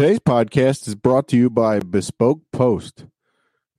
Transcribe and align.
Today's 0.00 0.18
podcast 0.18 0.88
is 0.88 0.94
brought 0.94 1.28
to 1.28 1.36
you 1.36 1.50
by 1.50 1.78
Bespoke 1.78 2.40
Post. 2.54 3.04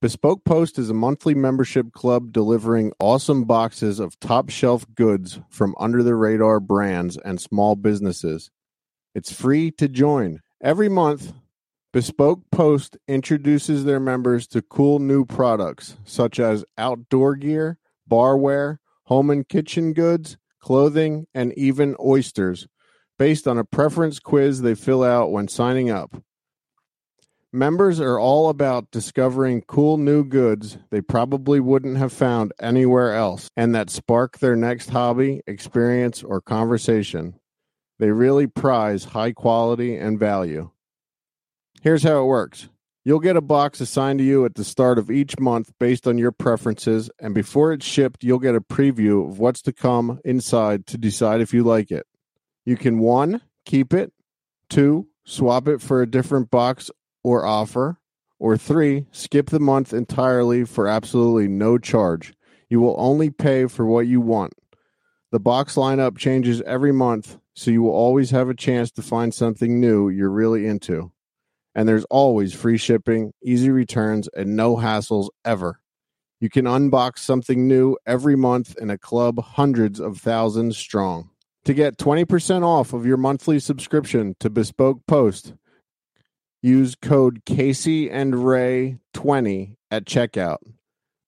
Bespoke 0.04 0.46
Post 0.46 0.78
is 0.78 0.92
a 0.92 0.94
monthly 0.94 1.34
membership 1.34 1.94
club 1.94 2.32
delivering 2.32 2.92
awesome 3.00 3.46
boxes 3.46 4.00
of 4.00 4.20
top 4.20 4.52
shelf 4.52 4.86
goods 4.94 5.40
from 5.50 5.74
under 5.80 6.04
the 6.04 6.14
radar 6.14 6.60
brands 6.60 7.18
and 7.18 7.42
small 7.42 7.76
businesses. 7.76 8.52
It's 9.16 9.34
free 9.34 9.72
to 9.72 9.88
join. 9.88 10.42
Every 10.62 10.90
month, 10.90 11.34
Bespoke 11.92 12.42
Post 12.52 12.98
introduces 13.08 13.86
their 13.86 14.00
members 14.00 14.46
to 14.50 14.62
cool 14.62 15.00
new 15.00 15.26
products 15.26 15.98
such 16.06 16.40
as 16.40 16.64
outdoor 16.78 17.36
gear, 17.36 17.80
barware, 18.08 18.78
home 19.06 19.32
and 19.32 19.50
kitchen 19.50 19.92
goods, 19.92 20.38
clothing, 20.60 21.26
and 21.34 21.52
even 21.58 21.96
oysters 22.00 22.68
based 23.22 23.48
on 23.48 23.60
a 23.60 23.64
preference 23.64 24.18
quiz 24.18 24.64
they 24.64 24.74
fill 24.74 25.04
out 25.04 25.32
when 25.32 25.48
signing 25.48 25.92
up. 25.92 26.24
Members 27.54 28.00
are 28.00 28.18
all 28.18 28.50
about 28.50 28.90
discovering 28.90 29.62
cool 29.62 29.96
new 30.00 30.24
goods 30.24 30.80
they 30.90 31.02
probably 31.02 31.60
wouldn't 31.60 31.98
have 31.98 32.12
found 32.12 32.52
anywhere 32.60 33.14
else 33.14 33.48
and 33.56 33.76
that 33.76 33.92
spark 33.92 34.40
their 34.40 34.56
next 34.56 34.90
hobby, 34.90 35.44
experience, 35.46 36.24
or 36.24 36.42
conversation. 36.42 37.36
They 38.00 38.10
really 38.10 38.48
prize 38.48 39.04
high 39.04 39.34
quality 39.34 39.96
and 39.96 40.18
value. 40.18 40.72
Here's 41.84 42.02
how 42.02 42.24
it 42.24 42.26
works 42.26 42.70
you'll 43.06 43.20
get 43.20 43.38
a 43.38 43.42
box 43.42 43.80
assigned 43.82 44.18
to 44.18 44.26
you 44.26 44.46
at 44.46 44.56
the 44.56 44.64
start 44.64 44.98
of 44.98 45.12
each 45.12 45.38
month 45.38 45.72
based 45.80 46.08
on 46.08 46.18
your 46.18 46.32
preferences, 46.32 47.12
and 47.20 47.36
before 47.36 47.72
it's 47.72 47.86
shipped, 47.86 48.24
you'll 48.24 48.40
get 48.40 48.56
a 48.56 48.62
preview 48.62 49.30
of 49.30 49.38
what's 49.38 49.62
to 49.62 49.72
come 49.72 50.20
inside 50.26 50.88
to 50.88 50.98
decide 50.98 51.40
if 51.40 51.54
you 51.54 51.64
like 51.64 51.92
it. 51.92 52.08
You 52.66 52.78
can 52.78 53.00
one, 53.00 53.42
keep 53.66 53.94
it, 53.94 54.14
two, 54.70 55.08
swap 55.26 55.68
it 55.68 55.82
for 55.82 56.02
a 56.02 56.10
different 56.10 56.52
box 56.52 56.92
or 57.24 57.46
offer, 57.46 57.98
or 58.40 58.58
three, 58.58 59.06
skip 59.12 59.50
the 59.50 59.60
month 59.60 59.94
entirely 59.94 60.64
for 60.64 60.88
absolutely 60.88 61.48
no 61.48 61.78
charge. 61.78 62.34
You 62.70 62.80
will 62.80 62.96
only 62.98 63.30
pay 63.30 63.68
for 63.68 63.86
what 63.86 64.08
you 64.08 64.22
want. 64.22 64.54
The 65.32 65.40
box 65.40 65.76
lineup 65.76 66.18
changes 66.18 66.62
every 66.62 66.92
month, 66.92 67.38
so 67.54 67.72
you 67.72 67.82
will 67.82 67.92
always 67.92 68.32
have 68.32 68.50
a 68.50 68.56
chance 68.56 68.92
to 68.92 69.02
find 69.02 69.34
something 69.34 69.80
new 69.80 70.10
you're 70.10 70.30
really 70.30 70.68
into. 70.68 71.12
And 71.74 71.88
there's 71.88 72.06
always 72.06 72.54
free 72.54 72.78
shipping, 72.78 73.34
easy 73.44 73.70
returns, 73.70 74.30
and 74.36 74.56
no 74.56 74.76
hassles 74.76 75.30
ever. 75.46 75.80
You 76.40 76.50
can 76.50 76.66
unbox 76.66 77.20
something 77.20 77.68
new 77.68 77.98
every 78.06 78.36
month 78.36 78.76
in 78.78 78.90
a 78.90 78.98
club 78.98 79.42
hundreds 79.42 80.00
of 80.00 80.18
thousands 80.18 80.78
strong. 80.78 81.31
To 81.66 81.76
get 81.76 81.98
20% 81.98 82.64
off 82.64 82.94
of 82.94 83.06
your 83.06 83.18
monthly 83.18 83.60
subscription 83.60 84.36
to 84.40 84.50
Bespoke 84.50 85.06
Post, 85.08 85.54
use 86.62 86.96
code 86.96 87.44
Casey 87.46 88.10
and 88.10 88.46
Ray 88.46 89.00
20 89.14 89.76
at 89.92 90.06
checkout. 90.06 90.58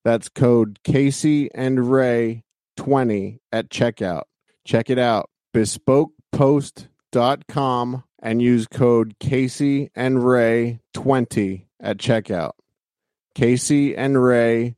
That's 0.03 0.29
code 0.29 0.79
Casey 0.83 1.53
and 1.53 1.91
Ray 1.91 2.43
20 2.77 3.41
at 3.51 3.69
checkout. 3.69 4.23
Check 4.65 4.89
it 4.89 4.97
out. 4.97 5.29
BespokePost.com 5.53 8.03
and 8.23 8.41
use 8.41 8.65
code 8.67 9.19
Casey 9.19 9.91
and 9.93 10.25
Ray 10.25 10.79
20 10.95 11.67
at 11.79 11.97
checkout. 11.97 12.53
Casey 13.35 13.95
and 13.95 14.23
Ray 14.23 14.77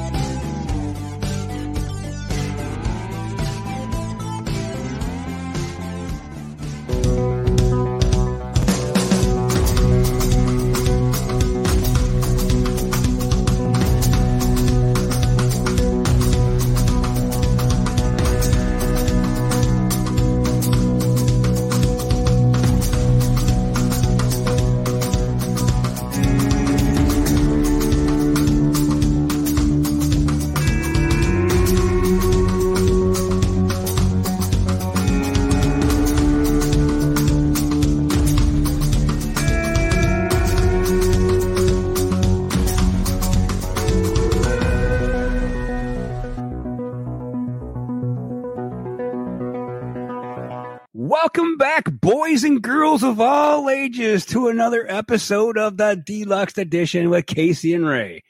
boys 52.31 52.45
and 52.45 52.61
girls 52.61 53.03
of 53.03 53.19
all 53.19 53.69
ages, 53.69 54.25
to 54.25 54.47
another 54.47 54.89
episode 54.89 55.57
of 55.57 55.75
the 55.75 56.01
Deluxe 56.05 56.57
Edition 56.57 57.09
with 57.09 57.25
Casey 57.25 57.73
and 57.73 57.85
Ray. 57.85 58.23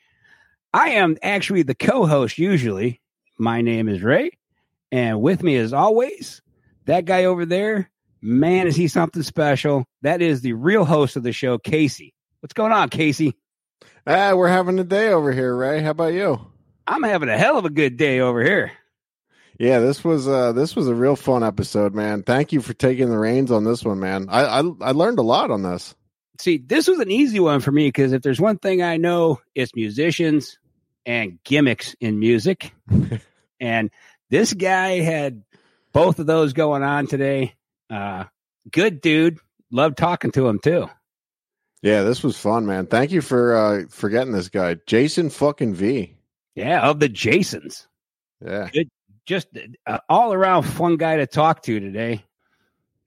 I 0.73 0.91
am 0.91 1.17
actually 1.21 1.61
the 1.61 1.75
co 1.75 2.07
host 2.07 2.39
usually. 2.39 2.99
My 3.37 3.61
name 3.61 3.87
is 3.87 4.01
Ray, 4.01 4.31
and 4.91 5.21
with 5.21 5.43
me, 5.43 5.55
as 5.55 5.71
always, 5.71 6.41
that 6.85 7.05
guy 7.05 7.25
over 7.25 7.45
there, 7.45 7.91
man, 8.23 8.65
is 8.65 8.75
he 8.75 8.87
something 8.87 9.21
special? 9.21 9.85
That 10.01 10.23
is 10.23 10.41
the 10.41 10.53
real 10.53 10.83
host 10.83 11.15
of 11.15 11.21
the 11.21 11.31
show, 11.31 11.59
Casey. 11.59 12.15
What's 12.39 12.53
going 12.53 12.71
on, 12.71 12.89
Casey? 12.89 13.37
Ah, 14.07 14.33
we're 14.33 14.47
having 14.47 14.79
a 14.79 14.83
day 14.83 15.09
over 15.09 15.31
here, 15.31 15.55
Ray. 15.55 15.79
How 15.79 15.91
about 15.91 16.13
you? 16.13 16.39
I'm 16.87 17.03
having 17.03 17.29
a 17.29 17.37
hell 17.37 17.59
of 17.59 17.65
a 17.65 17.69
good 17.69 17.97
day 17.97 18.19
over 18.19 18.43
here. 18.43 18.71
Yeah, 19.61 19.77
this 19.77 20.03
was 20.03 20.27
uh 20.27 20.53
this 20.53 20.75
was 20.75 20.87
a 20.87 20.95
real 20.95 21.15
fun 21.15 21.43
episode, 21.43 21.93
man. 21.93 22.23
Thank 22.23 22.51
you 22.51 22.61
for 22.61 22.73
taking 22.73 23.11
the 23.11 23.19
reins 23.19 23.51
on 23.51 23.63
this 23.63 23.83
one, 23.83 23.99
man. 23.99 24.25
I 24.27 24.41
I, 24.45 24.63
I 24.81 24.91
learned 24.91 25.19
a 25.19 25.21
lot 25.21 25.51
on 25.51 25.61
this. 25.61 25.93
See, 26.39 26.57
this 26.57 26.87
was 26.87 26.99
an 26.99 27.11
easy 27.11 27.39
one 27.39 27.59
for 27.59 27.71
me 27.71 27.87
because 27.87 28.11
if 28.11 28.23
there's 28.23 28.41
one 28.41 28.57
thing 28.57 28.81
I 28.81 28.97
know, 28.97 29.39
it's 29.53 29.75
musicians 29.75 30.57
and 31.05 31.37
gimmicks 31.43 31.95
in 31.99 32.17
music. 32.17 32.73
and 33.59 33.91
this 34.31 34.51
guy 34.51 34.99
had 35.01 35.43
both 35.93 36.17
of 36.17 36.25
those 36.25 36.53
going 36.53 36.81
on 36.81 37.05
today. 37.05 37.53
Uh, 37.87 38.23
good 38.71 38.99
dude. 38.99 39.37
Love 39.69 39.95
talking 39.95 40.31
to 40.31 40.47
him 40.47 40.57
too. 40.57 40.89
Yeah, 41.83 42.01
this 42.01 42.23
was 42.23 42.35
fun, 42.35 42.65
man. 42.65 42.87
Thank 42.87 43.11
you 43.11 43.21
for 43.21 43.55
uh 43.55 43.83
for 43.91 44.09
getting 44.09 44.33
this 44.33 44.49
guy, 44.49 44.77
Jason 44.87 45.29
fucking 45.29 45.75
V. 45.75 46.17
Yeah, 46.55 46.89
of 46.89 46.99
the 46.99 47.09
Jasons. 47.09 47.87
Yeah, 48.43 48.67
Good, 48.73 48.89
just 49.25 49.47
uh, 49.85 49.99
all 50.09 50.33
around 50.33 50.63
fun 50.63 50.97
guy 50.97 51.17
to 51.17 51.27
talk 51.27 51.63
to 51.63 51.79
today. 51.79 52.23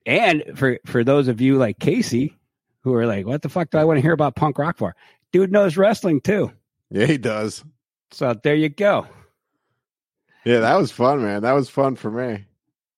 And 0.07 0.45
for 0.55 0.79
for 0.87 1.05
those 1.05 1.29
of 1.29 1.41
you 1.41 1.57
like 1.57 1.79
Casey 1.79 2.37
who 2.83 2.95
are 2.95 3.07
like, 3.07 3.27
what 3.27 3.43
the 3.43 3.49
fuck 3.49 3.71
do 3.71 3.79
I 3.79 3.85
want 3.85 3.97
to 3.99 4.03
hear 4.03 4.13
about 4.13 4.37
punk 4.37 4.59
rock 4.59 4.77
for? 4.77 4.95
Dude 5.33 5.51
knows 5.51 5.77
wrestling 5.77 6.21
too. 6.21 6.53
yeah, 6.91 7.07
he 7.07 7.19
does. 7.19 7.65
So 8.11 8.35
there 8.35 8.55
you 8.55 8.69
go. 8.69 9.07
Yeah, 10.45 10.61
that 10.61 10.77
was 10.77 10.93
fun, 10.93 11.23
man. 11.23 11.43
That 11.43 11.53
was 11.53 11.71
fun 11.71 11.97
for 11.97 12.11
me. 12.11 12.45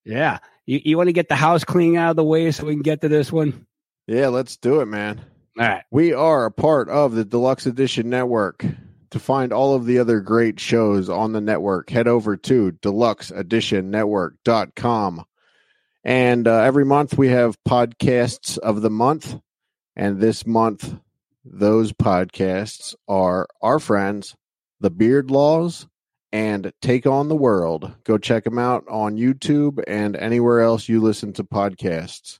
Yeah. 0.04 0.38
You, 0.66 0.80
you 0.84 0.96
want 0.96 1.08
to 1.08 1.12
get 1.12 1.28
the 1.28 1.36
house 1.36 1.62
clean 1.64 1.96
out 1.96 2.10
of 2.10 2.16
the 2.16 2.24
way 2.24 2.50
so 2.50 2.66
we 2.66 2.74
can 2.74 2.82
get 2.82 3.00
to 3.02 3.08
this 3.08 3.32
one? 3.32 3.66
Yeah, 4.08 4.28
let's 4.28 4.56
do 4.56 4.80
it, 4.80 4.86
man. 4.86 5.24
All 5.58 5.66
right. 5.66 5.84
We 5.90 6.12
are 6.12 6.44
a 6.44 6.50
part 6.50 6.88
of 6.88 7.14
the 7.14 7.24
Deluxe 7.24 7.66
Edition 7.66 8.10
Network. 8.10 8.66
To 9.10 9.18
find 9.18 9.52
all 9.52 9.74
of 9.74 9.84
the 9.86 9.98
other 9.98 10.20
great 10.20 10.60
shows 10.60 11.08
on 11.08 11.32
the 11.32 11.40
network, 11.40 11.88
head 11.90 12.06
over 12.08 12.36
to 12.36 12.72
deluxeeditionnetwork.com. 12.72 15.24
And 16.04 16.46
uh, 16.46 16.60
every 16.60 16.84
month 16.84 17.18
we 17.18 17.28
have 17.28 17.58
podcasts 17.64 18.58
of 18.58 18.82
the 18.82 18.90
month. 18.90 19.38
And 19.94 20.20
this 20.20 20.46
month, 20.46 20.94
those 21.44 21.92
podcasts 21.92 22.94
are 23.08 23.46
our 23.62 23.78
friends, 23.78 24.34
The 24.80 24.90
Beard 24.90 25.30
Laws 25.30 25.86
and 26.32 26.72
Take 26.82 27.06
on 27.06 27.28
the 27.28 27.36
World. 27.36 27.92
Go 28.04 28.18
check 28.18 28.44
them 28.44 28.58
out 28.58 28.84
on 28.88 29.16
YouTube 29.16 29.82
and 29.86 30.16
anywhere 30.16 30.60
else 30.60 30.88
you 30.88 31.00
listen 31.00 31.32
to 31.34 31.44
podcasts. 31.44 32.38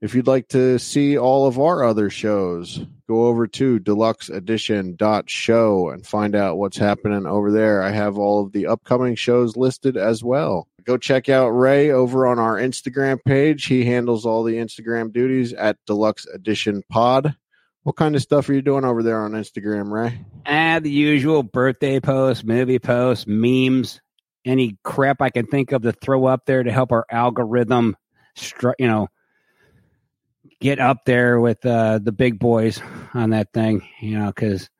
If 0.00 0.14
you'd 0.14 0.26
like 0.26 0.48
to 0.48 0.78
see 0.78 1.16
all 1.16 1.46
of 1.46 1.58
our 1.58 1.84
other 1.84 2.10
shows, 2.10 2.84
go 3.08 3.26
over 3.26 3.46
to 3.46 3.78
deluxe 3.78 4.28
edition 4.28 4.96
dot 4.96 5.28
show 5.28 5.90
and 5.90 6.06
find 6.06 6.34
out 6.34 6.58
what's 6.58 6.76
happening 6.76 7.26
over 7.26 7.50
there. 7.50 7.82
I 7.82 7.90
have 7.90 8.18
all 8.18 8.42
of 8.42 8.52
the 8.52 8.66
upcoming 8.66 9.14
shows 9.14 9.56
listed 9.56 9.96
as 9.96 10.22
well. 10.24 10.68
Go 10.84 10.96
check 10.98 11.28
out 11.28 11.48
Ray 11.48 11.90
over 11.90 12.26
on 12.26 12.38
our 12.38 12.56
Instagram 12.56 13.18
page. 13.24 13.64
He 13.64 13.84
handles 13.84 14.26
all 14.26 14.42
the 14.42 14.56
Instagram 14.56 15.12
duties 15.12 15.52
at 15.54 15.78
Deluxe 15.86 16.26
Edition 16.26 16.82
Pod. 16.90 17.34
What 17.84 17.96
kind 17.96 18.14
of 18.16 18.22
stuff 18.22 18.48
are 18.48 18.54
you 18.54 18.62
doing 18.62 18.84
over 18.84 19.02
there 19.02 19.22
on 19.22 19.32
Instagram, 19.32 19.90
Ray? 19.90 20.24
And 20.46 20.84
the 20.84 20.90
usual 20.90 21.42
birthday 21.42 22.00
posts, 22.00 22.44
movie 22.44 22.78
posts, 22.78 23.26
memes, 23.26 24.00
any 24.44 24.76
crap 24.82 25.22
I 25.22 25.30
can 25.30 25.46
think 25.46 25.72
of 25.72 25.82
to 25.82 25.92
throw 25.92 26.26
up 26.26 26.46
there 26.46 26.62
to 26.62 26.72
help 26.72 26.92
our 26.92 27.06
algorithm, 27.10 27.96
str- 28.36 28.72
you 28.78 28.86
know, 28.86 29.08
get 30.64 30.80
up 30.80 31.04
there 31.04 31.38
with 31.38 31.64
uh, 31.66 31.98
the 31.98 32.10
big 32.10 32.38
boys 32.38 32.80
on 33.12 33.30
that 33.30 33.52
thing, 33.52 33.86
you 34.00 34.18
know, 34.18 34.28
because 34.28 34.70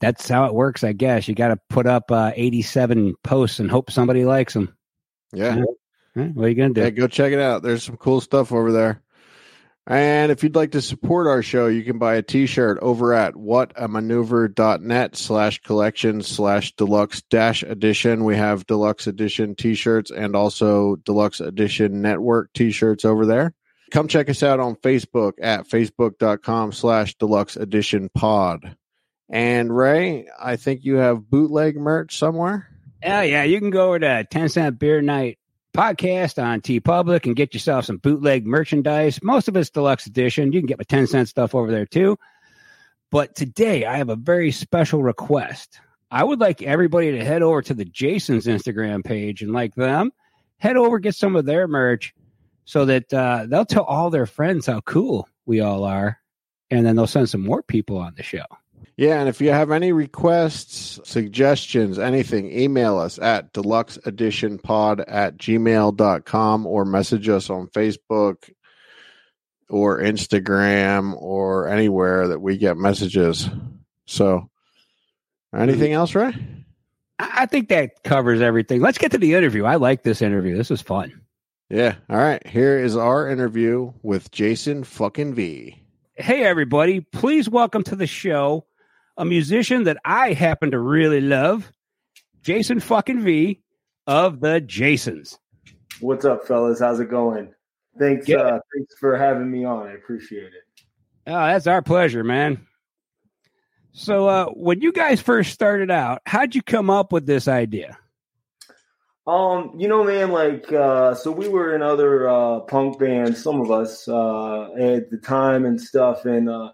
that's 0.00 0.26
how 0.26 0.46
it 0.46 0.54
works, 0.54 0.82
I 0.82 0.94
guess. 0.94 1.28
You 1.28 1.34
got 1.34 1.48
to 1.48 1.58
put 1.68 1.86
up 1.86 2.10
uh, 2.10 2.32
87 2.34 3.14
posts 3.22 3.60
and 3.60 3.70
hope 3.70 3.90
somebody 3.90 4.24
likes 4.24 4.54
them. 4.54 4.74
Yeah. 5.34 5.60
What 6.14 6.46
are 6.46 6.48
you 6.48 6.54
going 6.54 6.72
to 6.72 6.80
do? 6.80 6.82
Yeah, 6.82 6.90
go 6.90 7.08
check 7.08 7.32
it 7.32 7.38
out. 7.38 7.62
There's 7.62 7.84
some 7.84 7.98
cool 7.98 8.22
stuff 8.22 8.52
over 8.52 8.72
there. 8.72 9.02
And 9.86 10.32
if 10.32 10.42
you'd 10.42 10.56
like 10.56 10.72
to 10.72 10.80
support 10.80 11.26
our 11.26 11.42
show, 11.42 11.66
you 11.66 11.84
can 11.84 11.98
buy 11.98 12.14
a 12.14 12.22
t-shirt 12.22 12.78
over 12.80 13.12
at 13.12 13.34
whatamaneuver.net 13.34 15.14
slash 15.14 15.60
collection 15.60 16.22
slash 16.22 16.74
deluxe 16.76 17.20
dash 17.28 17.62
edition. 17.62 18.24
We 18.24 18.36
have 18.36 18.66
deluxe 18.66 19.06
edition 19.06 19.54
t-shirts 19.56 20.10
and 20.10 20.34
also 20.34 20.96
deluxe 20.96 21.40
edition 21.40 22.00
network 22.00 22.52
t-shirts 22.54 23.04
over 23.04 23.26
there. 23.26 23.52
Come 23.90 24.08
check 24.08 24.28
us 24.28 24.42
out 24.42 24.60
on 24.60 24.76
Facebook 24.76 25.32
at 25.40 25.68
facebook.com 25.68 26.72
slash 26.72 27.14
deluxe 27.16 27.56
edition 27.56 28.08
pod. 28.14 28.76
And 29.28 29.74
Ray, 29.74 30.26
I 30.40 30.56
think 30.56 30.84
you 30.84 30.96
have 30.96 31.28
bootleg 31.28 31.76
merch 31.76 32.18
somewhere. 32.18 32.68
Oh, 33.04 33.20
yeah. 33.20 33.44
You 33.44 33.58
can 33.58 33.70
go 33.70 33.88
over 33.88 33.98
to 33.98 34.26
10 34.30 34.48
Cent 34.48 34.78
Beer 34.78 35.00
Night 35.00 35.38
podcast 35.72 36.42
on 36.42 36.60
TeePublic 36.60 37.26
and 37.26 37.36
get 37.36 37.54
yourself 37.54 37.84
some 37.84 37.98
bootleg 37.98 38.46
merchandise. 38.46 39.22
Most 39.22 39.48
of 39.48 39.56
it's 39.56 39.70
deluxe 39.70 40.06
edition. 40.06 40.52
You 40.52 40.60
can 40.60 40.66
get 40.66 40.78
my 40.78 40.84
10 40.84 41.06
cent 41.06 41.28
stuff 41.28 41.54
over 41.54 41.70
there 41.70 41.86
too. 41.86 42.18
But 43.10 43.34
today 43.34 43.84
I 43.84 43.96
have 43.96 44.08
a 44.08 44.16
very 44.16 44.52
special 44.52 45.02
request. 45.02 45.80
I 46.10 46.24
would 46.24 46.40
like 46.40 46.62
everybody 46.62 47.12
to 47.12 47.24
head 47.24 47.42
over 47.42 47.62
to 47.62 47.74
the 47.74 47.84
Jason's 47.84 48.46
Instagram 48.46 49.04
page 49.04 49.42
and 49.42 49.52
like 49.52 49.74
them, 49.74 50.10
head 50.58 50.76
over, 50.76 50.98
get 50.98 51.14
some 51.14 51.36
of 51.36 51.44
their 51.44 51.68
merch 51.68 52.14
so 52.64 52.84
that 52.84 53.12
uh, 53.12 53.46
they'll 53.48 53.64
tell 53.64 53.84
all 53.84 54.10
their 54.10 54.26
friends 54.26 54.66
how 54.66 54.80
cool 54.80 55.28
we 55.46 55.60
all 55.60 55.84
are. 55.84 56.18
And 56.70 56.86
then 56.86 56.94
they'll 56.94 57.08
send 57.08 57.28
some 57.28 57.42
more 57.42 57.62
people 57.62 57.98
on 57.98 58.14
the 58.16 58.22
show. 58.22 58.44
Yeah, 58.96 59.18
and 59.18 59.28
if 59.28 59.40
you 59.40 59.50
have 59.50 59.70
any 59.70 59.92
requests, 59.92 61.00
suggestions, 61.04 61.98
anything, 61.98 62.52
email 62.52 62.98
us 62.98 63.18
at 63.18 63.52
deluxeeditionpod 63.54 65.04
at 65.08 65.38
gmail.com 65.38 66.66
or 66.66 66.84
message 66.84 67.28
us 67.28 67.48
on 67.48 67.68
Facebook 67.68 68.50
or 69.70 70.00
Instagram 70.00 71.14
or 71.16 71.68
anywhere 71.68 72.28
that 72.28 72.40
we 72.40 72.58
get 72.58 72.76
messages. 72.76 73.48
So, 74.06 74.50
anything 75.56 75.92
else, 75.92 76.14
Ray? 76.14 76.34
I 77.18 77.46
think 77.46 77.68
that 77.68 78.02
covers 78.02 78.40
everything. 78.40 78.80
Let's 78.80 78.98
get 78.98 79.12
to 79.12 79.18
the 79.18 79.34
interview. 79.34 79.64
I 79.64 79.76
like 79.76 80.02
this 80.02 80.20
interview. 80.20 80.56
This 80.56 80.70
is 80.70 80.82
fun. 80.82 81.19
Yeah. 81.70 81.94
All 82.08 82.16
right. 82.18 82.44
Here 82.46 82.78
is 82.78 82.96
our 82.96 83.28
interview 83.28 83.92
with 84.02 84.30
Jason 84.32 84.82
fucking 84.84 85.34
V. 85.34 85.80
Hey, 86.16 86.44
everybody. 86.44 87.00
Please 87.00 87.48
welcome 87.48 87.82
to 87.84 87.96
the 87.96 88.06
show 88.06 88.66
a 89.16 89.24
musician 89.24 89.84
that 89.84 89.98
I 90.04 90.32
happen 90.32 90.70
to 90.70 90.78
really 90.78 91.20
love, 91.20 91.70
Jason 92.42 92.80
fucking 92.80 93.20
V 93.20 93.60
of 94.06 94.40
the 94.40 94.60
Jasons. 94.62 95.38
What's 96.00 96.24
up, 96.24 96.46
fellas? 96.46 96.80
How's 96.80 97.00
it 97.00 97.10
going? 97.10 97.52
Thanks, 97.98 98.26
Yeah. 98.26 98.38
uh, 98.38 98.60
thanks 98.74 98.94
for 98.98 99.16
having 99.16 99.50
me 99.50 99.64
on. 99.64 99.86
I 99.88 99.92
appreciate 99.92 100.44
it. 100.54 100.84
Oh, 101.26 101.32
that's 101.34 101.66
our 101.66 101.82
pleasure, 101.82 102.24
man. 102.24 102.66
So, 103.92 104.26
uh, 104.28 104.46
when 104.46 104.80
you 104.80 104.90
guys 104.92 105.20
first 105.20 105.52
started 105.52 105.90
out, 105.90 106.22
how'd 106.24 106.54
you 106.54 106.62
come 106.62 106.88
up 106.88 107.12
with 107.12 107.26
this 107.26 107.46
idea? 107.46 107.98
Um, 109.30 109.70
you 109.78 109.86
know, 109.86 110.02
man, 110.02 110.32
like, 110.32 110.72
uh, 110.72 111.14
so 111.14 111.30
we 111.30 111.46
were 111.46 111.72
in 111.76 111.82
other 111.82 112.28
uh, 112.28 112.60
punk 112.60 112.98
bands, 112.98 113.40
some 113.40 113.60
of 113.60 113.70
us 113.70 114.08
uh, 114.08 114.72
at 114.72 115.08
the 115.08 115.20
time 115.22 115.64
and 115.64 115.80
stuff, 115.80 116.24
and 116.24 116.48
uh, 116.48 116.72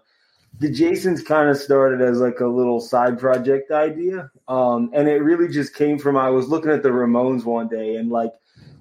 the 0.57 0.71
Jasons 0.71 1.21
kind 1.21 1.51
of 1.51 1.57
started 1.57 2.01
as 2.01 2.19
like 2.19 2.39
a 2.39 2.47
little 2.47 2.79
side 2.79 3.19
project 3.19 3.69
idea, 3.69 4.31
um, 4.47 4.89
and 4.95 5.07
it 5.07 5.21
really 5.21 5.49
just 5.49 5.75
came 5.75 5.99
from 5.99 6.17
I 6.17 6.31
was 6.31 6.47
looking 6.47 6.71
at 6.71 6.81
the 6.81 6.89
Ramones 6.89 7.45
one 7.45 7.67
day, 7.67 7.95
and 7.95 8.09
like, 8.09 8.33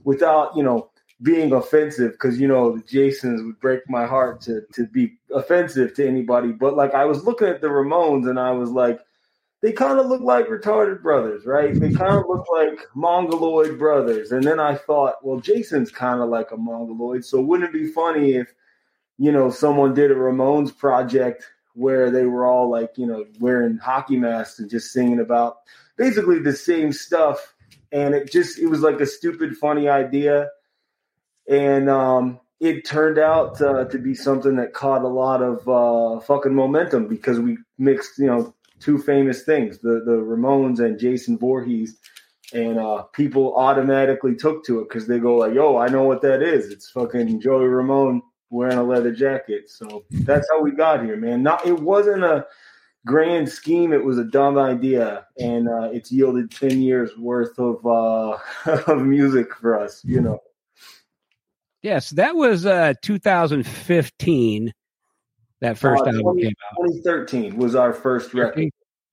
without 0.05 0.57
you 0.57 0.63
know 0.63 0.89
being 1.21 1.53
offensive, 1.53 2.13
because 2.13 2.41
you 2.41 2.49
know 2.49 2.79
the 2.79 2.83
Jasons 2.85 3.43
would 3.43 3.61
break 3.61 3.83
my 3.91 4.07
heart 4.07 4.41
to 4.43 4.63
to 4.73 4.87
be 4.87 5.19
offensive 5.35 5.93
to 5.97 6.09
anybody, 6.09 6.51
but 6.51 6.77
like 6.77 6.95
I 6.95 7.05
was 7.05 7.25
looking 7.25 7.49
at 7.49 7.61
the 7.61 7.69
Ramones, 7.69 8.27
and 8.27 8.41
I 8.41 8.53
was 8.53 8.71
like 8.71 9.01
they 9.63 9.73
kind 9.73 9.99
of 9.99 10.07
look 10.07 10.21
like 10.21 10.49
retarded 10.49 11.03
brothers, 11.03 11.47
right? 11.47 11.79
They 11.79 11.93
kind 11.93 12.17
of 12.19 12.25
look 12.29 12.47
like 12.53 12.79
mongoloid 12.95 13.79
brothers. 13.79 14.31
And 14.31 14.45
then 14.45 14.61
I 14.61 14.75
thought, 14.75 15.25
well, 15.25 15.41
Jason's 15.41 15.91
kind 15.91 16.21
of 16.21 16.29
like 16.29 16.51
a 16.51 16.57
mongoloid, 16.57 17.25
so 17.25 17.41
wouldn't 17.41 17.71
it 17.71 17.73
be 17.73 17.91
funny 17.91 18.35
if, 18.35 18.53
you 19.19 19.33
know, 19.33 19.51
someone 19.51 19.95
did 19.95 20.11
a 20.11 20.15
Ramones 20.15 20.77
project 20.77 21.45
where 21.75 22.11
they 22.11 22.25
were 22.25 22.47
all 22.47 22.71
like, 22.71 22.93
you 22.97 23.07
know, 23.07 23.25
wearing 23.39 23.79
hockey 23.79 24.17
masks 24.17 24.59
and 24.59 24.71
just 24.71 24.93
singing 24.93 25.21
about 25.21 25.59
basically 25.97 26.39
the 26.39 26.53
same 26.53 26.93
stuff. 26.93 27.55
And 27.93 28.15
it 28.15 28.31
just 28.31 28.59
it 28.59 28.67
was 28.67 28.81
like 28.81 29.01
a 29.01 29.07
stupid, 29.07 29.57
funny 29.57 29.89
idea. 29.89 30.49
And 31.49 31.89
um 31.89 32.41
it 32.61 32.87
turned 32.87 33.19
out 33.19 33.61
uh, 33.61 33.85
to 33.85 33.99
be 33.99 34.15
something 34.15 34.57
that 34.57 34.73
caught 34.73 35.03
a 35.03 35.09
lot 35.09 35.43
of 35.43 35.69
uh, 35.69 36.21
fucking 36.21 36.55
momentum 36.55 37.07
because 37.07 37.39
we 37.39 37.59
mixed, 37.77 38.19
you 38.19 38.27
know, 38.27 38.55
two 38.81 38.99
famous 38.99 39.43
things 39.43 39.79
the 39.79 40.03
the 40.05 40.13
Ramones 40.13 40.81
and 40.81 40.99
Jason 40.99 41.39
Voorhees, 41.39 41.99
and 42.53 42.79
uh, 42.79 43.03
people 43.13 43.55
automatically 43.57 44.35
took 44.35 44.65
to 44.65 44.81
it 44.81 44.89
because 44.89 45.07
they 45.07 45.19
go 45.19 45.37
like, 45.37 45.55
"Yo, 45.55 45.77
I 45.77 45.89
know 45.89 46.05
what 46.05 46.23
that 46.23 46.43
is. 46.43 46.71
It's 46.71 46.91
fucking 46.91 47.41
Joey 47.41 47.67
Ramone 47.67 48.23
wearing 48.51 48.79
a 48.79 48.83
leather 48.83 49.13
jacket." 49.13 49.71
So 49.71 50.05
that's 50.11 50.49
how 50.51 50.63
we 50.63 50.73
got 50.73 51.05
here, 51.05 51.17
man. 51.17 51.43
Not 51.43 51.67
it 51.67 51.79
wasn't 51.79 52.25
a 52.25 52.47
grand 53.07 53.49
scheme; 53.49 53.93
it 53.93 54.05
was 54.05 54.19
a 54.19 54.25
dumb 54.25 54.59
idea, 54.59 55.27
and 55.39 55.69
uh, 55.69 55.91
it's 55.93 56.13
yielded 56.13 56.51
ten 56.51 56.83
years 56.83 57.17
worth 57.19 57.59
of 57.59 57.85
uh, 57.87 58.39
of 58.87 59.03
music 59.03 59.55
for 59.55 59.79
us. 59.79 60.05
You 60.05 60.21
know. 60.21 60.41
Yes, 61.83 62.11
that 62.11 62.35
was 62.35 62.67
uh, 62.67 62.95
2015. 63.03 64.73
That 65.61 65.79
first 65.79 66.03
Uh, 66.03 66.07
album 66.09 66.23
20 66.23 66.43
came 66.43 66.53
out. 66.71 66.87
2013 66.87 67.57
was 67.57 67.75
our 67.75 67.93
first 67.93 68.35
record. 68.35 68.71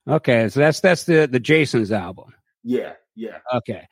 Okay, 0.08 0.50
so 0.50 0.60
that's 0.60 0.82
that's 0.82 1.06
the 1.06 1.28
the 1.28 1.40
Jasons 1.40 1.92
album. 1.92 2.34
Yeah, 2.64 2.94
yeah. 3.16 3.38
Okay, 3.54 3.88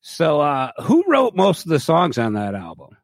so 0.00 0.40
uh, 0.40 0.70
who 0.82 1.04
wrote 1.08 1.34
most 1.34 1.64
of 1.64 1.70
the 1.70 1.80
songs 1.80 2.18
on 2.18 2.34
that 2.34 2.54
album? 2.54 2.96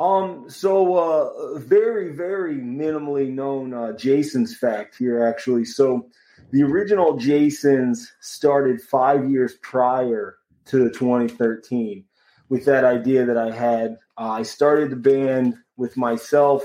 Um, 0.00 0.48
so 0.48 0.94
uh 0.96 1.58
very, 1.58 2.12
very 2.12 2.56
minimally 2.56 3.32
known 3.32 3.74
uh 3.74 3.92
Jason's 3.92 4.56
fact 4.56 4.96
here 4.96 5.24
actually. 5.24 5.64
So 5.64 6.08
the 6.50 6.62
original 6.62 7.16
Jasons 7.16 8.12
started 8.20 8.80
five 8.80 9.30
years 9.30 9.54
prior 9.62 10.36
to 10.66 10.90
2013 10.90 12.04
with 12.48 12.64
that 12.64 12.84
idea 12.84 13.26
that 13.26 13.36
I 13.36 13.50
had. 13.50 13.96
Uh, 14.16 14.30
I 14.30 14.42
started 14.42 14.90
the 14.90 14.96
band 14.96 15.54
with 15.76 15.96
myself 15.96 16.64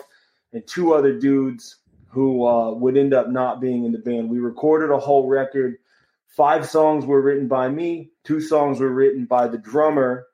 and 0.53 0.65
two 0.67 0.93
other 0.93 1.17
dudes 1.19 1.77
who 2.13 2.45
uh, 2.45 2.71
would 2.71 2.95
end 2.95 3.13
up 3.13 3.29
not 3.29 3.59
being 3.59 3.85
in 3.85 3.91
the 3.91 3.97
band. 3.97 4.29
We 4.29 4.37
recorded 4.37 4.91
a 4.93 4.99
whole 4.99 5.27
record. 5.27 5.77
Five 6.27 6.69
songs 6.69 7.05
were 7.05 7.21
written 7.21 7.47
by 7.47 7.69
me, 7.69 8.11
two 8.23 8.39
songs 8.39 8.79
were 8.79 8.89
written 8.89 9.25
by 9.25 9.47
the 9.47 9.57
drummer, 9.57 10.27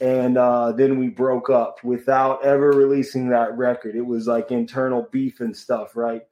and 0.00 0.36
uh, 0.36 0.72
then 0.72 0.98
we 0.98 1.08
broke 1.08 1.50
up 1.50 1.82
without 1.82 2.44
ever 2.44 2.70
releasing 2.70 3.28
that 3.30 3.56
record. 3.56 3.94
It 3.94 4.06
was 4.06 4.26
like 4.26 4.50
internal 4.50 5.06
beef 5.12 5.40
and 5.40 5.56
stuff, 5.56 5.96
right? 5.96 6.22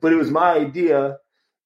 But 0.00 0.12
it 0.12 0.16
was 0.16 0.30
my 0.30 0.52
idea. 0.52 1.18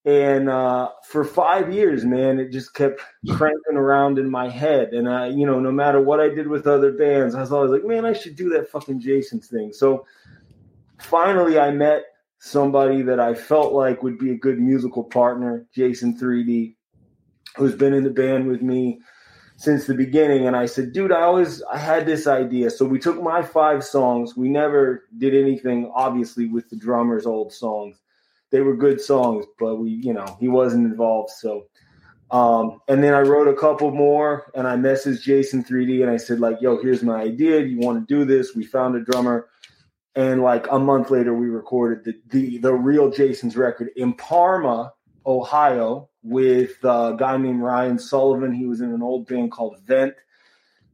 And 0.04 0.48
uh, 0.48 0.90
for 1.08 1.24
five 1.24 1.72
years, 1.72 2.04
man, 2.04 2.40
it 2.40 2.50
just 2.50 2.74
kept 2.74 3.00
cranking 3.30 3.76
around 3.76 4.18
in 4.18 4.30
my 4.30 4.48
head. 4.48 4.94
And 4.94 5.08
I, 5.08 5.28
you 5.28 5.46
know, 5.46 5.60
no 5.60 5.70
matter 5.70 6.00
what 6.00 6.20
I 6.20 6.28
did 6.28 6.48
with 6.48 6.66
other 6.66 6.92
bands, 6.92 7.34
I 7.34 7.40
was 7.40 7.52
always 7.52 7.70
like, 7.70 7.84
man, 7.84 8.04
I 8.04 8.12
should 8.12 8.34
do 8.34 8.48
that 8.50 8.68
fucking 8.68 9.00
Jason's 9.00 9.48
thing. 9.48 9.72
So 9.72 10.04
finally, 10.98 11.58
I 11.58 11.70
met 11.70 12.04
somebody 12.44 13.02
that 13.02 13.20
I 13.20 13.34
felt 13.34 13.72
like 13.72 14.02
would 14.02 14.18
be 14.18 14.32
a 14.32 14.36
good 14.36 14.58
musical 14.58 15.04
partner, 15.04 15.64
Jason 15.72 16.18
3D, 16.18 16.74
who's 17.56 17.76
been 17.76 17.94
in 17.94 18.02
the 18.02 18.10
band 18.10 18.48
with 18.48 18.62
me 18.62 18.98
since 19.56 19.86
the 19.86 19.94
beginning. 19.94 20.48
And 20.48 20.56
I 20.56 20.66
said, 20.66 20.92
dude, 20.92 21.12
I 21.12 21.22
always 21.22 21.62
I 21.62 21.78
had 21.78 22.04
this 22.04 22.26
idea. 22.26 22.70
So 22.70 22.84
we 22.84 22.98
took 22.98 23.22
my 23.22 23.42
five 23.42 23.84
songs. 23.84 24.36
We 24.36 24.48
never 24.48 25.04
did 25.16 25.36
anything, 25.36 25.92
obviously, 25.94 26.46
with 26.46 26.68
the 26.68 26.74
drummer's 26.74 27.26
old 27.26 27.52
songs. 27.52 27.96
They 28.50 28.60
were 28.60 28.76
good 28.76 29.00
songs, 29.00 29.46
but 29.60 29.76
we, 29.76 29.90
you 29.90 30.12
know, 30.12 30.36
he 30.40 30.48
wasn't 30.48 30.86
involved. 30.86 31.30
So 31.30 31.68
um, 32.32 32.80
and 32.88 33.04
then 33.04 33.12
I 33.12 33.20
wrote 33.20 33.46
a 33.46 33.54
couple 33.54 33.90
more 33.90 34.50
and 34.54 34.66
I 34.66 34.76
messaged 34.76 35.22
Jason 35.22 35.62
3D 35.62 36.00
and 36.00 36.10
I 36.10 36.16
said, 36.16 36.40
like, 36.40 36.56
yo, 36.62 36.80
here's 36.80 37.02
my 37.02 37.20
idea. 37.20 37.60
Do 37.60 37.68
you 37.68 37.78
want 37.78 38.08
to 38.08 38.14
do 38.14 38.24
this? 38.24 38.56
We 38.56 38.64
found 38.64 38.96
a 38.96 39.00
drummer. 39.00 39.48
And 40.14 40.42
like 40.42 40.66
a 40.70 40.78
month 40.78 41.10
later 41.10 41.34
we 41.34 41.46
recorded 41.46 42.04
the 42.04 42.20
the, 42.28 42.58
the 42.58 42.74
real 42.74 43.10
Jason's 43.10 43.56
record 43.56 43.90
in 43.96 44.14
Parma, 44.14 44.92
Ohio, 45.26 46.08
with 46.22 46.72
a 46.84 47.14
guy 47.18 47.36
named 47.36 47.62
Ryan 47.62 47.98
Sullivan. 47.98 48.52
He 48.52 48.66
was 48.66 48.80
in 48.80 48.92
an 48.92 49.02
old 49.02 49.26
band 49.26 49.52
called 49.52 49.80
Vent. 49.86 50.14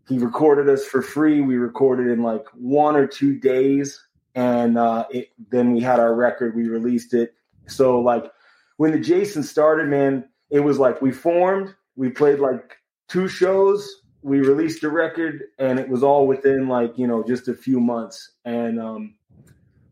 He 0.09 0.19
recorded 0.19 0.69
us 0.69 0.85
for 0.87 1.03
free. 1.03 1.41
We 1.41 1.57
recorded 1.57 2.09
in 2.09 2.23
like 2.23 2.47
one 2.55 2.97
or 2.97 3.07
two 3.07 3.39
days, 3.39 4.03
and 4.35 4.79
uh, 4.79 5.05
it, 5.11 5.29
then 5.51 5.73
we 5.73 5.81
had 5.81 6.01
our 6.01 6.15
record. 6.15 6.55
We 6.55 6.69
released 6.69 7.13
it. 7.13 7.35
So 7.67 8.01
like 8.01 8.31
when 8.79 8.93
the 8.93 9.01
Jason 9.01 9.43
started, 9.43 9.89
man, 9.89 10.25
it 10.51 10.61
was 10.61 10.79
like 10.79 11.03
we 11.03 11.13
formed. 11.13 11.75
We 11.97 12.09
played 12.09 12.39
like 12.39 12.77
two 13.09 13.29
shows. 13.29 13.98
We 14.23 14.41
released 14.41 14.83
a 14.83 14.91
record, 14.91 15.45
and 15.59 15.79
it 15.79 15.89
was 15.89 16.03
all 16.03 16.27
within 16.27 16.69
like 16.69 16.99
you 16.99 17.07
know 17.07 17.23
just 17.23 17.49
a 17.49 17.55
few 17.55 17.81
months. 17.81 18.33
And 18.45 18.81
um, 18.81 19.15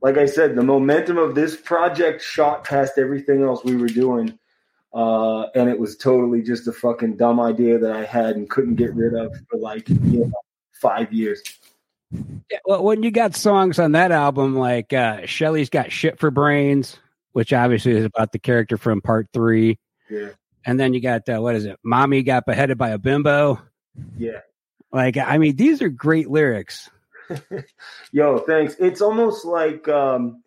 like 0.03 0.19
I 0.19 0.27
said, 0.27 0.57
the 0.57 0.63
momentum 0.63 1.19
of 1.19 1.35
this 1.35 1.57
project 1.57 2.23
shot 2.23 2.65
past 2.65 2.99
everything 2.99 3.43
else 3.43 3.65
we 3.65 3.77
were 3.77 3.89
doing 3.89 4.39
uh, 4.97 5.51
and 5.55 5.69
it 5.69 5.79
was 5.79 5.95
totally 5.95 6.41
just 6.41 6.67
a 6.67 6.73
fucking 6.73 7.19
dumb 7.19 7.39
idea 7.39 7.79
that 7.79 7.93
I 7.93 8.07
had 8.07 8.35
and 8.35 8.49
couldn't 8.49 8.77
get 8.77 8.95
rid 8.95 9.13
of 9.13 9.31
for 9.51 9.59
like 9.59 9.91
you 9.91 9.97
know, 10.01 10.33
five 10.81 11.13
years. 11.13 11.43
Yeah, 12.51 12.59
well, 12.65 12.83
when 12.83 13.03
you 13.03 13.11
got 13.11 13.35
songs 13.37 13.79
on 13.79 13.93
that 13.93 14.11
album 14.11 14.57
like 14.57 14.95
uh, 14.95 15.27
Shelly's 15.27 15.69
got 15.69 15.93
shit 15.93 16.19
for 16.19 16.31
brains, 16.31 16.99
which 17.33 17.53
obviously 17.53 17.93
is 17.93 18.07
about 18.07 18.33
the 18.33 18.39
character 18.39 18.79
from 18.79 19.03
part 19.03 19.29
three. 19.35 19.79
Yeah. 20.09 20.31
And 20.65 20.81
then 20.81 20.95
you 20.95 21.03
got 21.03 21.29
uh, 21.29 21.43
what 21.43 21.57
is 21.57 21.67
it? 21.67 21.79
Mommy 21.85 22.23
got 22.23 22.47
beheaded 22.47 22.79
by 22.79 22.91
a 22.91 22.99
bimbo. 22.99 23.61
Yeah. 24.17 24.41
Like 24.93 25.17
I 25.17 25.39
mean, 25.39 25.57
these 25.57 25.83
are 25.83 25.89
great 25.89 26.31
lyrics. 26.31 26.91
Yo, 28.13 28.39
thanks. 28.39 28.77
It's 28.79 29.01
almost 29.01 29.45
like 29.45 29.89
um, 29.89 30.43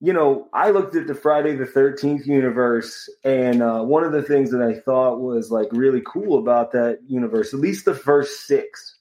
you 0.00 0.12
know, 0.12 0.48
I 0.52 0.70
looked 0.70 0.96
at 0.96 1.06
the 1.06 1.14
Friday 1.14 1.54
the 1.54 1.64
13th 1.64 2.26
universe, 2.26 3.08
and 3.22 3.62
uh, 3.62 3.82
one 3.82 4.02
of 4.02 4.10
the 4.10 4.22
things 4.22 4.50
that 4.50 4.60
I 4.60 4.74
thought 4.80 5.20
was 5.20 5.52
like 5.52 5.68
really 5.70 6.02
cool 6.04 6.40
about 6.40 6.72
that 6.72 6.98
universe, 7.06 7.54
at 7.54 7.60
least 7.60 7.84
the 7.84 7.94
first 7.94 8.46
six. 8.46 8.96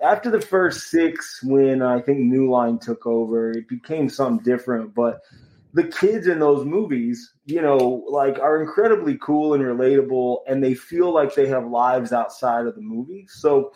After 0.00 0.32
the 0.32 0.40
first 0.40 0.90
six, 0.90 1.40
when 1.44 1.80
I 1.80 2.00
think 2.00 2.18
New 2.18 2.50
Line 2.50 2.80
took 2.80 3.06
over, 3.06 3.52
it 3.52 3.68
became 3.68 4.08
something 4.08 4.42
different. 4.42 4.96
But 4.96 5.20
the 5.74 5.84
kids 5.84 6.26
in 6.26 6.38
those 6.38 6.66
movies, 6.66 7.32
you 7.46 7.62
know, 7.62 8.04
like 8.08 8.38
are 8.38 8.60
incredibly 8.60 9.16
cool 9.18 9.54
and 9.54 9.62
relatable, 9.62 10.38
and 10.46 10.62
they 10.62 10.74
feel 10.74 11.12
like 11.12 11.34
they 11.34 11.46
have 11.48 11.66
lives 11.66 12.12
outside 12.12 12.66
of 12.66 12.74
the 12.74 12.82
movie. 12.82 13.26
So 13.28 13.72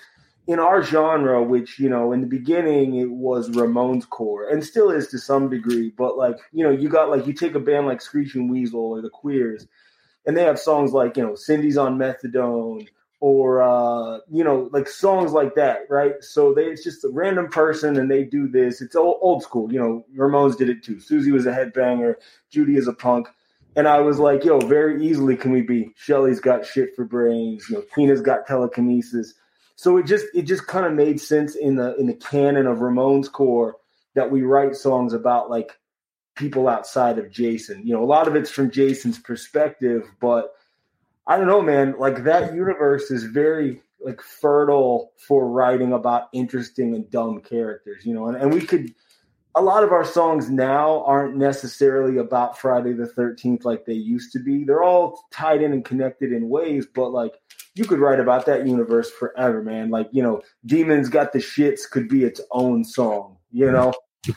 in 0.46 0.58
our 0.58 0.82
genre, 0.82 1.42
which 1.42 1.78
you 1.78 1.88
know, 1.88 2.12
in 2.12 2.20
the 2.20 2.26
beginning 2.26 2.96
it 2.96 3.10
was 3.10 3.50
Ramones 3.50 4.08
core 4.08 4.48
and 4.48 4.62
still 4.64 4.90
is 4.90 5.08
to 5.08 5.18
some 5.18 5.48
degree, 5.48 5.92
but 5.96 6.16
like 6.18 6.38
you 6.52 6.64
know, 6.64 6.70
you 6.70 6.88
got 6.88 7.10
like 7.10 7.26
you 7.26 7.32
take 7.32 7.54
a 7.54 7.60
band 7.60 7.86
like 7.86 8.02
Screeching 8.02 8.48
Weasel 8.48 8.80
or 8.80 9.00
the 9.00 9.10
Queers, 9.10 9.66
and 10.26 10.36
they 10.36 10.42
have 10.42 10.58
songs 10.58 10.92
like 10.92 11.16
you 11.16 11.22
know 11.22 11.34
Cindy's 11.34 11.78
on 11.78 11.98
Methadone 11.98 12.86
or 13.26 13.62
uh, 13.62 14.18
you 14.30 14.44
know 14.44 14.68
like 14.72 14.88
songs 14.88 15.32
like 15.32 15.54
that, 15.54 15.80
right? 15.88 16.14
So 16.20 16.54
they 16.54 16.66
it's 16.66 16.84
just 16.84 17.04
a 17.04 17.08
random 17.08 17.48
person 17.48 17.96
and 17.98 18.10
they 18.10 18.24
do 18.24 18.48
this. 18.48 18.80
It's 18.80 18.96
old, 18.96 19.18
old 19.20 19.42
school, 19.42 19.72
you 19.72 19.78
know. 19.78 20.04
Ramones 20.16 20.56
did 20.56 20.68
it 20.68 20.82
too. 20.82 21.00
Susie 21.00 21.32
was 21.32 21.46
a 21.46 21.52
headbanger, 21.52 22.14
Judy 22.50 22.76
is 22.76 22.88
a 22.88 22.92
punk. 22.92 23.28
And 23.74 23.86
I 23.86 24.00
was 24.00 24.18
like, 24.18 24.42
yo, 24.42 24.58
very 24.58 25.04
easily 25.06 25.36
can 25.36 25.52
we 25.52 25.60
be 25.60 25.92
Shelly's 25.96 26.40
got 26.40 26.64
shit 26.64 26.96
for 26.96 27.04
brains, 27.04 27.68
you 27.68 27.76
know, 27.76 27.84
Tina's 27.94 28.22
got 28.22 28.46
telekinesis 28.46 29.34
so 29.76 29.98
it 29.98 30.06
just 30.06 30.26
it 30.34 30.42
just 30.42 30.66
kind 30.66 30.86
of 30.86 30.94
made 30.94 31.20
sense 31.20 31.54
in 31.54 31.76
the 31.76 31.94
in 31.96 32.06
the 32.06 32.14
canon 32.14 32.66
of 32.66 32.78
Ramones 32.78 33.30
core 33.30 33.76
that 34.14 34.30
we 34.30 34.42
write 34.42 34.74
songs 34.74 35.12
about 35.12 35.50
like 35.50 35.78
people 36.34 36.68
outside 36.68 37.18
of 37.18 37.30
Jason. 37.30 37.86
You 37.86 37.94
know, 37.94 38.02
a 38.02 38.06
lot 38.06 38.26
of 38.26 38.34
it's 38.34 38.50
from 38.50 38.70
Jason's 38.70 39.18
perspective, 39.18 40.04
but 40.18 40.54
I 41.26 41.36
don't 41.36 41.46
know, 41.46 41.62
man. 41.62 41.94
Like 41.98 42.24
that 42.24 42.54
universe 42.54 43.10
is 43.10 43.24
very 43.24 43.82
like 44.00 44.20
fertile 44.20 45.12
for 45.26 45.48
writing 45.48 45.92
about 45.92 46.28
interesting 46.32 46.94
and 46.94 47.10
dumb 47.10 47.40
characters. 47.40 48.04
You 48.04 48.14
know, 48.14 48.26
and, 48.28 48.36
and 48.36 48.52
we 48.52 48.60
could 48.60 48.94
a 49.56 49.62
lot 49.62 49.82
of 49.82 49.90
our 49.90 50.04
songs 50.04 50.50
now 50.50 51.02
aren't 51.04 51.36
necessarily 51.36 52.18
about 52.18 52.58
Friday 52.58 52.92
the 52.92 53.06
13th 53.06 53.64
like 53.64 53.86
they 53.86 53.94
used 53.94 54.30
to 54.32 54.38
be. 54.38 54.64
They're 54.64 54.82
all 54.82 55.24
tied 55.32 55.62
in 55.62 55.72
and 55.72 55.82
connected 55.82 56.30
in 56.30 56.50
ways, 56.50 56.86
but 56.94 57.08
like 57.10 57.32
you 57.74 57.84
could 57.84 57.98
write 57.98 58.20
about 58.20 58.44
that 58.46 58.66
universe 58.66 59.10
forever, 59.10 59.62
man. 59.62 59.90
Like, 59.90 60.08
you 60.12 60.22
know, 60.22 60.42
Demons 60.66 61.08
Got 61.08 61.32
the 61.32 61.38
Shits 61.38 61.88
could 61.90 62.06
be 62.08 62.24
its 62.24 62.40
own 62.52 62.84
song, 62.84 63.38
you 63.50 63.70
know? 63.70 63.94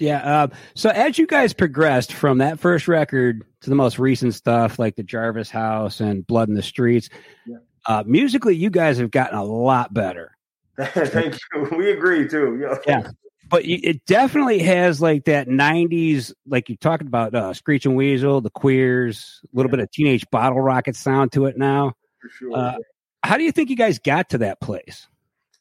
yeah. 0.00 0.18
Uh, 0.18 0.48
so 0.74 0.90
as 0.90 1.18
you 1.18 1.26
guys 1.26 1.52
progressed 1.52 2.12
from 2.12 2.38
that 2.38 2.58
first 2.58 2.88
record 2.88 3.44
to 3.60 3.70
the 3.70 3.76
most 3.76 3.98
recent 3.98 4.34
stuff 4.34 4.78
like 4.78 4.96
the 4.96 5.02
Jarvis 5.02 5.50
House 5.50 6.00
and 6.00 6.26
Blood 6.26 6.48
in 6.48 6.54
the 6.54 6.62
Streets, 6.62 7.08
yeah. 7.46 7.58
uh, 7.86 8.02
musically, 8.06 8.56
you 8.56 8.70
guys 8.70 8.98
have 8.98 9.10
gotten 9.10 9.38
a 9.38 9.44
lot 9.44 9.94
better. 9.94 10.36
Thank 10.80 11.36
you. 11.54 11.68
We 11.76 11.90
agree 11.92 12.26
too. 12.26 12.76
Yeah 12.86 13.10
but 13.50 13.64
it 13.64 14.06
definitely 14.06 14.60
has 14.60 15.02
like 15.02 15.24
that 15.24 15.48
90s 15.48 16.32
like 16.46 16.70
you 16.70 16.76
talked 16.76 17.02
about 17.02 17.34
uh 17.34 17.52
screeching 17.52 17.94
weasel 17.94 18.40
the 18.40 18.50
queers 18.50 19.40
a 19.44 19.56
little 19.56 19.70
yeah. 19.70 19.76
bit 19.76 19.82
of 19.82 19.90
teenage 19.90 20.24
bottle 20.30 20.60
rocket 20.60 20.96
sound 20.96 21.32
to 21.32 21.46
it 21.46 21.58
now 21.58 21.92
for 22.20 22.28
sure 22.30 22.56
uh, 22.56 22.76
how 23.22 23.36
do 23.36 23.42
you 23.42 23.52
think 23.52 23.68
you 23.68 23.76
guys 23.76 23.98
got 23.98 24.30
to 24.30 24.38
that 24.38 24.60
place 24.60 25.08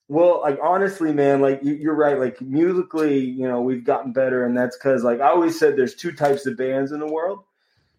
well 0.10 0.42
like 0.42 0.60
honestly 0.62 1.14
man 1.14 1.40
like 1.40 1.60
you're 1.64 1.96
right 1.96 2.20
like 2.20 2.42
musically 2.42 3.20
you 3.20 3.48
know 3.48 3.62
we've 3.62 3.86
gotten 3.86 4.12
better 4.12 4.46
and 4.46 4.58
that's 4.58 4.78
because 4.78 5.04
like 5.04 5.22
i 5.22 5.30
always 5.30 5.58
said 5.58 5.78
there's 5.78 5.96
two 5.96 6.12
types 6.12 6.46
of 6.46 6.58
bands 6.58 6.92
in 6.92 7.00
the 7.00 7.08
world 7.08 7.44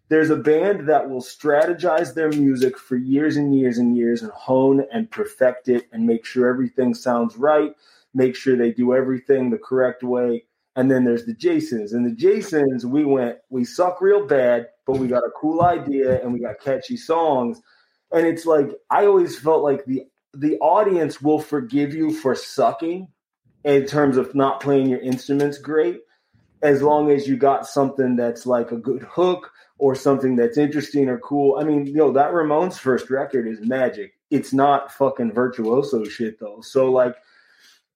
there's 0.09 0.29
a 0.29 0.35
band 0.35 0.89
that 0.89 1.09
will 1.09 1.21
strategize 1.21 2.13
their 2.13 2.29
music 2.29 2.77
for 2.77 2.97
years 2.97 3.37
and 3.37 3.57
years 3.57 3.77
and 3.77 3.97
years 3.97 4.21
and 4.21 4.31
hone 4.33 4.85
and 4.91 5.09
perfect 5.09 5.69
it 5.69 5.87
and 5.91 6.05
make 6.05 6.25
sure 6.25 6.47
everything 6.47 6.93
sounds 6.93 7.37
right 7.37 7.73
make 8.13 8.35
sure 8.35 8.55
they 8.55 8.71
do 8.71 8.93
everything 8.93 9.49
the 9.49 9.57
correct 9.57 10.03
way. 10.03 10.43
And 10.75 10.89
then 10.89 11.03
there's 11.03 11.25
the 11.25 11.33
Jasons. 11.33 11.93
And 11.93 12.05
the 12.05 12.15
Jasons, 12.15 12.85
we 12.85 13.03
went, 13.03 13.37
we 13.49 13.65
suck 13.65 14.01
real 14.01 14.25
bad, 14.25 14.67
but 14.85 14.97
we 14.97 15.07
got 15.07 15.23
a 15.23 15.31
cool 15.35 15.61
idea 15.61 16.21
and 16.21 16.33
we 16.33 16.39
got 16.39 16.61
catchy 16.61 16.97
songs. 16.97 17.61
And 18.11 18.25
it's 18.25 18.45
like 18.45 18.69
I 18.89 19.05
always 19.05 19.37
felt 19.37 19.63
like 19.63 19.85
the 19.85 20.05
the 20.33 20.57
audience 20.59 21.21
will 21.21 21.39
forgive 21.39 21.93
you 21.93 22.13
for 22.13 22.35
sucking 22.35 23.07
in 23.63 23.85
terms 23.85 24.17
of 24.17 24.33
not 24.33 24.59
playing 24.59 24.87
your 24.87 24.99
instruments 25.01 25.57
great, 25.57 26.01
as 26.61 26.81
long 26.81 27.11
as 27.11 27.27
you 27.27 27.37
got 27.37 27.67
something 27.67 28.15
that's 28.15 28.45
like 28.45 28.71
a 28.71 28.77
good 28.77 29.03
hook 29.03 29.51
or 29.77 29.95
something 29.95 30.35
that's 30.35 30.57
interesting 30.57 31.09
or 31.09 31.17
cool. 31.19 31.57
I 31.59 31.63
mean, 31.63 31.85
know, 31.93 32.11
that 32.11 32.31
Ramones 32.31 32.77
first 32.77 33.09
record 33.09 33.47
is 33.47 33.59
magic. 33.61 34.13
It's 34.29 34.53
not 34.53 34.91
fucking 34.91 35.33
virtuoso 35.33 36.03
shit 36.05 36.39
though. 36.39 36.61
So 36.61 36.91
like 36.91 37.15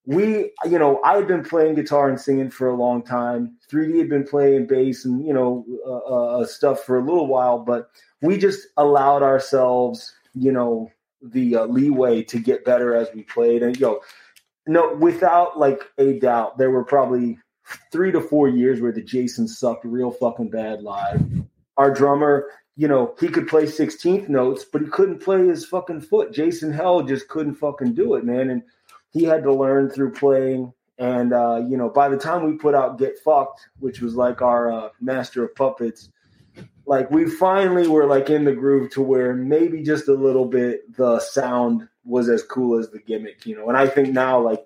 we, 0.06 0.52
you 0.70 0.78
know, 0.78 1.02
I 1.04 1.16
had 1.16 1.28
been 1.28 1.44
playing 1.44 1.76
guitar 1.76 2.10
and 2.10 2.20
singing 2.20 2.52
for 2.52 2.68
a 2.68 2.76
long 2.76 3.04
time. 3.04 3.58
3D 3.72 3.98
had 3.98 4.10
been 4.10 4.24
playing 4.24 4.68
bass 4.68 5.06
and, 5.06 5.26
you 5.26 5.34
know, 5.34 5.66
uh, 5.86 6.40
uh, 6.42 6.46
stuff 6.46 6.84
for 6.84 6.98
a 6.98 7.04
little 7.04 7.28
while, 7.28 7.60
but 7.60 7.90
we 8.22 8.38
just 8.38 8.68
allowed 8.78 9.24
ourselves, 9.24 10.14
you 10.36 10.52
know, 10.52 10.92
the 11.32 11.58
uh, 11.58 11.66
leeway 11.66 12.24
to 12.24 12.40
get 12.40 12.66
better 12.66 12.96
as 12.96 13.10
we 13.14 13.24
played. 13.24 13.64
And, 13.64 13.78
yo, 13.78 14.02
no, 14.68 14.94
without 14.96 15.58
like 15.60 15.82
a 15.98 16.20
doubt, 16.20 16.58
there 16.58 16.72
were 16.72 16.84
probably 16.84 17.38
three 17.92 18.12
to 18.12 18.22
four 18.22 18.48
years 18.48 18.82
where 18.82 18.92
the 18.92 19.02
Jason 19.02 19.48
sucked 19.48 19.86
real 19.86 20.12
fucking 20.12 20.50
bad 20.50 20.82
live. 20.82 21.22
Our 21.78 21.94
drummer, 21.94 22.48
you 22.76 22.88
know, 22.88 23.16
he 23.20 23.28
could 23.28 23.48
play 23.48 23.64
16th 23.64 24.30
notes, 24.30 24.66
but 24.72 24.82
he 24.82 24.88
couldn't 24.88 25.24
play 25.24 25.48
his 25.48 25.66
fucking 25.66 26.02
foot. 26.02 26.34
Jason 26.34 26.72
Hell 26.72 27.04
just 27.04 27.28
couldn't 27.28 27.56
fucking 27.56 27.94
do 27.94 28.16
it, 28.16 28.26
man. 28.26 28.50
And 28.50 28.64
he 29.12 29.24
had 29.24 29.44
to 29.44 29.54
learn 29.54 29.90
through 29.90 30.12
playing. 30.12 30.74
And 30.98 31.34
uh, 31.34 31.62
you 31.68 31.78
know, 31.78 31.90
by 31.90 32.08
the 32.08 32.18
time 32.18 32.46
we 32.46 32.58
put 32.58 32.74
out 32.74 32.98
"Get 32.98 33.20
Fucked," 33.20 33.68
which 33.80 34.00
was 34.00 34.16
like 34.16 34.42
our 34.42 34.72
uh, 34.72 34.90
Master 35.02 35.44
of 35.44 35.54
Puppets, 35.54 36.10
like 36.86 37.10
we 37.12 37.30
finally 37.30 37.88
were 37.88 38.06
like 38.06 38.30
in 38.30 38.46
the 38.46 38.54
groove 38.54 38.92
to 38.92 39.02
where 39.02 39.34
maybe 39.34 39.84
just 39.84 40.08
a 40.08 40.14
little 40.14 40.46
bit 40.46 40.96
the 40.96 41.20
sound 41.20 41.88
was 42.04 42.30
as 42.30 42.44
cool 42.44 42.80
as 42.80 42.90
the 42.90 43.00
gimmick, 43.00 43.46
you 43.46 43.56
know. 43.56 43.68
And 43.68 43.78
I 43.78 43.88
think 43.88 44.10
now, 44.10 44.40
like, 44.40 44.64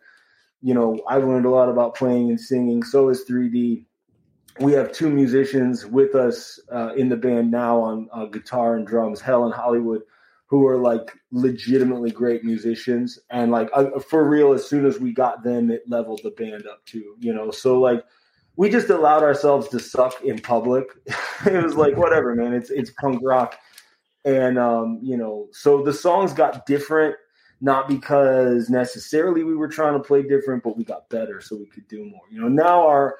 you 0.61 0.73
know, 0.73 0.99
I've 1.07 1.23
learned 1.23 1.45
a 1.45 1.49
lot 1.49 1.69
about 1.69 1.95
playing 1.95 2.29
and 2.29 2.39
singing. 2.39 2.83
So 2.83 3.09
is 3.09 3.23
3D. 3.23 3.85
We 4.59 4.73
have 4.73 4.91
two 4.91 5.09
musicians 5.09 5.85
with 5.85 6.15
us 6.15 6.59
uh, 6.69 6.93
in 6.95 7.07
the 7.07 7.15
band 7.15 7.49
now 7.49 7.79
on 7.79 8.09
uh, 8.11 8.25
guitar 8.25 8.75
and 8.75 8.85
drums, 8.85 9.21
Hell 9.21 9.45
and 9.45 9.53
Hollywood 9.53 10.01
who 10.49 10.67
are 10.67 10.77
like 10.77 11.13
legitimately 11.31 12.09
great 12.09 12.43
musicians 12.43 13.19
and 13.29 13.51
like 13.51 13.69
uh, 13.73 13.99
for 13.99 14.27
real 14.27 14.51
as 14.51 14.67
soon 14.67 14.85
as 14.85 14.99
we 14.99 15.13
got 15.13 15.43
them 15.43 15.69
it 15.69 15.88
leveled 15.88 16.19
the 16.23 16.31
band 16.31 16.65
up 16.65 16.83
too 16.85 17.15
you 17.19 17.31
know 17.31 17.51
so 17.51 17.79
like 17.79 18.03
we 18.59 18.69
just 18.69 18.89
allowed 18.89 19.23
ourselves 19.23 19.69
to 19.69 19.79
suck 19.79 20.21
in 20.23 20.37
public 20.39 20.85
it 21.45 21.63
was 21.63 21.75
like 21.75 21.95
whatever 21.95 22.35
man 22.35 22.53
it's 22.53 22.69
it's 22.69 22.91
punk 22.91 23.21
rock 23.23 23.57
and 24.25 24.59
um 24.59 24.99
you 25.01 25.17
know 25.17 25.47
so 25.51 25.81
the 25.81 25.93
songs 25.93 26.33
got 26.33 26.65
different 26.65 27.15
not 27.61 27.87
because 27.87 28.69
necessarily 28.69 29.43
we 29.43 29.55
were 29.55 29.67
trying 29.67 29.93
to 29.93 29.99
play 29.99 30.23
different, 30.23 30.63
but 30.63 30.77
we 30.77 30.83
got 30.83 31.09
better 31.09 31.41
so 31.41 31.57
we 31.57 31.65
could 31.65 31.87
do 31.87 32.05
more. 32.05 32.21
You 32.31 32.41
know, 32.41 32.47
now 32.47 32.87
our 32.87 33.17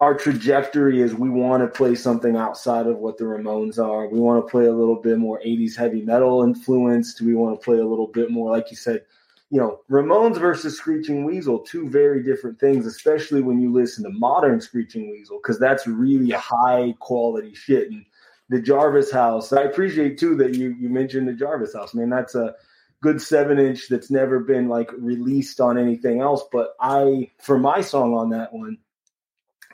our 0.00 0.14
trajectory 0.14 1.02
is 1.02 1.14
we 1.14 1.28
want 1.28 1.62
to 1.62 1.66
play 1.66 1.94
something 1.94 2.34
outside 2.34 2.86
of 2.86 2.96
what 2.96 3.18
the 3.18 3.24
Ramones 3.24 3.78
are. 3.78 4.08
We 4.08 4.18
want 4.18 4.42
to 4.44 4.50
play 4.50 4.64
a 4.64 4.72
little 4.72 4.96
bit 4.96 5.18
more 5.18 5.38
80s 5.44 5.76
heavy 5.76 6.00
metal 6.00 6.42
influenced. 6.42 7.20
We 7.20 7.34
want 7.34 7.60
to 7.60 7.62
play 7.62 7.76
a 7.76 7.86
little 7.86 8.06
bit 8.06 8.30
more, 8.30 8.50
like 8.50 8.70
you 8.70 8.78
said, 8.78 9.02
you 9.50 9.60
know, 9.60 9.80
Ramones 9.90 10.38
versus 10.38 10.76
Screeching 10.76 11.24
Weasel, 11.24 11.58
two 11.58 11.88
very 11.88 12.22
different 12.22 12.60
things, 12.60 12.86
especially 12.86 13.42
when 13.42 13.60
you 13.60 13.72
listen 13.72 14.04
to 14.04 14.10
modern 14.10 14.60
Screeching 14.60 15.10
Weasel, 15.10 15.40
because 15.42 15.58
that's 15.58 15.88
really 15.88 16.30
high 16.30 16.94
quality 17.00 17.52
shit. 17.54 17.90
And 17.90 18.04
the 18.48 18.60
Jarvis 18.60 19.10
House, 19.10 19.52
I 19.52 19.62
appreciate 19.62 20.18
too 20.18 20.36
that 20.36 20.54
you 20.54 20.76
you 20.78 20.88
mentioned 20.88 21.26
the 21.26 21.32
Jarvis 21.32 21.74
House. 21.74 21.94
Man, 21.94 22.10
that's 22.10 22.36
a 22.36 22.54
good 23.02 23.20
seven 23.20 23.58
inch 23.58 23.88
that's 23.88 24.10
never 24.10 24.38
been 24.38 24.68
like 24.68 24.90
released 24.92 25.60
on 25.60 25.78
anything 25.78 26.20
else. 26.20 26.44
But 26.52 26.74
I, 26.80 27.30
for 27.40 27.58
my 27.58 27.80
song 27.80 28.14
on 28.14 28.30
that 28.30 28.52
one, 28.52 28.78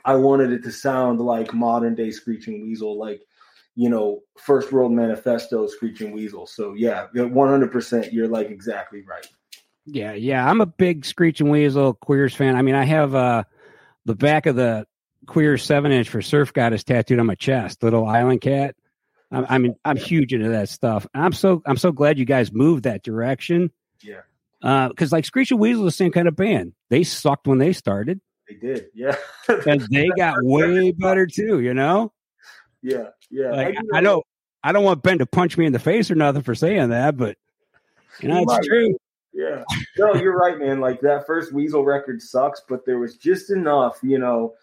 I 0.03 0.15
wanted 0.15 0.53
it 0.53 0.63
to 0.63 0.71
sound 0.71 1.19
like 1.19 1.53
modern 1.53 1.93
day 1.93 2.09
Screeching 2.09 2.63
Weasel, 2.63 2.97
like 2.97 3.21
you 3.75 3.89
know, 3.89 4.23
First 4.39 4.71
World 4.71 4.91
Manifesto 4.91 5.67
Screeching 5.67 6.13
Weasel. 6.13 6.47
So 6.47 6.73
yeah, 6.73 7.07
one 7.13 7.49
hundred 7.49 7.71
percent, 7.71 8.11
you're 8.11 8.27
like 8.27 8.49
exactly 8.49 9.03
right. 9.03 9.27
Yeah, 9.87 10.13
yeah. 10.13 10.47
I'm 10.47 10.59
a 10.59 10.65
big 10.65 11.05
Screeching 11.05 11.49
Weasel 11.49 11.93
Queers 11.93 12.35
fan. 12.35 12.55
I 12.55 12.61
mean, 12.61 12.75
I 12.75 12.83
have 12.83 13.15
uh 13.15 13.43
the 14.05 14.15
back 14.15 14.45
of 14.45 14.55
the 14.55 14.85
Queer 15.25 15.57
seven 15.57 15.91
inch 15.91 16.09
for 16.09 16.21
Surf 16.21 16.53
Goddess 16.53 16.83
tattooed 16.83 17.19
on 17.19 17.25
my 17.25 17.35
chest, 17.35 17.81
little 17.83 18.05
island 18.05 18.41
cat. 18.41 18.75
I, 19.31 19.55
I 19.55 19.57
mean, 19.57 19.75
I'm 19.85 19.97
huge 19.97 20.33
into 20.33 20.49
that 20.49 20.69
stuff. 20.69 21.07
And 21.13 21.23
I'm 21.23 21.31
so 21.31 21.61
I'm 21.65 21.77
so 21.77 21.91
glad 21.93 22.19
you 22.19 22.25
guys 22.25 22.51
moved 22.51 22.83
that 22.83 23.01
direction. 23.01 23.71
Yeah. 24.01 24.21
Uh 24.61 24.89
because 24.89 25.13
uh, 25.13 25.15
like 25.15 25.25
Screeching 25.25 25.57
Weasel 25.57 25.87
is 25.87 25.93
the 25.93 25.97
same 25.97 26.11
kind 26.11 26.27
of 26.27 26.35
band. 26.35 26.73
They 26.89 27.03
sucked 27.03 27.47
when 27.47 27.57
they 27.57 27.71
started. 27.71 28.19
They 28.49 28.55
did, 28.55 28.87
yeah. 28.93 29.15
and 29.47 29.81
they 29.91 30.07
got 30.17 30.35
way 30.41 30.91
better 30.91 31.27
too. 31.27 31.59
You 31.59 31.73
know. 31.73 32.11
Yeah, 32.81 33.09
yeah. 33.29 33.51
Like, 33.51 33.75
I, 33.93 33.97
I 33.97 34.01
know. 34.01 34.23
I 34.63 34.71
don't 34.71 34.83
want 34.83 35.03
Ben 35.03 35.19
to 35.19 35.25
punch 35.25 35.57
me 35.57 35.65
in 35.65 35.73
the 35.73 35.79
face 35.79 36.11
or 36.11 36.15
nothing 36.15 36.41
for 36.41 36.55
saying 36.55 36.89
that, 36.89 37.15
but 37.17 37.37
you 38.19 38.29
know, 38.29 38.43
it's 38.47 38.67
true. 38.67 38.97
Yeah. 39.37 39.63
No, 39.99 40.13
you're 40.13 40.37
right, 40.37 40.59
man. 40.59 40.79
Like 40.79 41.01
that 41.01 41.25
first 41.25 41.51
Weasel 41.51 41.83
record 41.83 42.21
sucks, 42.21 42.61
but 42.69 42.85
there 42.85 42.99
was 42.99 43.15
just 43.15 43.49
enough, 43.49 43.97
you 44.03 44.19
know, 44.19 44.53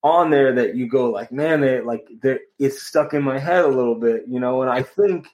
on 0.00 0.30
there 0.30 0.52
that 0.54 0.76
you 0.76 0.88
go 0.88 1.10
like, 1.10 1.32
man, 1.32 1.60
they 1.60 1.80
like 1.80 2.06
they 2.22 2.38
it's 2.56 2.84
stuck 2.84 3.12
in 3.14 3.24
my 3.24 3.40
head 3.40 3.64
a 3.64 3.68
little 3.68 3.96
bit, 3.96 4.24
you 4.28 4.38
know. 4.38 4.62
And 4.62 4.70
I 4.70 4.82
think, 4.82 5.26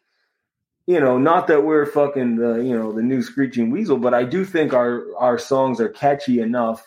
you 0.86 1.00
know, 1.00 1.18
not 1.18 1.48
that 1.48 1.64
we're 1.64 1.84
fucking 1.84 2.36
the 2.36 2.54
you 2.62 2.74
know 2.74 2.92
the 2.92 3.02
new 3.02 3.20
Screeching 3.20 3.70
Weasel, 3.70 3.98
but 3.98 4.14
I 4.14 4.24
do 4.24 4.42
think 4.42 4.72
our 4.72 5.04
our 5.18 5.38
songs 5.38 5.82
are 5.82 5.90
catchy 5.90 6.40
enough 6.40 6.82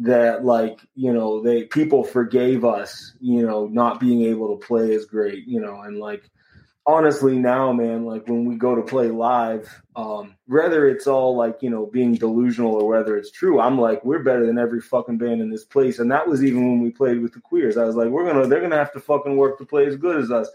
that 0.00 0.44
like 0.44 0.78
you 0.94 1.14
know 1.14 1.40
they 1.40 1.64
people 1.64 2.04
forgave 2.04 2.62
us, 2.62 3.14
you 3.20 3.46
know, 3.46 3.66
not 3.68 4.00
being 4.00 4.22
able 4.24 4.54
to 4.54 4.66
play 4.66 4.94
as 4.94 5.06
great, 5.06 5.46
you 5.46 5.60
know, 5.60 5.80
and 5.80 5.98
like 5.98 6.30
honestly 6.86 7.36
now 7.36 7.72
man 7.72 8.04
like 8.04 8.26
when 8.28 8.44
we 8.44 8.54
go 8.54 8.74
to 8.74 8.82
play 8.82 9.08
live 9.08 9.82
um 9.96 10.36
whether 10.46 10.88
it's 10.88 11.06
all 11.06 11.36
like 11.36 11.60
you 11.60 11.68
know 11.68 11.86
being 11.86 12.14
delusional 12.14 12.74
or 12.74 12.88
whether 12.88 13.16
it's 13.16 13.30
true 13.30 13.60
i'm 13.60 13.78
like 13.78 14.04
we're 14.04 14.22
better 14.22 14.46
than 14.46 14.58
every 14.58 14.80
fucking 14.80 15.18
band 15.18 15.40
in 15.40 15.50
this 15.50 15.64
place 15.64 15.98
and 15.98 16.10
that 16.10 16.26
was 16.26 16.44
even 16.44 16.68
when 16.68 16.80
we 16.80 16.90
played 16.90 17.20
with 17.20 17.32
the 17.32 17.40
queers 17.40 17.76
i 17.76 17.84
was 17.84 17.96
like 17.96 18.08
we're 18.08 18.24
gonna 18.24 18.46
they're 18.46 18.60
gonna 18.60 18.76
have 18.76 18.92
to 18.92 19.00
fucking 19.00 19.36
work 19.36 19.58
to 19.58 19.64
play 19.64 19.84
as 19.86 19.96
good 19.96 20.16
as 20.16 20.30
us 20.30 20.48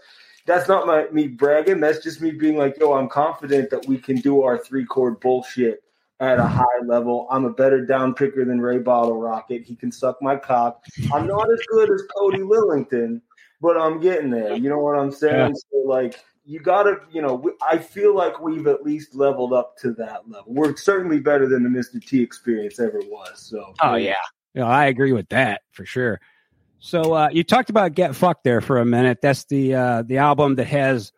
that's 0.46 0.68
not 0.68 0.86
my 0.86 1.06
me 1.12 1.28
bragging 1.28 1.80
that's 1.80 2.02
just 2.02 2.22
me 2.22 2.30
being 2.30 2.56
like 2.56 2.78
yo 2.78 2.94
i'm 2.94 3.08
confident 3.08 3.68
that 3.68 3.86
we 3.86 3.98
can 3.98 4.16
do 4.16 4.42
our 4.42 4.56
three 4.56 4.86
chord 4.86 5.20
bullshit 5.20 5.82
at 6.22 6.38
a 6.38 6.46
high 6.46 6.64
level. 6.86 7.26
I'm 7.30 7.44
a 7.44 7.50
better 7.50 7.84
down 7.84 8.14
picker 8.14 8.44
than 8.44 8.60
Ray 8.60 8.78
Bottle 8.78 9.20
Rocket. 9.20 9.64
He 9.64 9.74
can 9.74 9.90
suck 9.90 10.22
my 10.22 10.36
cock. 10.36 10.84
I'm 11.12 11.26
not 11.26 11.52
as 11.52 11.60
good 11.68 11.90
as 11.90 12.02
Cody 12.16 12.38
Lillington, 12.38 13.20
but 13.62 13.80
I'm 13.80 14.00
getting 14.00 14.30
there. 14.30 14.56
You 14.56 14.68
know 14.68 14.80
what 14.80 14.98
I'm 14.98 15.12
saying? 15.12 15.54
Yeah. 15.54 15.60
So 15.70 15.88
like 15.88 16.22
you 16.44 16.58
got 16.58 16.82
to, 16.82 16.96
you 17.12 17.22
know, 17.22 17.52
I 17.62 17.78
feel 17.78 18.14
like 18.14 18.40
we've 18.40 18.66
at 18.66 18.82
least 18.82 19.14
leveled 19.14 19.52
up 19.52 19.78
to 19.78 19.92
that 19.92 20.28
level. 20.28 20.52
We're 20.52 20.76
certainly 20.76 21.20
better 21.20 21.48
than 21.48 21.62
the 21.62 21.68
Mr. 21.68 22.04
T 22.04 22.20
experience 22.20 22.80
ever 22.80 23.00
was. 23.06 23.40
So, 23.40 23.72
oh 23.80 23.94
yeah, 23.94 24.14
yeah, 24.52 24.64
I 24.64 24.86
agree 24.86 25.12
with 25.12 25.28
that 25.28 25.62
for 25.70 25.86
sure. 25.86 26.20
So 26.80 27.14
uh, 27.14 27.28
you 27.32 27.44
talked 27.44 27.70
about 27.70 27.94
Get 27.94 28.16
Fucked 28.16 28.42
there 28.42 28.60
for 28.60 28.78
a 28.78 28.84
minute. 28.84 29.18
That's 29.22 29.44
the 29.44 29.74
uh, 29.76 30.02
the 30.02 30.18
album 30.18 30.56
that 30.56 30.66
has 30.66 31.12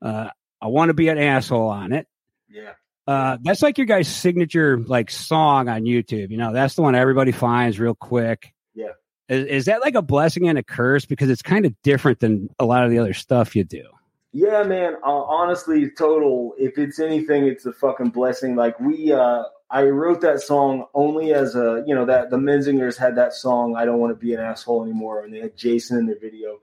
uh, 0.00 0.28
I 0.62 0.68
want 0.68 0.90
to 0.90 0.94
be 0.94 1.08
an 1.08 1.18
asshole 1.18 1.68
on 1.68 1.92
it. 1.92 2.06
Yeah. 2.48 2.72
Uh, 3.06 3.38
that's 3.42 3.62
like 3.62 3.76
your 3.76 3.88
guys' 3.88 4.06
signature 4.06 4.78
like 4.78 5.10
song 5.10 5.68
on 5.68 5.82
YouTube. 5.82 6.30
You 6.30 6.36
know, 6.36 6.52
that's 6.52 6.76
the 6.76 6.82
one 6.82 6.94
everybody 6.94 7.32
finds 7.32 7.80
real 7.80 7.96
quick. 7.96 8.54
Yeah. 8.72 8.92
Is, 9.30 9.46
is 9.46 9.64
that 9.66 9.80
like 9.80 9.94
a 9.94 10.02
blessing 10.02 10.48
and 10.48 10.58
a 10.58 10.62
curse 10.62 11.06
because 11.06 11.30
it's 11.30 11.40
kind 11.40 11.64
of 11.64 11.72
different 11.82 12.20
than 12.20 12.50
a 12.58 12.66
lot 12.66 12.84
of 12.84 12.90
the 12.90 12.98
other 12.98 13.14
stuff 13.14 13.56
you 13.56 13.64
do? 13.64 13.84
Yeah, 14.32 14.64
man. 14.64 14.96
Uh, 15.04 15.22
honestly, 15.22 15.90
total. 15.90 16.54
If 16.58 16.78
it's 16.78 16.98
anything, 16.98 17.46
it's 17.46 17.64
a 17.64 17.72
fucking 17.72 18.10
blessing. 18.10 18.56
Like 18.56 18.78
we, 18.78 19.12
uh, 19.12 19.44
I 19.70 19.84
wrote 19.84 20.20
that 20.20 20.40
song 20.40 20.86
only 20.94 21.32
as 21.32 21.54
a, 21.54 21.82
you 21.86 21.94
know, 21.94 22.04
that 22.06 22.30
the 22.30 22.36
Menzingers 22.36 22.96
had 22.96 23.16
that 23.16 23.32
song. 23.32 23.76
I 23.76 23.84
don't 23.84 23.98
want 23.98 24.12
to 24.12 24.24
be 24.24 24.34
an 24.34 24.40
asshole 24.40 24.82
anymore, 24.82 25.24
and 25.24 25.32
they 25.32 25.38
had 25.38 25.56
Jason 25.56 25.98
in 25.98 26.06
their 26.06 26.18
video, 26.18 26.58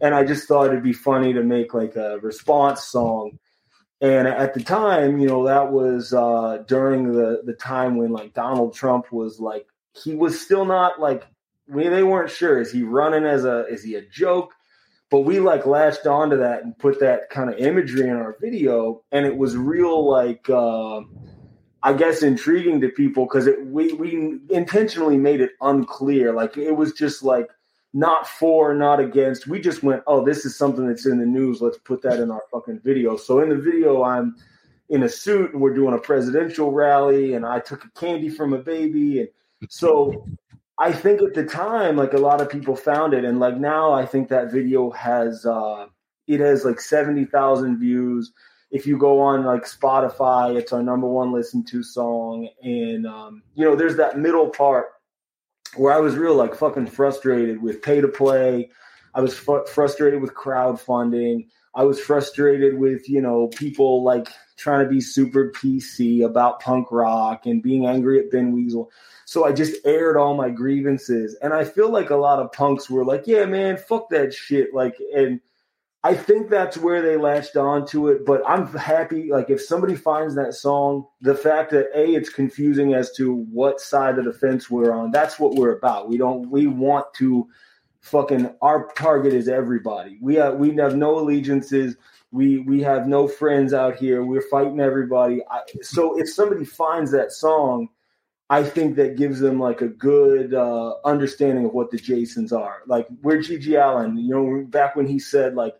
and 0.00 0.14
I 0.14 0.24
just 0.24 0.46
thought 0.46 0.66
it'd 0.66 0.82
be 0.82 0.92
funny 0.92 1.32
to 1.32 1.42
make 1.42 1.74
like 1.74 1.96
a 1.96 2.18
response 2.18 2.84
song. 2.84 3.38
And 4.00 4.26
at 4.26 4.54
the 4.54 4.62
time, 4.62 5.18
you 5.18 5.28
know, 5.28 5.46
that 5.46 5.70
was 5.70 6.12
uh, 6.12 6.64
during 6.66 7.12
the 7.12 7.42
the 7.44 7.54
time 7.54 7.96
when 7.96 8.12
like 8.12 8.34
Donald 8.34 8.74
Trump 8.74 9.12
was 9.12 9.38
like 9.40 9.66
he 9.94 10.14
was 10.14 10.40
still 10.40 10.64
not 10.64 11.00
like 11.00 11.26
we 11.70 11.88
they 11.88 12.02
weren't 12.02 12.30
sure. 12.30 12.60
Is 12.60 12.72
he 12.72 12.82
running 12.82 13.24
as 13.24 13.44
a 13.44 13.66
is 13.66 13.82
he 13.82 13.94
a 13.94 14.02
joke? 14.02 14.52
But 15.10 15.20
we 15.20 15.40
like 15.40 15.66
latched 15.66 16.06
onto 16.06 16.36
that 16.38 16.62
and 16.62 16.78
put 16.78 17.00
that 17.00 17.30
kind 17.30 17.50
of 17.50 17.58
imagery 17.58 18.08
in 18.08 18.16
our 18.16 18.36
video 18.40 19.02
and 19.10 19.26
it 19.26 19.36
was 19.36 19.56
real 19.56 20.08
like 20.08 20.48
uh, 20.48 21.00
i 21.82 21.92
guess 21.92 22.22
intriguing 22.22 22.80
to 22.80 22.88
people 22.90 23.24
because 23.24 23.48
it 23.48 23.66
we 23.66 23.92
we 23.94 24.38
intentionally 24.50 25.16
made 25.16 25.40
it 25.40 25.52
unclear. 25.60 26.32
Like 26.32 26.56
it 26.56 26.76
was 26.76 26.92
just 26.92 27.22
like 27.22 27.48
not 27.92 28.28
for 28.28 28.72
not 28.74 29.00
against. 29.00 29.46
We 29.48 29.60
just 29.60 29.82
went 29.82 30.02
oh 30.06 30.24
this 30.24 30.44
is 30.44 30.56
something 30.56 30.86
that's 30.86 31.06
in 31.06 31.18
the 31.18 31.26
news. 31.26 31.60
Let's 31.60 31.78
put 31.78 32.02
that 32.02 32.20
in 32.20 32.30
our 32.30 32.42
fucking 32.52 32.80
video. 32.80 33.16
So 33.16 33.40
in 33.40 33.48
the 33.48 33.56
video 33.56 34.02
i'm 34.02 34.36
in 34.90 35.04
a 35.04 35.08
suit 35.08 35.52
and 35.52 35.62
we're 35.62 35.74
doing 35.74 35.94
a 35.94 35.98
presidential 35.98 36.72
rally 36.72 37.34
and 37.34 37.46
i 37.46 37.60
took 37.60 37.84
a 37.84 37.90
candy 37.90 38.28
from 38.28 38.52
a 38.52 38.58
baby 38.58 39.20
and 39.20 39.28
so 39.68 40.26
I 40.80 40.92
think 40.92 41.20
at 41.20 41.34
the 41.34 41.44
time, 41.44 41.96
like 41.96 42.14
a 42.14 42.18
lot 42.18 42.40
of 42.40 42.48
people 42.48 42.74
found 42.74 43.12
it, 43.12 43.22
and 43.22 43.38
like 43.38 43.58
now, 43.58 43.92
I 43.92 44.06
think 44.06 44.28
that 44.28 44.50
video 44.50 44.90
has 44.90 45.44
uh, 45.44 45.86
it 46.26 46.40
has 46.40 46.64
like 46.64 46.80
seventy 46.80 47.26
thousand 47.26 47.78
views. 47.78 48.32
If 48.70 48.86
you 48.86 48.96
go 48.96 49.20
on 49.20 49.44
like 49.44 49.64
Spotify, 49.64 50.56
it's 50.56 50.72
our 50.72 50.82
number 50.82 51.06
one 51.06 51.32
listened 51.32 51.68
to 51.68 51.82
song, 51.82 52.48
and 52.62 53.06
um, 53.06 53.42
you 53.54 53.66
know, 53.66 53.76
there's 53.76 53.96
that 53.96 54.18
middle 54.18 54.48
part 54.48 54.86
where 55.76 55.92
I 55.92 56.00
was 56.00 56.16
real 56.16 56.34
like 56.34 56.54
fucking 56.54 56.86
frustrated 56.86 57.60
with 57.60 57.82
pay 57.82 58.00
to 58.00 58.08
play. 58.08 58.70
I 59.14 59.20
was 59.20 59.36
fu- 59.36 59.66
frustrated 59.66 60.22
with 60.22 60.32
crowdfunding. 60.32 61.48
I 61.74 61.84
was 61.84 62.00
frustrated 62.00 62.78
with 62.78 63.06
you 63.06 63.20
know 63.20 63.48
people 63.48 64.02
like 64.02 64.28
trying 64.56 64.82
to 64.82 64.90
be 64.90 65.02
super 65.02 65.52
PC 65.52 66.24
about 66.24 66.60
punk 66.60 66.90
rock 66.90 67.44
and 67.44 67.62
being 67.62 67.84
angry 67.84 68.18
at 68.18 68.30
Ben 68.30 68.52
Weasel. 68.52 68.90
So 69.30 69.44
I 69.44 69.52
just 69.52 69.86
aired 69.86 70.16
all 70.16 70.34
my 70.34 70.50
grievances. 70.50 71.36
And 71.40 71.52
I 71.52 71.62
feel 71.62 71.88
like 71.88 72.10
a 72.10 72.16
lot 72.16 72.40
of 72.40 72.50
punks 72.50 72.90
were 72.90 73.04
like, 73.04 73.28
yeah, 73.28 73.44
man, 73.44 73.76
fuck 73.76 74.08
that 74.10 74.34
shit. 74.34 74.74
Like, 74.74 74.96
and 75.14 75.40
I 76.02 76.14
think 76.14 76.50
that's 76.50 76.76
where 76.76 77.00
they 77.00 77.16
latched 77.16 77.56
on 77.56 77.86
to 77.90 78.08
it. 78.08 78.26
But 78.26 78.42
I'm 78.44 78.66
happy. 78.76 79.30
Like, 79.30 79.48
if 79.48 79.62
somebody 79.62 79.94
finds 79.94 80.34
that 80.34 80.54
song, 80.54 81.06
the 81.20 81.36
fact 81.36 81.70
that 81.70 81.90
A, 81.94 82.08
it's 82.16 82.28
confusing 82.28 82.92
as 82.92 83.12
to 83.18 83.32
what 83.52 83.80
side 83.80 84.18
of 84.18 84.24
the 84.24 84.32
fence 84.32 84.68
we're 84.68 84.90
on, 84.90 85.12
that's 85.12 85.38
what 85.38 85.54
we're 85.54 85.76
about. 85.76 86.08
We 86.08 86.18
don't, 86.18 86.50
we 86.50 86.66
want 86.66 87.06
to 87.18 87.46
fucking, 88.00 88.52
our 88.60 88.88
target 88.96 89.32
is 89.32 89.48
everybody. 89.48 90.18
We 90.20 90.34
have, 90.34 90.56
we 90.56 90.74
have 90.74 90.96
no 90.96 91.20
allegiances. 91.20 91.94
We, 92.32 92.58
we 92.58 92.82
have 92.82 93.06
no 93.06 93.28
friends 93.28 93.72
out 93.74 93.94
here. 93.94 94.24
We're 94.24 94.48
fighting 94.50 94.80
everybody. 94.80 95.40
I, 95.48 95.60
so 95.82 96.18
if 96.18 96.28
somebody 96.28 96.64
finds 96.64 97.12
that 97.12 97.30
song, 97.30 97.90
I 98.50 98.64
think 98.64 98.96
that 98.96 99.16
gives 99.16 99.38
them 99.38 99.60
like 99.60 99.80
a 99.80 99.86
good 99.86 100.52
uh, 100.52 100.94
understanding 101.04 101.66
of 101.66 101.72
what 101.72 101.92
the 101.92 101.98
Jasons 101.98 102.52
are. 102.52 102.82
Like 102.86 103.06
we're 103.22 103.38
GG 103.38 103.80
Allin, 103.80 104.18
you 104.18 104.34
know, 104.34 104.66
back 104.66 104.96
when 104.96 105.06
he 105.06 105.20
said 105.20 105.54
like 105.54 105.76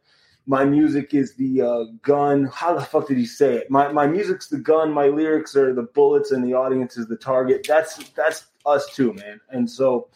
my 0.47 0.65
music 0.65 1.13
is 1.13 1.35
the 1.35 1.63
uh, 1.63 1.85
gun. 2.03 2.45
How 2.45 2.73
the 2.75 2.81
fuck 2.81 3.09
did 3.09 3.19
he 3.19 3.27
say 3.27 3.57
it? 3.57 3.71
My 3.71 3.91
my 3.93 4.07
music's 4.07 4.49
the 4.49 4.59
gun. 4.59 4.93
My 4.93 5.07
lyrics 5.07 5.57
are 5.57 5.75
the 5.75 5.83
bullets, 5.83 6.31
and 6.31 6.45
the 6.45 6.55
audience 6.55 6.97
is 6.97 7.09
the 7.09 7.17
target. 7.17 7.67
That's 7.69 7.97
that's 8.11 8.47
us 8.65 8.95
too, 8.95 9.13
man. 9.15 9.41
And 9.51 9.69
so, 9.69 10.09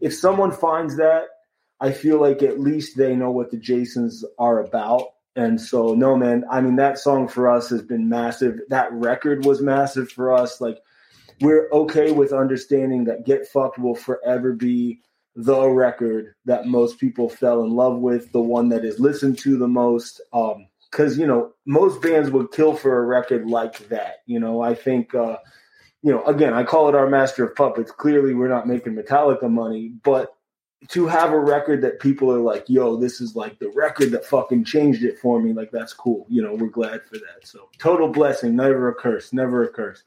if 0.00 0.14
someone 0.14 0.52
finds 0.52 0.96
that, 0.98 1.24
I 1.80 1.92
feel 1.92 2.20
like 2.20 2.42
at 2.42 2.60
least 2.60 2.96
they 2.96 3.16
know 3.16 3.30
what 3.30 3.50
the 3.50 3.56
Jasons 3.56 4.24
are 4.38 4.60
about. 4.62 5.14
And 5.34 5.58
so, 5.58 5.94
no, 5.94 6.14
man, 6.14 6.44
I 6.50 6.60
mean, 6.60 6.76
that 6.76 6.98
song 6.98 7.26
for 7.26 7.50
us 7.50 7.70
has 7.70 7.82
been 7.82 8.08
massive. 8.08 8.60
That 8.68 8.92
record 8.92 9.46
was 9.46 9.62
massive 9.62 10.10
for 10.10 10.32
us. 10.32 10.60
Like, 10.60 10.78
we're 11.42 11.68
okay 11.70 12.12
with 12.12 12.32
understanding 12.32 13.04
that 13.04 13.26
Get 13.26 13.46
Fucked 13.48 13.78
will 13.78 13.94
forever 13.94 14.52
be 14.52 15.00
the 15.34 15.68
record 15.68 16.34
that 16.44 16.66
most 16.66 16.98
people 16.98 17.28
fell 17.28 17.64
in 17.64 17.70
love 17.70 17.98
with, 17.98 18.30
the 18.32 18.40
one 18.40 18.68
that 18.68 18.84
is 18.84 19.00
listened 19.00 19.38
to 19.40 19.56
the 19.56 19.68
most. 19.68 20.20
Um, 20.32 20.68
because 20.90 21.18
you 21.18 21.26
know 21.26 21.54
most 21.64 22.02
bands 22.02 22.30
would 22.30 22.52
kill 22.52 22.74
for 22.74 22.98
a 22.98 23.06
record 23.06 23.46
like 23.46 23.88
that. 23.88 24.16
You 24.26 24.38
know, 24.38 24.60
I 24.60 24.74
think 24.74 25.14
uh, 25.14 25.38
you 26.02 26.12
know 26.12 26.22
again, 26.24 26.52
I 26.52 26.64
call 26.64 26.88
it 26.88 26.94
our 26.94 27.08
master 27.08 27.44
of 27.44 27.56
puppets. 27.56 27.90
Clearly, 27.90 28.34
we're 28.34 28.48
not 28.48 28.68
making 28.68 28.94
Metallica 28.94 29.50
money, 29.50 29.92
but 30.04 30.34
to 30.88 31.06
have 31.06 31.32
a 31.32 31.38
record 31.38 31.80
that 31.82 32.00
people 32.00 32.30
are 32.30 32.40
like, 32.40 32.68
"Yo, 32.68 32.96
this 32.96 33.20
is 33.20 33.34
like 33.34 33.58
the 33.58 33.72
record 33.74 34.10
that 34.10 34.26
fucking 34.26 34.64
changed 34.64 35.02
it 35.02 35.18
for 35.18 35.40
me," 35.40 35.52
like 35.52 35.70
that's 35.70 35.94
cool. 35.94 36.26
You 36.28 36.42
know, 36.42 36.54
we're 36.54 36.68
glad 36.68 37.02
for 37.04 37.16
that. 37.16 37.46
So 37.46 37.70
total 37.78 38.08
blessing, 38.08 38.54
never 38.54 38.88
a 38.88 38.94
curse, 38.94 39.32
never 39.32 39.64
a 39.64 39.68
curse. 39.68 40.04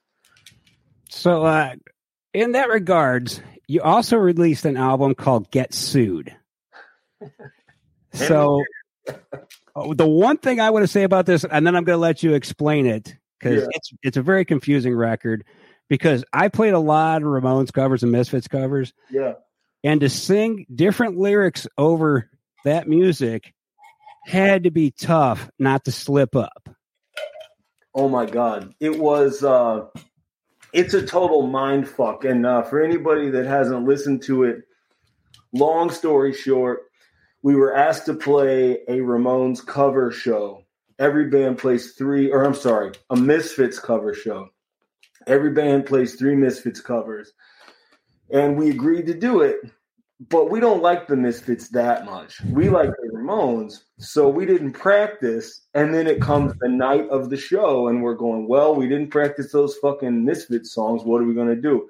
So, 1.10 1.46
uh, 1.46 1.76
in 2.34 2.54
that 2.54 2.70
regards, 2.70 3.41
you 3.68 3.82
also 3.82 4.18
released 4.18 4.65
an 4.65 4.78
album 4.78 5.15
called 5.15 5.52
Get 5.52 5.74
Sued. 5.74 6.36
so 8.13 8.62
Oh, 9.76 9.94
the 9.94 10.08
one 10.08 10.38
thing 10.38 10.60
I 10.62 10.70
want 10.70 10.84
to 10.84 10.88
say 10.88 11.04
about 11.04 11.26
this, 11.26 11.44
and 11.44 11.68
then 11.68 11.76
I'm 11.76 11.84
going 11.84 11.98
to 11.98 12.02
let 12.02 12.24
you 12.24 12.34
explain 12.34 12.86
it 12.86 13.15
because 13.38 13.62
yeah. 13.63 13.68
it's 13.72 13.94
it's 14.04 14.18
a 14.18 14.22
very 14.22 14.46
confusing 14.46 14.96
record. 14.96 15.44
Because 15.88 16.24
I 16.34 16.48
played 16.48 16.74
a 16.74 16.80
lot 16.80 17.22
of 17.22 17.28
Ramones 17.28 17.72
covers 17.72 18.02
and 18.02 18.12
Misfits 18.12 18.48
covers, 18.48 18.94
yeah, 19.12 19.34
and 19.84 20.00
to 20.00 20.10
sing 20.10 20.65
different 20.74 21.18
lyrics 21.18 21.68
over 21.78 22.30
that 22.63 22.88
music 22.88 23.54
had 24.26 24.63
to 24.63 24.72
be 24.72 24.91
tough 24.91 25.50
not 25.60 25.86
to 25.86 25.91
slip 25.91 26.36
up. 26.36 26.70
Oh 27.94 28.08
my 28.10 28.26
god, 28.26 28.74
it 28.80 28.98
was. 28.98 29.44
uh 29.44 29.88
It's 30.75 30.93
a 30.93 31.05
total 31.05 31.47
mind 31.47 31.88
fuck, 31.88 32.25
and 32.25 32.45
uh, 32.45 32.61
for 32.63 32.83
anybody 32.83 33.29
that 33.29 33.45
hasn't 33.45 33.85
listened 33.85 34.21
to 34.23 34.43
it, 34.43 34.63
long 35.53 35.89
story 35.89 36.33
short, 36.33 36.81
we 37.41 37.55
were 37.55 37.73
asked 37.73 38.07
to 38.07 38.13
play 38.13 38.79
a 38.89 38.97
Ramones 38.97 39.65
cover 39.65 40.11
show. 40.11 40.65
Every 40.99 41.29
band 41.29 41.59
plays 41.59 41.93
three, 41.93 42.29
or 42.29 42.43
I'm 42.43 42.53
sorry, 42.53 42.91
a 43.09 43.15
Misfits 43.15 43.79
cover 43.79 44.13
show. 44.13 44.49
Every 45.27 45.51
band 45.51 45.85
plays 45.85 46.15
three 46.15 46.35
Misfits 46.35 46.81
covers. 46.81 47.31
And 48.29 48.57
we 48.57 48.69
agreed 48.69 49.07
to 49.07 49.13
do 49.13 49.43
it, 49.43 49.61
but 50.19 50.51
we 50.51 50.59
don't 50.59 50.81
like 50.81 51.07
the 51.07 51.15
Misfits 51.15 51.69
that 51.69 52.03
much. 52.03 52.41
We 52.41 52.67
like 52.67 52.89
the 52.89 53.14
Ramones. 53.25 53.81
So 53.97 54.29
we 54.29 54.45
didn't 54.45 54.73
practice. 54.73 55.61
And 55.73 55.93
then 55.93 56.07
it 56.07 56.21
comes 56.21 56.53
the 56.59 56.69
night 56.69 57.07
of 57.09 57.29
the 57.29 57.38
show, 57.38 57.88
and 57.88 58.01
we're 58.01 58.15
going, 58.15 58.47
well, 58.47 58.75
we 58.75 58.88
didn't 58.88 59.09
practice 59.09 59.51
those 59.51 59.75
fucking 59.77 60.23
Misfits 60.23 60.73
songs. 60.73 61.03
What 61.03 61.21
are 61.21 61.25
we 61.25 61.33
going 61.33 61.53
to 61.53 61.61
do? 61.61 61.89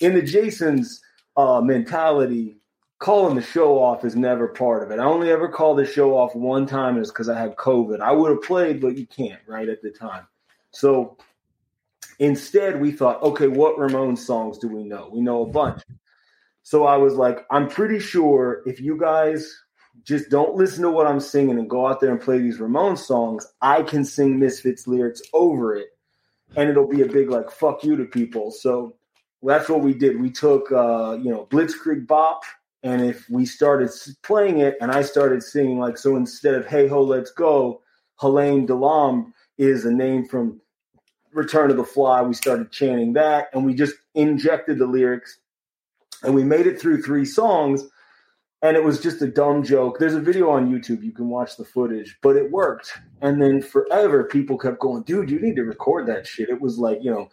In 0.00 0.14
the 0.14 0.22
Jason's 0.22 1.00
uh, 1.36 1.60
mentality, 1.60 2.56
calling 2.98 3.34
the 3.34 3.42
show 3.42 3.82
off 3.82 4.04
is 4.04 4.16
never 4.16 4.48
part 4.48 4.82
of 4.82 4.90
it. 4.90 4.98
I 4.98 5.04
only 5.04 5.30
ever 5.30 5.48
called 5.48 5.78
the 5.78 5.86
show 5.86 6.16
off 6.16 6.34
one 6.34 6.66
time 6.66 6.98
is 6.98 7.10
because 7.10 7.28
I 7.28 7.38
had 7.38 7.56
COVID. 7.56 8.00
I 8.00 8.12
would 8.12 8.30
have 8.30 8.42
played, 8.42 8.80
but 8.80 8.96
you 8.96 9.06
can't, 9.06 9.40
right, 9.46 9.68
at 9.68 9.82
the 9.82 9.90
time. 9.90 10.26
So 10.70 11.16
instead, 12.18 12.80
we 12.80 12.92
thought, 12.92 13.22
okay, 13.22 13.48
what 13.48 13.76
Ramones 13.76 14.18
songs 14.18 14.58
do 14.58 14.68
we 14.68 14.84
know? 14.84 15.08
We 15.12 15.20
know 15.20 15.42
a 15.42 15.46
bunch. 15.46 15.82
So 16.62 16.84
I 16.84 16.96
was 16.98 17.14
like, 17.14 17.46
I'm 17.50 17.68
pretty 17.68 17.98
sure 17.98 18.62
if 18.66 18.80
you 18.80 18.98
guys 18.98 19.52
just 20.04 20.30
don't 20.30 20.56
listen 20.56 20.82
to 20.82 20.90
what 20.90 21.06
I'm 21.06 21.20
singing 21.20 21.58
and 21.58 21.68
go 21.68 21.86
out 21.86 22.00
there 22.00 22.10
and 22.10 22.20
play 22.20 22.38
these 22.38 22.58
Ramones 22.58 22.98
songs, 22.98 23.46
I 23.60 23.82
can 23.82 24.04
sing 24.04 24.38
Misfits 24.38 24.86
lyrics 24.86 25.22
over 25.32 25.74
it. 25.74 25.88
And 26.56 26.68
it'll 26.68 26.88
be 26.88 27.02
a 27.02 27.06
big 27.06 27.30
like 27.30 27.50
fuck 27.50 27.84
you 27.84 27.96
to 27.96 28.04
people. 28.04 28.50
So 28.50 28.96
that's 29.42 29.68
what 29.68 29.82
we 29.82 29.94
did. 29.94 30.20
We 30.20 30.30
took 30.30 30.70
uh, 30.72 31.18
you 31.22 31.30
know, 31.30 31.46
Blitzkrieg 31.50 32.06
Bop 32.06 32.42
and 32.82 33.02
if 33.02 33.28
we 33.28 33.44
started 33.44 33.90
playing 34.22 34.58
it 34.58 34.76
and 34.80 34.90
I 34.90 35.02
started 35.02 35.42
singing, 35.42 35.78
like, 35.78 35.98
so 35.98 36.16
instead 36.16 36.54
of 36.54 36.66
Hey 36.66 36.88
Ho, 36.88 37.02
Let's 37.02 37.30
Go, 37.30 37.82
Helene 38.16 38.66
Delambre 38.66 39.32
is 39.58 39.84
a 39.84 39.92
name 39.92 40.26
from 40.26 40.60
Return 41.32 41.70
of 41.70 41.76
the 41.76 41.84
Fly. 41.84 42.22
We 42.22 42.34
started 42.34 42.70
chanting 42.72 43.12
that 43.14 43.48
and 43.52 43.64
we 43.64 43.74
just 43.74 43.94
injected 44.14 44.78
the 44.78 44.86
lyrics 44.86 45.38
and 46.22 46.34
we 46.34 46.44
made 46.44 46.66
it 46.66 46.80
through 46.80 47.02
three 47.02 47.24
songs. 47.24 47.84
And 48.62 48.76
it 48.76 48.84
was 48.84 49.00
just 49.00 49.22
a 49.22 49.26
dumb 49.26 49.62
joke. 49.62 49.98
There's 49.98 50.14
a 50.14 50.20
video 50.20 50.50
on 50.50 50.70
YouTube. 50.70 51.02
You 51.02 51.12
can 51.12 51.28
watch 51.28 51.56
the 51.56 51.64
footage, 51.64 52.18
but 52.20 52.36
it 52.36 52.50
worked. 52.50 52.92
And 53.22 53.40
then 53.40 53.62
forever, 53.62 54.24
people 54.24 54.58
kept 54.58 54.80
going, 54.80 55.02
dude, 55.04 55.30
you 55.30 55.40
need 55.40 55.56
to 55.56 55.62
record 55.62 56.06
that 56.08 56.26
shit. 56.26 56.50
It 56.50 56.60
was 56.60 56.78
like, 56.78 56.98
you 57.02 57.10
know, 57.10 57.30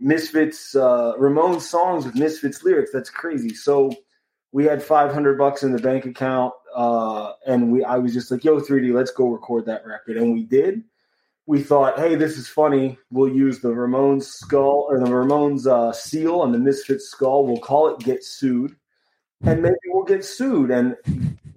Misfits, 0.00 0.74
uh, 0.76 1.14
Ramones 1.18 1.62
songs 1.62 2.04
with 2.04 2.14
Misfits 2.14 2.62
lyrics. 2.62 2.90
That's 2.92 3.10
crazy. 3.10 3.54
So, 3.54 3.90
we 4.52 4.64
had 4.64 4.82
500 4.82 5.38
bucks 5.38 5.62
in 5.62 5.70
the 5.72 5.78
bank 5.78 6.06
account 6.06 6.52
uh, 6.74 7.32
and 7.46 7.72
we 7.72 7.84
I 7.84 7.98
was 7.98 8.12
just 8.12 8.30
like, 8.30 8.44
"Yo, 8.44 8.60
3D, 8.60 8.92
let's 8.92 9.10
go 9.10 9.28
record 9.28 9.66
that 9.66 9.86
record." 9.86 10.16
And 10.16 10.32
we 10.32 10.44
did. 10.44 10.84
We 11.46 11.62
thought, 11.62 11.98
"Hey, 11.98 12.14
this 12.14 12.38
is 12.38 12.48
funny. 12.48 12.98
We'll 13.10 13.34
use 13.34 13.60
the 13.60 13.70
Ramones 13.70 14.24
skull 14.24 14.86
or 14.88 14.98
the 14.98 15.10
Ramones 15.10 15.66
uh, 15.66 15.92
seal 15.92 16.44
and 16.44 16.54
the 16.54 16.58
Misfits 16.58 17.08
skull. 17.08 17.46
We'll 17.46 17.58
call 17.58 17.88
it 17.88 18.00
Get 18.00 18.24
Sued." 18.24 18.76
And 19.42 19.62
maybe 19.62 19.76
we'll 19.86 20.04
get 20.04 20.24
sued. 20.24 20.70
And 20.70 20.96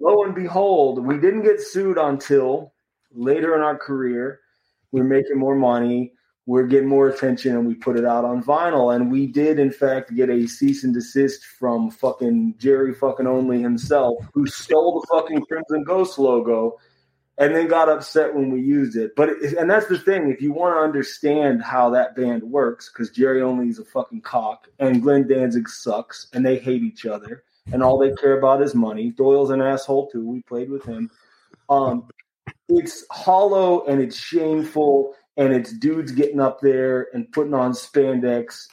lo 0.00 0.24
and 0.24 0.34
behold, 0.34 1.04
we 1.04 1.18
didn't 1.18 1.42
get 1.42 1.60
sued 1.60 1.98
until 1.98 2.72
later 3.12 3.54
in 3.54 3.62
our 3.62 3.76
career. 3.76 4.40
We 4.92 5.00
we're 5.00 5.08
making 5.08 5.38
more 5.38 5.56
money 5.56 6.14
we're 6.46 6.66
getting 6.66 6.88
more 6.88 7.08
attention 7.08 7.56
and 7.56 7.66
we 7.66 7.74
put 7.74 7.96
it 7.96 8.04
out 8.04 8.24
on 8.24 8.42
vinyl. 8.42 8.94
And 8.94 9.10
we 9.10 9.26
did, 9.26 9.58
in 9.58 9.70
fact, 9.70 10.14
get 10.14 10.28
a 10.28 10.46
cease 10.46 10.84
and 10.84 10.92
desist 10.92 11.44
from 11.44 11.90
fucking 11.90 12.56
Jerry 12.58 12.92
fucking 12.94 13.26
Only 13.26 13.62
himself, 13.62 14.26
who 14.34 14.46
stole 14.46 15.00
the 15.00 15.06
fucking 15.06 15.46
Crimson 15.46 15.84
Ghost 15.84 16.18
logo 16.18 16.78
and 17.38 17.54
then 17.54 17.66
got 17.66 17.88
upset 17.88 18.34
when 18.34 18.50
we 18.50 18.60
used 18.60 18.96
it. 18.96 19.16
But, 19.16 19.30
it, 19.30 19.54
and 19.54 19.70
that's 19.70 19.86
the 19.86 19.98
thing, 19.98 20.30
if 20.30 20.40
you 20.42 20.52
want 20.52 20.76
to 20.76 20.80
understand 20.80 21.62
how 21.62 21.90
that 21.90 22.14
band 22.14 22.42
works, 22.42 22.90
because 22.90 23.10
Jerry 23.10 23.42
Only 23.42 23.68
is 23.68 23.78
a 23.78 23.84
fucking 23.84 24.20
cock 24.20 24.68
and 24.78 25.02
Glenn 25.02 25.26
Danzig 25.26 25.68
sucks 25.68 26.28
and 26.34 26.44
they 26.44 26.58
hate 26.58 26.82
each 26.82 27.06
other 27.06 27.42
and 27.72 27.82
all 27.82 27.98
they 27.98 28.12
care 28.12 28.38
about 28.38 28.62
is 28.62 28.74
money. 28.74 29.10
Doyle's 29.10 29.50
an 29.50 29.62
asshole 29.62 30.08
too. 30.10 30.26
We 30.26 30.42
played 30.42 30.70
with 30.70 30.84
him. 30.84 31.10
Um, 31.68 32.08
it's 32.68 33.04
hollow 33.10 33.84
and 33.86 34.00
it's 34.00 34.16
shameful 34.16 35.14
and 35.36 35.52
it's 35.52 35.72
dudes 35.72 36.12
getting 36.12 36.40
up 36.40 36.60
there 36.60 37.08
and 37.12 37.30
putting 37.32 37.54
on 37.54 37.72
spandex 37.72 38.66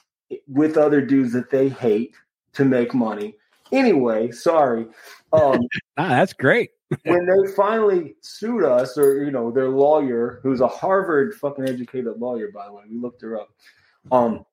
with 0.48 0.78
other 0.78 1.02
dudes 1.02 1.34
that 1.34 1.50
they 1.50 1.70
hate 1.70 2.16
to 2.54 2.66
make 2.66 2.94
money. 2.94 3.36
Anyway, 3.72 4.32
sorry. 4.32 4.88
Um, 5.34 5.60
ah, 5.98 6.10
that's 6.10 6.34
great. 6.34 6.72
when 7.06 7.26
they 7.26 7.52
finally 7.54 8.16
sued 8.22 8.66
us, 8.66 8.98
or 8.98 9.24
you 9.24 9.32
know, 9.32 9.50
their 9.50 9.70
lawyer, 9.70 10.42
who's 10.44 10.60
a 10.60 10.68
Harvard 10.68 11.34
fucking 11.34 11.68
educated 11.68 12.18
lawyer, 12.18 12.52
by 12.54 12.66
the 12.66 12.74
way, 12.74 12.84
we 12.90 12.98
looked 12.98 13.22
her 13.22 13.40
up. 13.40 13.50
Um, 14.12 14.46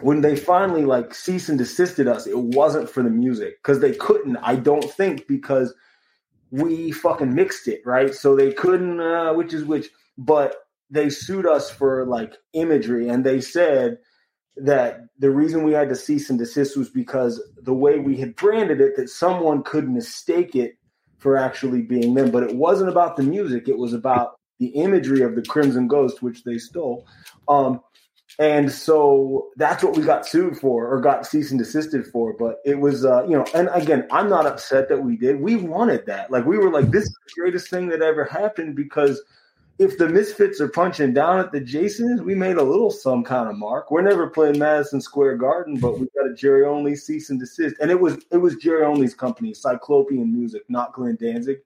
when 0.00 0.20
they 0.20 0.36
finally 0.36 0.84
like 0.84 1.14
cease 1.14 1.48
and 1.48 1.58
desisted 1.58 2.08
us, 2.08 2.26
it 2.26 2.38
wasn't 2.38 2.88
for 2.88 3.02
the 3.02 3.10
music 3.10 3.62
because 3.62 3.80
they 3.80 3.92
couldn't. 3.92 4.36
I 4.38 4.56
don't 4.56 4.90
think 4.92 5.26
because 5.26 5.74
we 6.50 6.92
fucking 6.92 7.34
mixed 7.34 7.68
it 7.68 7.82
right, 7.84 8.14
so 8.14 8.34
they 8.34 8.52
couldn't. 8.52 9.00
Uh, 9.00 9.34
which 9.34 9.52
is 9.52 9.64
which, 9.64 9.88
but 10.16 10.56
they 10.92 11.08
sued 11.08 11.46
us 11.46 11.70
for 11.70 12.06
like 12.06 12.36
imagery 12.52 13.08
and 13.08 13.24
they 13.24 13.40
said 13.40 13.98
that 14.56 15.00
the 15.18 15.30
reason 15.30 15.64
we 15.64 15.72
had 15.72 15.88
to 15.88 15.96
cease 15.96 16.28
and 16.28 16.38
desist 16.38 16.76
was 16.76 16.90
because 16.90 17.42
the 17.62 17.72
way 17.72 17.98
we 17.98 18.18
had 18.18 18.36
branded 18.36 18.80
it 18.80 18.94
that 18.96 19.08
someone 19.08 19.62
could 19.62 19.88
mistake 19.88 20.54
it 20.54 20.74
for 21.16 21.36
actually 21.36 21.80
being 21.80 22.12
them 22.14 22.30
but 22.30 22.42
it 22.42 22.54
wasn't 22.54 22.88
about 22.88 23.16
the 23.16 23.22
music 23.22 23.66
it 23.66 23.78
was 23.78 23.94
about 23.94 24.34
the 24.58 24.66
imagery 24.66 25.22
of 25.22 25.34
the 25.34 25.42
crimson 25.42 25.88
ghost 25.88 26.22
which 26.22 26.44
they 26.44 26.58
stole 26.58 27.06
um, 27.48 27.80
and 28.38 28.70
so 28.72 29.50
that's 29.56 29.84
what 29.84 29.96
we 29.96 30.02
got 30.02 30.26
sued 30.26 30.56
for 30.56 30.88
or 30.88 31.00
got 31.00 31.26
cease 31.26 31.50
and 31.50 31.58
desisted 31.58 32.06
for 32.06 32.32
but 32.32 32.60
it 32.64 32.78
was 32.78 33.04
uh, 33.04 33.22
you 33.24 33.36
know 33.36 33.44
and 33.54 33.68
again 33.72 34.06
i'm 34.10 34.28
not 34.28 34.46
upset 34.46 34.88
that 34.88 35.02
we 35.02 35.16
did 35.16 35.40
we 35.40 35.56
wanted 35.56 36.04
that 36.06 36.30
like 36.30 36.44
we 36.46 36.56
were 36.56 36.70
like 36.70 36.90
this 36.90 37.04
is 37.04 37.18
the 37.26 37.40
greatest 37.40 37.68
thing 37.68 37.88
that 37.88 38.02
ever 38.02 38.24
happened 38.24 38.74
because 38.74 39.22
if 39.78 39.98
the 39.98 40.08
Misfits 40.08 40.60
are 40.60 40.68
punching 40.68 41.14
down 41.14 41.40
at 41.40 41.50
the 41.50 41.60
Jasons, 41.60 42.20
we 42.20 42.34
made 42.34 42.56
a 42.56 42.62
little 42.62 42.90
some 42.90 43.24
kind 43.24 43.48
of 43.48 43.56
mark. 43.56 43.90
We're 43.90 44.02
never 44.02 44.28
playing 44.28 44.58
Madison 44.58 45.00
Square 45.00 45.38
Garden, 45.38 45.78
but 45.80 45.98
we 45.98 46.06
got 46.14 46.30
a 46.30 46.34
Jerry 46.34 46.64
Only 46.64 46.94
cease 46.94 47.30
and 47.30 47.40
desist, 47.40 47.76
and 47.80 47.90
it 47.90 47.98
was 47.98 48.18
it 48.30 48.36
was 48.36 48.56
Jerry 48.56 48.84
Only's 48.84 49.14
company, 49.14 49.54
Cyclopean 49.54 50.32
Music, 50.32 50.62
not 50.68 50.92
Glenn 50.92 51.16
Danzig. 51.16 51.58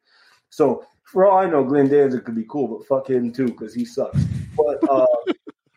So 0.51 0.87
for 1.03 1.27
all 1.27 1.39
I 1.39 1.47
know, 1.47 1.65
Glenn 1.65 1.89
Danzig 1.89 2.25
could 2.25 2.37
be 2.37 2.47
cool, 2.49 2.69
but 2.69 2.87
fuck 2.87 3.11
him 3.11 3.33
too 3.33 3.47
because 3.47 3.75
he 3.75 3.85
sucks. 3.85 4.23
But 4.57 4.89
uh, 4.89 5.07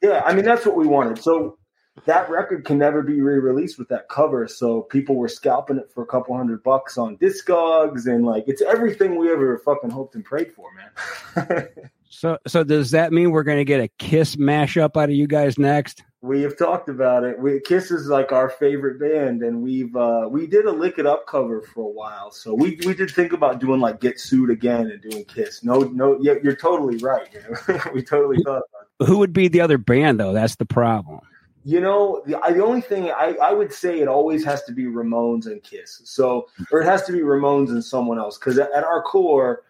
yeah, 0.09 0.23
I 0.25 0.33
mean 0.33 0.45
that's 0.45 0.65
what 0.65 0.75
we 0.75 0.87
wanted. 0.87 1.21
So 1.21 1.57
that 2.05 2.29
record 2.29 2.65
can 2.65 2.77
never 2.77 3.01
be 3.01 3.21
re-released 3.21 3.77
with 3.77 3.89
that 3.89 4.09
cover. 4.09 4.47
So 4.47 4.81
people 4.83 5.15
were 5.15 5.27
scalping 5.27 5.77
it 5.77 5.91
for 5.93 6.03
a 6.03 6.07
couple 6.07 6.35
hundred 6.35 6.63
bucks 6.63 6.97
on 6.97 7.17
Discogs, 7.17 8.05
and 8.05 8.25
like 8.25 8.45
it's 8.47 8.61
everything 8.61 9.17
we 9.17 9.31
ever 9.31 9.57
fucking 9.59 9.89
hoped 9.89 10.15
and 10.15 10.23
prayed 10.23 10.53
for, 10.53 10.69
man. 10.73 11.67
so, 12.09 12.37
so 12.47 12.63
does 12.63 12.91
that 12.91 13.11
mean 13.11 13.31
we're 13.31 13.43
going 13.43 13.57
to 13.57 13.65
get 13.65 13.81
a 13.81 13.87
Kiss 13.99 14.35
mashup 14.35 14.97
out 15.01 15.09
of 15.09 15.15
you 15.15 15.27
guys 15.27 15.57
next? 15.57 16.03
We 16.21 16.41
have 16.41 16.57
talked 16.57 16.89
about 16.89 17.23
it. 17.23 17.39
We, 17.39 17.61
Kiss 17.61 17.91
is 17.91 18.07
like 18.07 18.33
our 18.33 18.49
favorite 18.49 18.99
band, 18.99 19.41
and 19.41 19.61
we've 19.61 19.95
uh, 19.95 20.27
we 20.29 20.47
did 20.47 20.65
a 20.65 20.71
Lick 20.71 20.99
It 20.99 21.05
Up 21.05 21.27
cover 21.27 21.61
for 21.61 21.81
a 21.85 21.91
while. 21.91 22.31
So 22.31 22.53
we 22.53 22.77
we 22.85 22.93
did 22.93 23.09
think 23.11 23.31
about 23.31 23.59
doing 23.59 23.79
like 23.79 24.01
Get 24.01 24.19
Sued 24.19 24.49
again 24.49 24.91
and 24.91 25.01
doing 25.01 25.23
Kiss. 25.25 25.63
No, 25.63 25.81
no, 25.81 26.17
yeah, 26.19 26.33
you're 26.43 26.57
totally 26.57 26.97
right. 26.97 27.27
You 27.33 27.41
know? 27.73 27.81
we 27.93 28.03
totally 28.03 28.43
thought 28.43 28.63
about. 28.69 28.78
Who 29.05 29.19
would 29.19 29.33
be 29.33 29.47
the 29.47 29.61
other 29.61 29.77
band 29.77 30.19
though? 30.19 30.33
That's 30.33 30.55
the 30.55 30.65
problem. 30.65 31.21
You 31.65 31.81
know, 31.81 32.23
the, 32.25 32.39
the 32.53 32.63
only 32.63 32.81
thing 32.81 33.11
I, 33.11 33.35
I 33.41 33.53
would 33.53 33.73
say 33.73 33.99
it 33.99 34.07
always 34.07 34.45
has 34.45 34.63
to 34.63 34.71
be 34.71 34.85
Ramones 34.85 35.45
and 35.45 35.61
Kiss. 35.61 36.01
So, 36.05 36.47
or 36.71 36.81
it 36.81 36.85
has 36.85 37.03
to 37.03 37.11
be 37.11 37.19
Ramones 37.19 37.69
and 37.69 37.83
someone 37.83 38.17
else. 38.17 38.37
Because 38.37 38.57
at, 38.57 38.71
at 38.71 38.83
our 38.83 39.03
core, 39.03 39.63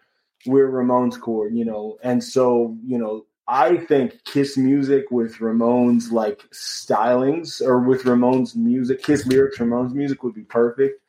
we're 0.46 0.70
Ramones 0.70 1.20
core, 1.20 1.48
you 1.48 1.64
know. 1.64 1.98
And 2.02 2.22
so, 2.22 2.76
you 2.84 2.96
know, 2.96 3.26
I 3.50 3.78
think 3.78 4.22
Kiss 4.24 4.56
music 4.56 5.10
with 5.10 5.38
Ramones 5.38 6.12
like 6.12 6.44
stylings 6.52 7.60
or 7.60 7.80
with 7.80 8.04
Ramones 8.04 8.54
music, 8.54 9.02
Kiss 9.02 9.26
lyrics, 9.26 9.58
Ramones 9.58 9.92
music 9.92 10.22
would 10.22 10.34
be 10.34 10.44
perfect. 10.44 11.02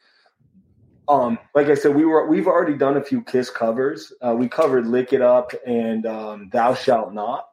Um, 1.08 1.38
like 1.54 1.68
I 1.68 1.76
said, 1.76 1.96
we 1.96 2.06
were 2.06 2.28
we've 2.28 2.48
already 2.48 2.76
done 2.76 2.98
a 2.98 3.04
few 3.04 3.22
Kiss 3.22 3.50
covers. 3.50 4.12
Uh, 4.22 4.34
we 4.36 4.48
covered 4.48 4.88
"Lick 4.88 5.14
It 5.14 5.22
Up" 5.22 5.52
and 5.68 6.06
um, 6.06 6.50
"Thou 6.52 6.74
Shalt 6.74 7.14
Not," 7.14 7.48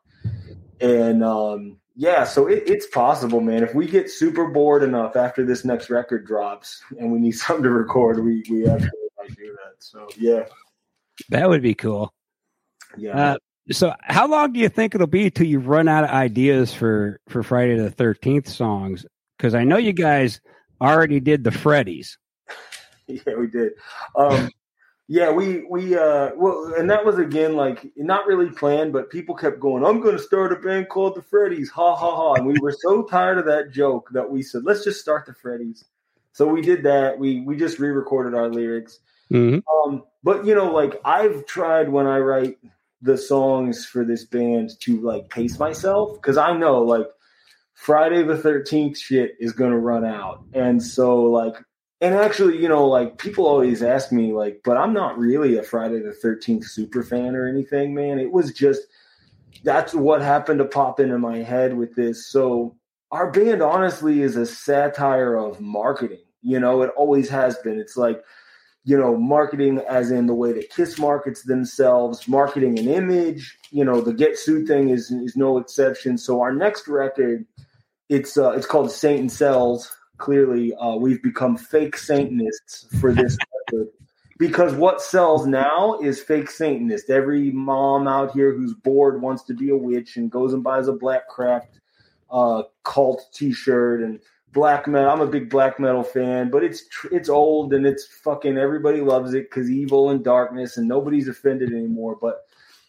and 0.80 1.24
um, 1.24 1.78
yeah, 1.96 2.24
so 2.24 2.46
it, 2.46 2.62
it's 2.66 2.86
possible, 2.86 3.40
man. 3.40 3.62
If 3.62 3.74
we 3.74 3.86
get 3.86 4.10
super 4.10 4.48
bored 4.48 4.82
enough 4.82 5.16
after 5.16 5.44
this 5.44 5.64
next 5.64 5.90
record 5.90 6.26
drops 6.26 6.82
and 6.98 7.12
we 7.12 7.18
need 7.18 7.32
something 7.36 7.64
to 7.64 7.70
record, 7.70 8.24
we 8.24 8.44
we 8.48 8.68
actually 8.68 8.90
might 9.18 9.36
do 9.36 9.52
that. 9.52 9.74
So 9.80 10.08
yeah, 10.16 10.44
that 11.30 11.48
would 11.48 11.62
be 11.62 11.74
cool. 11.74 12.14
Yeah. 12.96 13.32
Uh, 13.32 13.36
so 13.70 13.92
how 14.00 14.26
long 14.26 14.52
do 14.52 14.60
you 14.60 14.68
think 14.68 14.94
it'll 14.94 15.06
be 15.06 15.30
till 15.30 15.46
you 15.46 15.58
run 15.58 15.88
out 15.88 16.04
of 16.04 16.10
ideas 16.10 16.72
for 16.72 17.20
for 17.28 17.42
Friday 17.42 17.76
the 17.76 17.90
Thirteenth 17.90 18.48
songs? 18.48 19.04
Because 19.36 19.54
I 19.54 19.64
know 19.64 19.76
you 19.76 19.92
guys 19.92 20.40
already 20.80 21.20
did 21.20 21.44
the 21.44 21.50
Freddy's. 21.50 22.16
yeah, 23.06 23.34
we 23.38 23.48
did. 23.48 23.72
Um, 24.16 24.50
yeah, 25.10 25.30
we 25.30 25.64
we 25.64 25.96
uh 25.96 26.32
well, 26.36 26.74
and 26.76 26.90
that 26.90 27.04
was 27.04 27.18
again 27.18 27.56
like 27.56 27.90
not 27.96 28.26
really 28.26 28.50
planned, 28.50 28.92
but 28.92 29.08
people 29.08 29.34
kept 29.34 29.58
going. 29.58 29.82
I'm 29.82 30.00
going 30.00 30.16
to 30.16 30.22
start 30.22 30.52
a 30.52 30.56
band 30.56 30.90
called 30.90 31.14
the 31.14 31.22
Freddies, 31.22 31.70
ha 31.70 31.96
ha 31.96 32.14
ha! 32.14 32.34
And 32.34 32.46
we 32.46 32.58
were 32.60 32.76
so 32.78 33.02
tired 33.04 33.38
of 33.38 33.46
that 33.46 33.72
joke 33.72 34.10
that 34.12 34.30
we 34.30 34.42
said, 34.42 34.64
let's 34.64 34.84
just 34.84 35.00
start 35.00 35.24
the 35.24 35.32
Freddies. 35.32 35.84
So 36.32 36.46
we 36.46 36.60
did 36.60 36.82
that. 36.82 37.18
We 37.18 37.40
we 37.40 37.56
just 37.56 37.78
re-recorded 37.78 38.34
our 38.34 38.50
lyrics. 38.50 39.00
Mm-hmm. 39.32 39.60
Um, 39.74 40.04
but 40.22 40.44
you 40.44 40.54
know, 40.54 40.72
like 40.72 41.00
I've 41.06 41.46
tried 41.46 41.88
when 41.88 42.06
I 42.06 42.18
write 42.18 42.58
the 43.00 43.16
songs 43.16 43.86
for 43.86 44.04
this 44.04 44.26
band 44.26 44.78
to 44.80 45.00
like 45.00 45.30
pace 45.30 45.58
myself 45.58 46.20
because 46.20 46.36
I 46.36 46.52
know 46.52 46.82
like 46.82 47.06
Friday 47.72 48.24
the 48.24 48.36
Thirteenth 48.36 48.98
shit 48.98 49.36
is 49.40 49.54
going 49.54 49.70
to 49.70 49.78
run 49.78 50.04
out, 50.04 50.44
and 50.52 50.82
so 50.82 51.22
like 51.22 51.56
and 52.00 52.14
actually, 52.14 52.58
you 52.58 52.68
know, 52.68 52.86
like 52.86 53.18
people 53.18 53.46
always 53.46 53.82
ask 53.82 54.12
me, 54.12 54.32
like, 54.32 54.60
but 54.64 54.76
I'm 54.76 54.92
not 54.92 55.18
really 55.18 55.56
a 55.58 55.62
Friday 55.62 56.00
the 56.00 56.16
13th 56.24 56.64
super 56.64 57.02
fan 57.02 57.34
or 57.34 57.48
anything, 57.48 57.94
man. 57.94 58.20
It 58.20 58.30
was 58.30 58.52
just 58.52 58.82
that's 59.64 59.94
what 59.94 60.22
happened 60.22 60.60
to 60.60 60.64
pop 60.64 61.00
into 61.00 61.18
my 61.18 61.38
head 61.38 61.76
with 61.76 61.96
this. 61.96 62.26
So, 62.30 62.76
our 63.10 63.30
band 63.30 63.62
honestly 63.62 64.20
is 64.20 64.36
a 64.36 64.46
satire 64.46 65.34
of 65.34 65.60
marketing. 65.60 66.22
You 66.42 66.60
know, 66.60 66.82
it 66.82 66.90
always 66.94 67.28
has 67.30 67.56
been. 67.58 67.80
It's 67.80 67.96
like, 67.96 68.22
you 68.84 68.98
know, 68.98 69.16
marketing 69.16 69.80
as 69.88 70.10
in 70.10 70.26
the 70.26 70.34
way 70.34 70.52
that 70.52 70.70
Kiss 70.70 70.98
markets 70.98 71.42
themselves, 71.42 72.28
marketing 72.28 72.78
an 72.78 72.86
image. 72.86 73.58
You 73.70 73.84
know, 73.84 74.00
the 74.00 74.12
Get 74.12 74.38
Sued 74.38 74.68
thing 74.68 74.90
is 74.90 75.10
is 75.10 75.36
no 75.36 75.58
exception. 75.58 76.16
So, 76.16 76.42
our 76.42 76.52
next 76.52 76.86
record, 76.86 77.44
it's 78.08 78.36
uh, 78.36 78.50
it's 78.50 78.66
called 78.66 78.92
Satan 78.92 79.28
Sells 79.28 79.92
clearly 80.18 80.74
uh, 80.74 80.96
we've 80.96 81.22
become 81.22 81.56
fake 81.56 81.96
Satanists 81.96 82.86
for 83.00 83.12
this 83.12 83.36
because 84.38 84.74
what 84.74 85.02
sells 85.02 85.46
now 85.46 85.98
is 86.00 86.20
fake 86.20 86.50
Satanist. 86.50 87.10
Every 87.10 87.50
mom 87.50 88.06
out 88.06 88.32
here 88.32 88.52
who's 88.54 88.72
bored 88.72 89.20
wants 89.20 89.42
to 89.44 89.54
be 89.54 89.70
a 89.70 89.76
witch 89.76 90.16
and 90.16 90.30
goes 90.30 90.54
and 90.54 90.62
buys 90.62 90.88
a 90.88 90.92
black 90.92 91.28
craft 91.28 91.80
uh, 92.30 92.62
cult 92.84 93.26
T-shirt 93.32 94.02
and 94.02 94.20
black 94.52 94.86
metal. 94.86 95.10
I'm 95.10 95.20
a 95.20 95.26
big 95.26 95.50
black 95.50 95.80
metal 95.80 96.04
fan, 96.04 96.50
but 96.50 96.62
it's 96.62 96.84
it's 97.10 97.28
old 97.28 97.74
and 97.74 97.86
it's 97.86 98.06
fucking 98.06 98.56
everybody 98.56 99.00
loves 99.00 99.34
it 99.34 99.50
because 99.50 99.70
evil 99.70 100.10
and 100.10 100.24
darkness 100.24 100.76
and 100.76 100.86
nobody's 100.86 101.28
offended 101.28 101.72
anymore. 101.72 102.16
But 102.20 102.46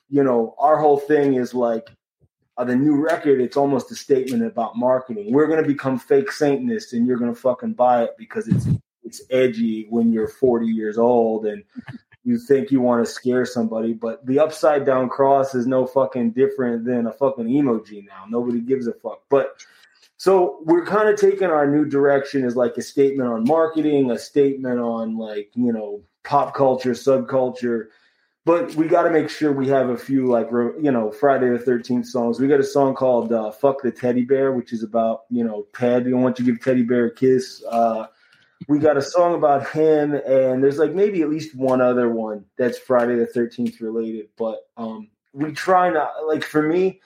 you 0.10 0.24
know, 0.24 0.56
our 0.60 0.78
whole 0.78 0.98
thing 0.98 1.36
is 1.36 1.54
like 1.54 1.89
uh, 2.60 2.65
the 2.65 2.76
new 2.76 2.98
record, 2.98 3.39
it's 3.39 3.56
almost 3.56 3.89
a 3.89 3.95
statement 3.95 4.45
about 4.45 4.78
marketing. 4.78 5.32
We're 5.32 5.48
going 5.48 5.63
to 5.63 5.67
become 5.67 5.98
fake 5.98 6.30
Satanists, 6.30 6.91
and 6.91 7.08
you're 7.08 7.17
going 7.17 7.34
to 7.34 7.39
fucking 7.39 7.74
buy 7.74 8.04
it 8.04 8.15
because 8.17 8.50
it's 8.50 8.67
it's 9.02 9.22
edgy 9.30 9.88
when 9.89 10.12
you're 10.12 10.28
40 10.28 10.67
years 10.67 10.98
old 10.98 11.45
and 11.45 11.63
you 12.26 12.38
think 12.38 12.69
you 12.69 12.82
want 12.82 13.04
to 13.04 13.12
scare 13.12 13.45
somebody. 13.45 13.93
But 13.93 14.26
the 14.26 14.39
upside 14.39 14.86
down 14.86 15.08
cross 15.08 15.56
is 15.56 15.67
no 15.67 15.88
fucking 15.88 16.32
different 16.32 16.84
than 16.84 17.08
a 17.08 17.13
fucking 17.13 17.45
emoji 17.45 18.06
now. 18.06 18.26
Nobody 18.28 18.60
gives 18.60 18.88
a 18.88 18.93
fuck. 18.93 19.22
But 19.30 19.63
so 20.17 20.60
we're 20.65 20.86
kind 20.86 21.08
of 21.08 21.17
taking 21.17 21.48
our 21.48 21.65
new 21.65 21.86
direction 21.86 22.43
as 22.43 22.58
like 22.58 22.76
a 22.76 22.82
statement 22.82 23.30
on 23.30 23.45
marketing, 23.45 24.12
a 24.12 24.19
statement 24.19 24.82
on 24.82 25.17
like 25.17 25.50
you 25.56 25.72
know 25.72 26.02
pop 26.26 26.54
culture, 26.54 26.91
subculture 26.91 27.86
but 28.45 28.73
we 28.75 28.88
got 28.88 29.04
to 29.04 29.10
make 29.10 29.30
sure 29.30 29.52
we 29.52 29.67
have 29.67 29.89
a 29.89 29.97
few 29.97 30.28
like 30.28 30.49
you 30.52 30.91
know 30.91 31.12
Friday 31.12 31.49
the 31.49 31.60
Thirteenth 31.60 32.08
songs. 32.08 32.39
We 32.39 32.47
got 32.47 32.60
a 32.60 32.63
song 32.63 32.95
called 32.95 33.32
uh, 33.34 33.52
"Fuck 33.52 33.82
the 33.82 33.91
Teddy 33.91 34.23
Bear," 34.23 34.52
which 34.52 34.71
is 34.73 34.84
about 34.84 35.21
you 35.30 35.43
know 35.43 35.67
Pad. 35.73 36.06
You 36.06 36.17
want 36.17 36.36
to 36.38 36.43
give 36.43 36.62
Teddy 36.62 36.84
Bear 36.84 37.08
a 37.08 37.13
kiss. 37.13 37.63
Uh, 37.69 38.08
we 38.67 38.80
got 38.80 38.97
a 38.97 39.02
song 39.02 39.36
about 39.36 39.69
him, 39.69 40.13
and 40.13 40.63
there's 40.63 40.78
like 40.78 40.93
maybe 40.93 41.21
at 41.21 41.30
least 41.30 41.56
one 41.56 41.82
other 41.82 42.10
one 42.10 42.45
that's 42.58 42.78
Friday 42.78 43.15
the 43.15 43.25
Thirteenth 43.25 43.82
related. 43.82 44.30
But 44.38 44.67
um, 44.78 45.10
we 45.34 45.52
try 45.52 45.89
not 45.89 46.25
like 46.25 46.43
for 46.43 46.62
me, 46.62 47.02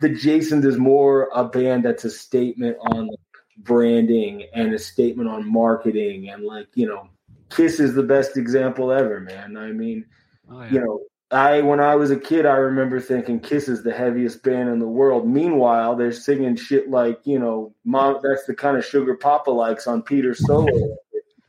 the 0.00 0.08
Jasons 0.08 0.64
is 0.64 0.78
more 0.78 1.30
a 1.34 1.44
band 1.44 1.84
that's 1.84 2.04
a 2.04 2.10
statement 2.10 2.76
on 2.80 3.10
branding 3.58 4.46
and 4.54 4.72
a 4.72 4.78
statement 4.78 5.28
on 5.28 5.50
marketing, 5.50 6.30
and 6.30 6.44
like 6.44 6.68
you 6.74 6.86
know, 6.86 7.08
Kiss 7.50 7.80
is 7.80 7.94
the 7.94 8.02
best 8.04 8.36
example 8.36 8.92
ever, 8.92 9.18
man. 9.20 9.56
I 9.56 9.72
mean 9.72 10.06
Oh, 10.50 10.62
yeah. 10.62 10.72
You 10.72 10.80
know, 10.80 11.00
I 11.30 11.60
when 11.60 11.80
I 11.80 11.96
was 11.96 12.10
a 12.10 12.18
kid, 12.18 12.46
I 12.46 12.56
remember 12.56 13.00
thinking 13.00 13.40
Kiss 13.40 13.68
is 13.68 13.82
the 13.82 13.92
heaviest 13.92 14.42
band 14.44 14.68
in 14.68 14.78
the 14.78 14.86
world. 14.86 15.28
Meanwhile, 15.28 15.96
they're 15.96 16.12
singing 16.12 16.54
shit 16.54 16.88
like 16.88 17.20
you 17.24 17.38
know, 17.38 17.74
mom. 17.84 18.20
That's 18.22 18.46
the 18.46 18.54
kind 18.54 18.76
of 18.76 18.84
sugar 18.84 19.16
Papa 19.16 19.50
likes 19.50 19.88
on 19.88 20.02
Peter 20.02 20.34
solo. 20.34 20.96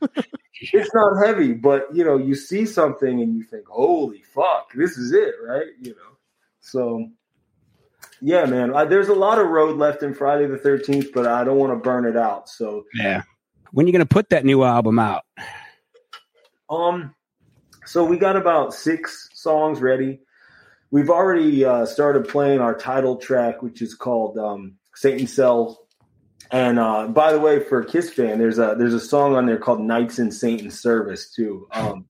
it's 0.72 0.94
not 0.94 1.24
heavy, 1.24 1.52
but 1.52 1.94
you 1.94 2.04
know, 2.04 2.16
you 2.16 2.34
see 2.34 2.66
something 2.66 3.20
and 3.20 3.36
you 3.36 3.44
think, 3.44 3.68
"Holy 3.68 4.22
fuck, 4.34 4.72
this 4.74 4.98
is 4.98 5.12
it!" 5.12 5.34
Right? 5.44 5.68
You 5.80 5.92
know, 5.92 6.16
so 6.60 7.08
yeah, 8.20 8.46
man. 8.46 8.74
I, 8.74 8.84
there's 8.84 9.08
a 9.08 9.14
lot 9.14 9.38
of 9.38 9.46
road 9.46 9.76
left 9.76 10.02
in 10.02 10.12
Friday 10.12 10.46
the 10.46 10.58
Thirteenth, 10.58 11.12
but 11.14 11.26
I 11.26 11.44
don't 11.44 11.58
want 11.58 11.72
to 11.72 11.76
burn 11.76 12.04
it 12.04 12.16
out. 12.16 12.48
So 12.48 12.84
yeah, 12.94 13.22
when 13.70 13.84
are 13.84 13.88
you 13.88 13.92
going 13.92 14.06
to 14.06 14.12
put 14.12 14.30
that 14.30 14.44
new 14.44 14.64
album 14.64 14.98
out? 14.98 15.22
Um, 16.68 17.14
so 17.88 18.04
we 18.04 18.18
got 18.18 18.36
about 18.36 18.74
six 18.74 19.30
songs 19.32 19.80
ready. 19.80 20.20
We've 20.90 21.08
already 21.08 21.64
uh, 21.64 21.86
started 21.86 22.28
playing 22.28 22.60
our 22.60 22.74
title 22.74 23.16
track, 23.16 23.62
which 23.62 23.80
is 23.80 23.94
called 23.94 24.36
um, 24.36 24.74
Satan 24.94 25.26
Sells. 25.26 25.78
And 26.50 26.78
uh, 26.78 27.08
by 27.08 27.32
the 27.32 27.40
way, 27.40 27.60
for 27.60 27.82
Kiss 27.82 28.10
fan, 28.10 28.38
there's 28.38 28.58
a 28.58 28.74
there's 28.78 28.94
a 28.94 29.00
song 29.00 29.36
on 29.36 29.46
there 29.46 29.58
called 29.58 29.80
"Knights 29.80 30.18
in 30.18 30.30
Satan's 30.30 30.78
Service" 30.78 31.30
too, 31.30 31.66
um, 31.72 32.06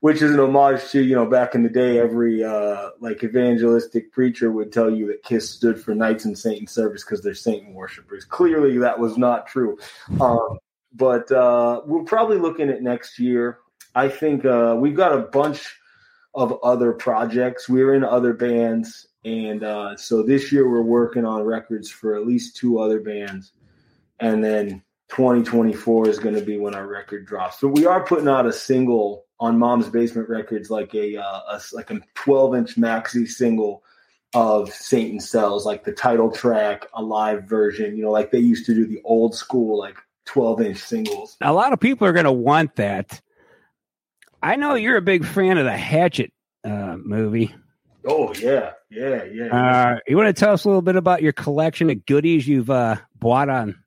which 0.00 0.22
is 0.22 0.30
an 0.30 0.40
homage 0.40 0.90
to 0.90 1.02
you 1.02 1.14
know 1.14 1.26
back 1.26 1.54
in 1.54 1.62
the 1.62 1.68
day, 1.68 1.98
every 1.98 2.42
uh, 2.42 2.90
like 3.00 3.22
evangelistic 3.22 4.12
preacher 4.12 4.50
would 4.50 4.72
tell 4.72 4.90
you 4.90 5.06
that 5.08 5.22
Kiss 5.22 5.50
stood 5.50 5.78
for 5.78 5.94
Knights 5.94 6.24
in 6.24 6.36
Satan's 6.36 6.72
Service 6.72 7.04
because 7.04 7.22
they're 7.22 7.34
Satan 7.34 7.74
worshippers. 7.74 8.24
Clearly, 8.24 8.78
that 8.78 8.98
was 8.98 9.18
not 9.18 9.46
true. 9.46 9.78
Um, 10.20 10.58
but 10.94 11.30
uh, 11.30 11.82
we're 11.84 12.04
probably 12.04 12.38
looking 12.38 12.70
at 12.70 12.82
next 12.82 13.18
year. 13.18 13.58
I 13.96 14.10
think 14.10 14.44
uh, 14.44 14.76
we've 14.78 14.94
got 14.94 15.14
a 15.14 15.22
bunch 15.22 15.74
of 16.34 16.58
other 16.62 16.92
projects. 16.92 17.66
We're 17.66 17.94
in 17.94 18.04
other 18.04 18.34
bands, 18.34 19.06
and 19.24 19.64
uh, 19.64 19.96
so 19.96 20.22
this 20.22 20.52
year 20.52 20.70
we're 20.70 20.82
working 20.82 21.24
on 21.24 21.44
records 21.44 21.90
for 21.90 22.14
at 22.14 22.26
least 22.26 22.56
two 22.56 22.78
other 22.78 23.00
bands, 23.00 23.52
and 24.20 24.44
then 24.44 24.82
2024 25.08 26.10
is 26.10 26.18
going 26.18 26.34
to 26.34 26.42
be 26.42 26.58
when 26.58 26.74
our 26.74 26.86
record 26.86 27.24
drops. 27.24 27.58
So 27.58 27.68
we 27.68 27.86
are 27.86 28.04
putting 28.04 28.28
out 28.28 28.44
a 28.44 28.52
single 28.52 29.24
on 29.40 29.58
Mom's 29.58 29.88
Basement 29.88 30.28
Records, 30.28 30.70
like 30.70 30.94
a, 30.94 31.16
uh, 31.16 31.40
a 31.52 31.60
like 31.72 31.90
a 31.90 32.00
12 32.16 32.54
inch 32.54 32.76
maxi 32.76 33.26
single 33.26 33.82
of 34.34 34.70
Satan 34.74 35.20
Sells, 35.20 35.64
like 35.64 35.84
the 35.84 35.92
title 35.92 36.30
track, 36.30 36.86
a 36.92 37.02
live 37.02 37.44
version, 37.44 37.96
you 37.96 38.04
know, 38.04 38.10
like 38.10 38.30
they 38.30 38.40
used 38.40 38.66
to 38.66 38.74
do 38.74 38.86
the 38.86 39.00
old 39.04 39.34
school, 39.34 39.78
like 39.78 39.96
12 40.26 40.60
inch 40.60 40.78
singles. 40.78 41.38
A 41.40 41.54
lot 41.54 41.72
of 41.72 41.80
people 41.80 42.06
are 42.06 42.12
going 42.12 42.24
to 42.24 42.32
want 42.32 42.76
that. 42.76 43.22
I 44.46 44.54
know 44.54 44.76
you're 44.76 44.96
a 44.96 45.02
big 45.02 45.26
fan 45.26 45.58
of 45.58 45.64
the 45.64 45.76
Hatchet 45.76 46.32
uh, 46.62 46.96
movie. 47.02 47.52
Oh, 48.06 48.32
yeah. 48.34 48.74
Yeah. 48.88 49.24
Yeah. 49.24 49.46
Uh, 49.46 49.98
you 50.06 50.16
want 50.16 50.28
to 50.28 50.40
tell 50.40 50.52
us 50.52 50.64
a 50.64 50.68
little 50.68 50.82
bit 50.82 50.94
about 50.94 51.20
your 51.20 51.32
collection 51.32 51.90
of 51.90 52.06
goodies 52.06 52.46
you've 52.46 52.70
uh, 52.70 52.94
bought 53.16 53.48
on, 53.48 53.82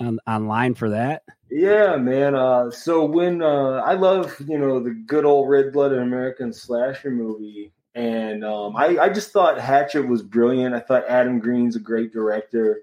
on 0.00 0.18
online 0.26 0.74
for 0.74 0.90
that? 0.90 1.22
Yeah, 1.48 1.94
man. 1.94 2.34
Uh, 2.34 2.72
so 2.72 3.04
when 3.04 3.40
uh, 3.40 3.82
I 3.84 3.94
love, 3.94 4.34
you 4.48 4.58
know, 4.58 4.80
the 4.80 4.90
good 4.90 5.24
old 5.24 5.48
red 5.48 5.72
blooded 5.72 6.00
American 6.00 6.52
slasher 6.52 7.12
movie, 7.12 7.72
and 7.94 8.44
um, 8.44 8.74
I, 8.74 8.98
I 8.98 9.10
just 9.10 9.30
thought 9.30 9.60
Hatchet 9.60 10.08
was 10.08 10.22
brilliant. 10.22 10.74
I 10.74 10.80
thought 10.80 11.04
Adam 11.08 11.38
Green's 11.38 11.76
a 11.76 11.80
great 11.80 12.12
director. 12.12 12.80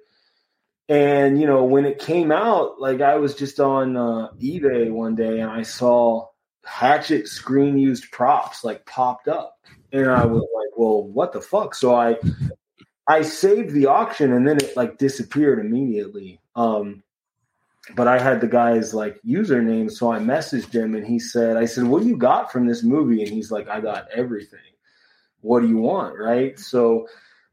And 0.87 1.41
you 1.41 1.45
know, 1.45 1.65
when 1.65 1.83
it 1.83 1.99
came 1.99 2.31
out, 2.31 2.79
like 2.79 3.01
I 3.01 3.15
was 3.15 3.35
just 3.35 3.59
on 3.59 3.97
uh, 3.97 4.29
eBay 4.41 4.89
one 4.89 5.15
day 5.15 5.41
and 5.41 5.51
I 5.51 5.63
saw 5.63 6.27
Hatchet 6.67 7.27
screen 7.27 7.77
used 7.77 8.11
props 8.11 8.63
like 8.63 8.85
popped 8.85 9.27
up, 9.27 9.57
and 9.91 10.09
I 10.11 10.25
was 10.25 10.41
like, 10.41 10.77
"Well, 10.77 11.03
what 11.03 11.31
the 11.31 11.41
fuck?" 11.41 11.73
So 11.73 11.95
I 11.95 12.17
I 13.07 13.21
saved 13.21 13.73
the 13.73 13.87
auction 13.87 14.33
and 14.33 14.47
then 14.47 14.57
it 14.57 14.75
like 14.75 14.97
disappeared 14.97 15.59
immediately. 15.59 16.41
Um, 16.55 17.03
but 17.95 18.07
I 18.07 18.19
had 18.19 18.41
the 18.41 18.47
guy's 18.47 18.93
like 18.93 19.17
username, 19.23 19.89
so 19.89 20.11
I 20.11 20.19
messaged 20.19 20.73
him 20.73 20.93
and 20.93 21.07
he 21.07 21.19
said, 21.19 21.55
"I 21.55 21.65
said, 21.65 21.85
what 21.85 22.03
do 22.03 22.09
you 22.09 22.17
got 22.17 22.51
from 22.51 22.67
this 22.67 22.83
movie?" 22.83 23.23
And 23.23 23.31
he's 23.31 23.49
like, 23.49 23.69
"I 23.69 23.79
got 23.79 24.09
everything. 24.13 24.59
What 25.41 25.61
do 25.61 25.69
you 25.69 25.77
want?" 25.77 26.19
Right? 26.19 26.59
So 26.59 27.07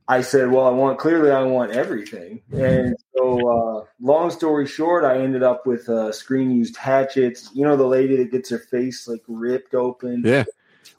I 0.07 0.21
said, 0.21 0.51
"Well, 0.51 0.67
I 0.67 0.71
want 0.71 0.99
clearly 0.99 1.31
I 1.31 1.43
want 1.43 1.73
everything." 1.73 2.43
And 2.53 2.95
so, 3.17 3.49
uh, 3.49 3.85
long 4.01 4.31
story 4.31 4.67
short, 4.67 5.05
I 5.05 5.23
ended 5.23 5.43
up 5.43 5.67
with 5.67 5.89
uh, 5.89 6.13
screen 6.13 6.51
used 6.51 6.77
hatchets. 6.77 7.51
You 7.55 7.65
know, 7.65 7.77
the 7.77 7.87
lady 7.87 8.17
that 8.17 8.31
gets 8.31 8.51
her 8.51 8.59
face 8.59 9.09
like 9.09 9.23
ripped 9.29 9.75
open. 9.75 10.23
Yeah, 10.25 10.45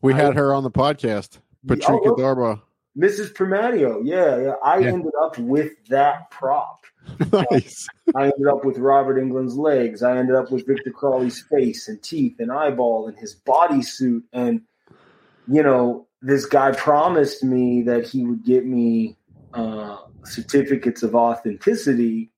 we 0.02 0.14
had 0.14 0.36
her 0.36 0.54
on 0.54 0.64
the 0.64 0.72
podcast, 0.72 1.40
Patricia 1.68 2.00
oh, 2.04 2.16
Darbo. 2.16 2.62
Mrs. 2.98 3.34
Permatteo. 3.34 4.02
Yeah, 4.04 4.38
yeah. 4.42 4.54
I 4.64 4.80
yeah. 4.80 4.88
ended 4.88 5.12
up 5.22 5.38
with 5.38 5.74
that 5.90 6.32
prop. 6.32 6.86
nice. 7.52 7.88
I 8.16 8.24
ended 8.24 8.48
up 8.50 8.66
with 8.66 8.78
Robert 8.78 9.18
Englund's 9.18 9.56
legs. 9.56 10.02
I 10.02 10.18
ended 10.18 10.36
up 10.36 10.52
with 10.52 10.66
Victor 10.66 10.92
Crowley's 10.92 11.44
face 11.52 11.88
and 11.88 12.02
teeth 12.02 12.40
and 12.40 12.52
eyeball 12.52 13.08
and 13.08 13.18
his 13.18 13.36
bodysuit. 13.36 14.24
And, 14.32 14.62
you 15.48 15.62
know, 15.62 16.08
this 16.26 16.46
guy 16.46 16.72
promised 16.72 17.44
me 17.44 17.84
that 17.84 18.08
he 18.08 18.26
would 18.26 18.44
get 18.44 18.66
me 18.66 19.18
uh, 19.54 19.98
certificates 20.24 21.04
of 21.04 21.16
authenticity. 21.16 22.32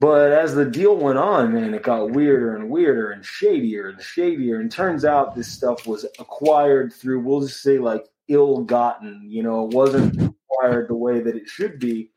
But 0.00 0.32
as 0.32 0.54
the 0.54 0.64
deal 0.64 0.96
went 0.96 1.18
on, 1.18 1.52
man, 1.52 1.74
it 1.74 1.82
got 1.82 2.12
weirder 2.12 2.56
and 2.56 2.70
weirder 2.70 3.10
and 3.10 3.24
shadier 3.24 3.88
and 3.88 4.00
shadier. 4.00 4.58
And 4.58 4.72
turns 4.72 5.04
out 5.04 5.34
this 5.34 5.48
stuff 5.48 5.86
was 5.86 6.06
acquired 6.18 6.92
through, 6.92 7.20
we'll 7.20 7.42
just 7.42 7.62
say, 7.62 7.78
like 7.78 8.06
ill 8.28 8.62
gotten. 8.62 9.26
You 9.28 9.42
know, 9.42 9.66
it 9.66 9.74
wasn't 9.74 10.34
acquired 10.50 10.88
the 10.88 10.94
way 10.94 11.20
that 11.20 11.36
it 11.36 11.48
should 11.48 11.78
be 11.78 12.10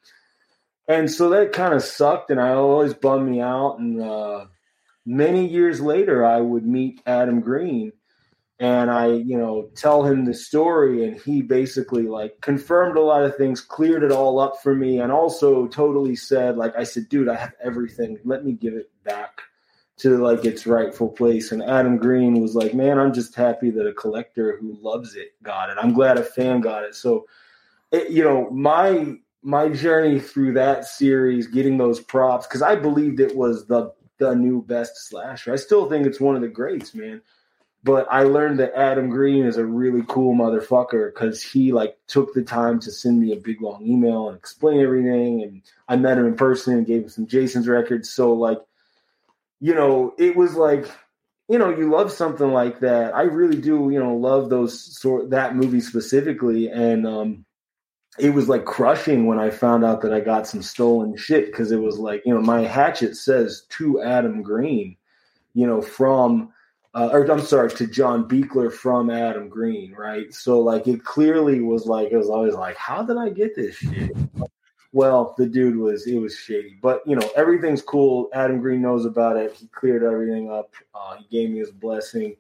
and 0.87 1.09
so 1.09 1.29
that 1.29 1.53
kind 1.53 1.73
of 1.73 1.83
sucked, 1.83 2.29
and 2.29 2.41
I 2.41 2.53
always 2.53 2.93
bummed 2.93 3.29
me 3.29 3.41
out. 3.41 3.77
And 3.79 4.01
uh, 4.01 4.45
many 5.05 5.47
years 5.47 5.79
later, 5.79 6.25
I 6.25 6.41
would 6.41 6.65
meet 6.65 7.01
Adam 7.05 7.39
Green, 7.39 7.93
and 8.63 8.89
I, 8.89 9.07
you 9.07 9.37
know, 9.37 9.69
tell 9.75 10.05
him 10.05 10.23
the 10.23 10.33
story, 10.33 11.05
and 11.05 11.19
he 11.19 11.41
basically 11.41 12.03
like 12.03 12.39
confirmed 12.39 12.97
a 12.97 13.01
lot 13.01 13.25
of 13.25 13.35
things, 13.35 13.59
cleared 13.59 14.03
it 14.03 14.11
all 14.13 14.39
up 14.39 14.61
for 14.63 14.73
me, 14.73 15.01
and 15.01 15.11
also 15.11 15.67
totally 15.67 16.15
said, 16.15 16.55
like, 16.55 16.73
I 16.77 16.85
said, 16.85 17.09
dude, 17.09 17.27
I 17.27 17.35
have 17.35 17.51
everything. 17.61 18.19
Let 18.23 18.45
me 18.45 18.53
give 18.53 18.75
it 18.75 18.89
back 19.03 19.41
to 19.97 20.17
like 20.17 20.45
its 20.45 20.65
rightful 20.65 21.09
place. 21.09 21.51
And 21.51 21.61
Adam 21.61 21.97
Green 21.97 22.39
was 22.39 22.55
like, 22.55 22.73
man, 22.73 22.99
I'm 22.99 23.13
just 23.13 23.35
happy 23.35 23.69
that 23.71 23.85
a 23.85 23.91
collector 23.91 24.57
who 24.61 24.77
loves 24.81 25.15
it 25.15 25.33
got 25.43 25.69
it. 25.69 25.77
I'm 25.77 25.91
glad 25.91 26.17
a 26.17 26.23
fan 26.23 26.61
got 26.61 26.85
it. 26.85 26.95
So, 26.95 27.25
it, 27.91 28.11
you 28.11 28.23
know, 28.23 28.49
my 28.49 29.15
my 29.41 29.67
journey 29.67 30.21
through 30.21 30.53
that 30.53 30.85
series, 30.85 31.47
getting 31.47 31.77
those 31.77 31.99
props, 31.99 32.47
because 32.47 32.61
I 32.61 32.77
believed 32.77 33.19
it 33.19 33.35
was 33.35 33.67
the 33.67 33.91
the 34.19 34.33
new 34.33 34.61
best 34.61 35.09
slasher. 35.09 35.51
I 35.51 35.57
still 35.57 35.89
think 35.89 36.07
it's 36.07 36.21
one 36.21 36.37
of 36.37 36.41
the 36.41 36.47
greats, 36.47 36.95
man. 36.95 37.21
But 37.83 38.07
I 38.09 38.23
learned 38.23 38.59
that 38.59 38.73
Adam 38.75 39.09
Green 39.09 39.45
is 39.45 39.57
a 39.57 39.65
really 39.65 40.03
cool 40.07 40.33
motherfucker 40.33 41.13
because 41.13 41.43
he 41.43 41.73
like 41.73 41.97
took 42.07 42.33
the 42.33 42.41
time 42.41 42.79
to 42.79 42.91
send 42.91 43.19
me 43.19 43.33
a 43.33 43.37
big 43.37 43.61
long 43.61 43.85
email 43.85 44.29
and 44.29 44.37
explain 44.37 44.79
everything. 44.79 45.43
And 45.43 45.61
I 45.89 45.97
met 45.97 46.17
him 46.17 46.25
in 46.25 46.35
person 46.35 46.75
and 46.75 46.87
gave 46.87 47.03
him 47.03 47.09
some 47.09 47.27
Jason's 47.27 47.67
records. 47.67 48.09
So 48.09 48.31
like, 48.33 48.59
you 49.59 49.75
know, 49.75 50.13
it 50.17 50.37
was 50.37 50.55
like, 50.55 50.89
you 51.49 51.57
know, 51.57 51.69
you 51.69 51.89
love 51.89 52.13
something 52.13 52.53
like 52.53 52.79
that. 52.79 53.13
I 53.13 53.23
really 53.23 53.59
do, 53.59 53.89
you 53.91 53.99
know, 53.99 54.15
love 54.15 54.49
those 54.49 54.97
sort 54.97 55.31
that 55.31 55.57
movie 55.57 55.81
specifically. 55.81 56.69
And 56.69 57.05
um, 57.05 57.45
it 58.17 58.33
was 58.33 58.47
like 58.47 58.63
crushing 58.63 59.25
when 59.25 59.39
I 59.39 59.49
found 59.49 59.83
out 59.83 60.01
that 60.01 60.13
I 60.13 60.21
got 60.21 60.47
some 60.47 60.61
stolen 60.61 61.17
shit 61.17 61.47
because 61.47 61.73
it 61.73 61.81
was 61.81 61.99
like, 61.99 62.23
you 62.25 62.33
know, 62.33 62.41
my 62.41 62.61
hatchet 62.61 63.17
says 63.17 63.65
to 63.71 64.01
Adam 64.01 64.41
Green, 64.41 64.95
you 65.53 65.67
know, 65.67 65.81
from, 65.81 66.53
uh, 66.93 67.09
or 67.11 67.23
I'm 67.29 67.41
sorry, 67.41 67.71
to 67.71 67.87
John 67.87 68.27
Beekler 68.27 68.71
from 68.71 69.09
Adam 69.09 69.49
Green, 69.49 69.93
right? 69.93 70.33
So 70.33 70.59
like 70.59 70.87
it 70.87 71.03
clearly 71.03 71.61
was 71.61 71.85
like, 71.85 72.11
it 72.11 72.17
was 72.17 72.29
always 72.29 72.53
like, 72.53 72.77
how 72.77 73.03
did 73.03 73.17
I 73.17 73.29
get 73.29 73.55
this 73.55 73.75
shit? 73.75 74.15
Well, 74.91 75.33
the 75.39 75.47
dude 75.47 75.77
was, 75.77 76.05
it 76.05 76.17
was 76.17 76.37
shady, 76.37 76.77
but 76.81 77.01
you 77.07 77.15
know, 77.15 77.27
everything's 77.35 77.81
cool. 77.81 78.29
Adam 78.33 78.59
Green 78.59 78.81
knows 78.81 79.05
about 79.05 79.37
it. 79.37 79.53
He 79.53 79.67
cleared 79.67 80.03
everything 80.03 80.51
up. 80.51 80.75
Uh, 80.93 81.15
he 81.17 81.25
gave 81.31 81.49
me 81.49 81.59
his 81.59 81.71
blessing 81.71 82.35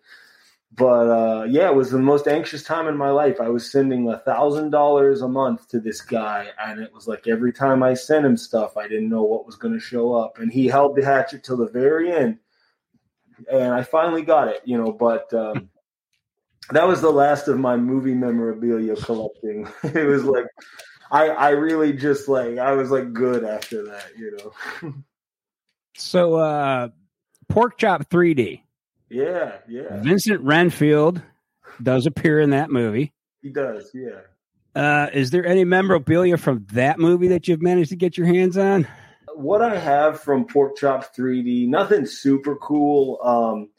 but 0.75 1.09
uh, 1.09 1.43
yeah, 1.43 1.69
it 1.69 1.75
was 1.75 1.91
the 1.91 1.99
most 1.99 2.27
anxious 2.27 2.63
time 2.63 2.87
in 2.87 2.97
my 2.97 3.09
life. 3.09 3.39
I 3.39 3.49
was 3.49 3.71
sending 3.71 4.09
a 4.09 4.17
thousand 4.19 4.71
dollars 4.71 5.21
a 5.21 5.27
month 5.27 5.67
to 5.69 5.79
this 5.79 6.01
guy, 6.01 6.47
and 6.63 6.79
it 6.79 6.91
was 6.93 7.07
like 7.07 7.27
every 7.27 7.53
time 7.53 7.83
I 7.83 7.93
sent 7.93 8.25
him 8.25 8.37
stuff, 8.37 8.75
I 8.75 8.87
didn't 8.87 9.09
know 9.09 9.23
what 9.23 9.45
was 9.45 9.55
going 9.55 9.73
to 9.73 9.79
show 9.79 10.15
up, 10.15 10.39
and 10.39 10.51
he 10.51 10.67
held 10.67 10.95
the 10.95 11.05
hatchet 11.05 11.43
till 11.43 11.57
the 11.57 11.69
very 11.69 12.11
end, 12.11 12.39
and 13.51 13.73
I 13.73 13.83
finally 13.83 14.23
got 14.23 14.47
it, 14.47 14.61
you 14.65 14.77
know. 14.77 14.91
But 14.91 15.33
um, 15.33 15.69
that 16.71 16.87
was 16.87 17.01
the 17.01 17.11
last 17.11 17.47
of 17.47 17.59
my 17.59 17.77
movie 17.77 18.13
memorabilia 18.13 18.95
collecting. 18.95 19.67
it 19.83 20.07
was 20.07 20.23
like 20.23 20.45
I, 21.11 21.27
I 21.29 21.49
really 21.49 21.93
just 21.93 22.27
like 22.27 22.57
I 22.57 22.73
was 22.73 22.91
like 22.91 23.13
good 23.13 23.43
after 23.43 23.85
that, 23.85 24.07
you 24.17 24.37
know. 24.37 24.93
so, 25.95 26.35
uh, 26.35 26.89
pork 27.49 27.77
chop 27.77 28.09
3D. 28.09 28.61
Yeah, 29.09 29.57
yeah. 29.67 30.01
Vincent 30.01 30.41
Renfield 30.41 31.21
does 31.81 32.07
appear 32.07 32.39
in 32.39 32.49
that 32.49 32.71
movie. 32.71 33.13
He 33.43 33.49
does, 33.49 33.91
yeah. 33.93 34.21
Uh, 34.75 35.07
is 35.13 35.29
there 35.29 35.45
any 35.45 35.63
memorabilia 35.63 36.37
from 36.37 36.65
that 36.71 36.97
movie 36.97 37.27
that 37.27 37.47
you've 37.47 37.61
managed 37.61 37.91
to 37.91 37.95
get 37.95 38.17
your 38.17 38.25
hands 38.25 38.57
on? 38.57 38.87
What 39.35 39.61
I 39.61 39.77
have 39.77 40.19
from 40.19 40.45
Pork 40.45 40.77
Chop 40.77 41.15
3D, 41.15 41.67
nothing 41.67 42.05
super 42.05 42.55
cool. 42.55 43.19
Um, 43.23 43.69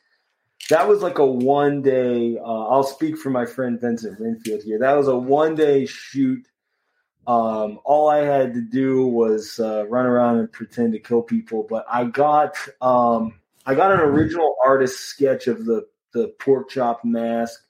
that 0.71 0.89
was 0.89 1.03
like 1.03 1.19
a 1.19 1.27
one 1.27 1.83
day. 1.83 2.39
Uh, 2.39 2.69
I'll 2.69 2.85
speak 2.85 3.19
for 3.19 3.31
my 3.31 3.47
friend 3.47 3.81
Vincent 3.81 4.19
Renfield 4.19 4.63
here. 4.63 4.79
That 4.79 4.97
was 4.97 5.09
a 5.09 5.17
one 5.17 5.55
day 5.55 5.87
shoot. 5.87 6.47
Um, 7.27 7.81
all 7.85 8.09
I 8.09 8.19
had 8.19 8.55
to 8.55 8.61
do 8.61 9.07
was 9.07 9.59
uh, 9.59 9.87
run 9.89 10.07
around 10.07 10.39
and 10.39 10.53
pretend 10.53 10.93
to 10.93 10.99
kill 10.99 11.23
people, 11.23 11.67
but 11.69 11.87
I 11.91 12.05
got 12.05 12.57
um, 12.83 13.41
I 13.65 13.75
got 13.75 13.93
an 13.93 14.01
original 14.01 14.57
artist 14.65 15.01
sketch 15.01 15.47
of 15.47 15.65
the 15.65 15.87
the 16.13 16.29
pork 16.39 16.69
chop 16.69 17.05
mask, 17.05 17.61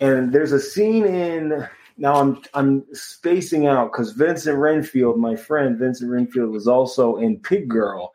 and 0.00 0.32
there's 0.32 0.52
a 0.52 0.60
scene 0.60 1.04
in. 1.04 1.66
Now 1.96 2.14
I'm 2.14 2.42
I'm 2.54 2.84
spacing 2.94 3.66
out 3.66 3.92
because 3.92 4.12
Vincent 4.12 4.58
Renfield, 4.58 5.18
my 5.18 5.36
friend 5.36 5.78
Vincent 5.78 6.10
Renfield, 6.10 6.50
was 6.50 6.66
also 6.68 7.16
in 7.16 7.38
Pig 7.38 7.68
Girl, 7.68 8.14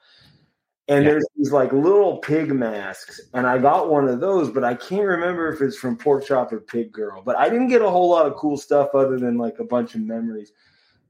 and 0.88 1.04
yeah. 1.04 1.12
there's 1.12 1.26
these 1.36 1.52
like 1.52 1.72
little 1.74 2.18
pig 2.18 2.52
masks, 2.52 3.22
and 3.34 3.46
I 3.46 3.58
got 3.58 3.90
one 3.90 4.08
of 4.08 4.20
those, 4.20 4.50
but 4.50 4.64
I 4.64 4.76
can't 4.76 5.06
remember 5.06 5.52
if 5.52 5.62
it's 5.62 5.78
from 5.78 5.98
Pork 5.98 6.26
Chop 6.26 6.52
or 6.52 6.60
Pig 6.60 6.92
Girl. 6.92 7.22
But 7.22 7.38
I 7.38 7.50
didn't 7.50 7.70
get 7.70 7.82
a 7.82 7.90
whole 7.90 8.10
lot 8.10 8.26
of 8.26 8.36
cool 8.36 8.58
stuff 8.58 8.90
other 8.94 9.20
than 9.20 9.38
like 9.38 9.60
a 9.60 9.66
bunch 9.66 9.96
of 9.96 10.02
memories, 10.02 10.52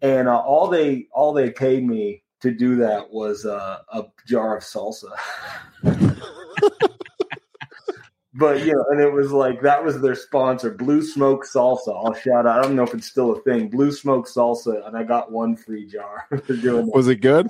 and 0.01 0.27
uh, 0.27 0.39
all 0.39 0.67
they 0.67 1.07
all 1.11 1.33
they 1.33 1.49
paid 1.51 1.85
me 1.85 2.23
to 2.41 2.51
do 2.51 2.75
that 2.77 3.09
was 3.09 3.45
uh, 3.45 3.79
a 3.93 4.03
jar 4.25 4.57
of 4.57 4.63
salsa. 4.63 5.11
but 8.37 8.63
you 8.63 8.73
know, 8.73 8.85
and 8.89 9.01
it 9.01 9.11
was 9.11 9.31
like 9.31 9.61
that 9.61 9.83
was 9.83 9.99
their 9.99 10.15
sponsor, 10.15 10.71
Blue 10.71 11.01
Smoke 11.01 11.45
Salsa. 11.45 11.89
I'll 11.89 12.13
shout 12.13 12.45
out. 12.45 12.59
I 12.59 12.61
don't 12.61 12.75
know 12.75 12.83
if 12.83 12.93
it's 12.93 13.07
still 13.07 13.31
a 13.31 13.41
thing, 13.41 13.69
Blue 13.69 13.91
Smoke 13.91 14.27
Salsa, 14.27 14.85
and 14.87 14.95
I 14.95 15.03
got 15.03 15.31
one 15.31 15.55
free 15.55 15.87
jar 15.87 16.27
for 16.45 16.55
doing 16.55 16.85
that. 16.85 16.95
Was 16.95 17.07
it 17.07 17.17
good? 17.17 17.49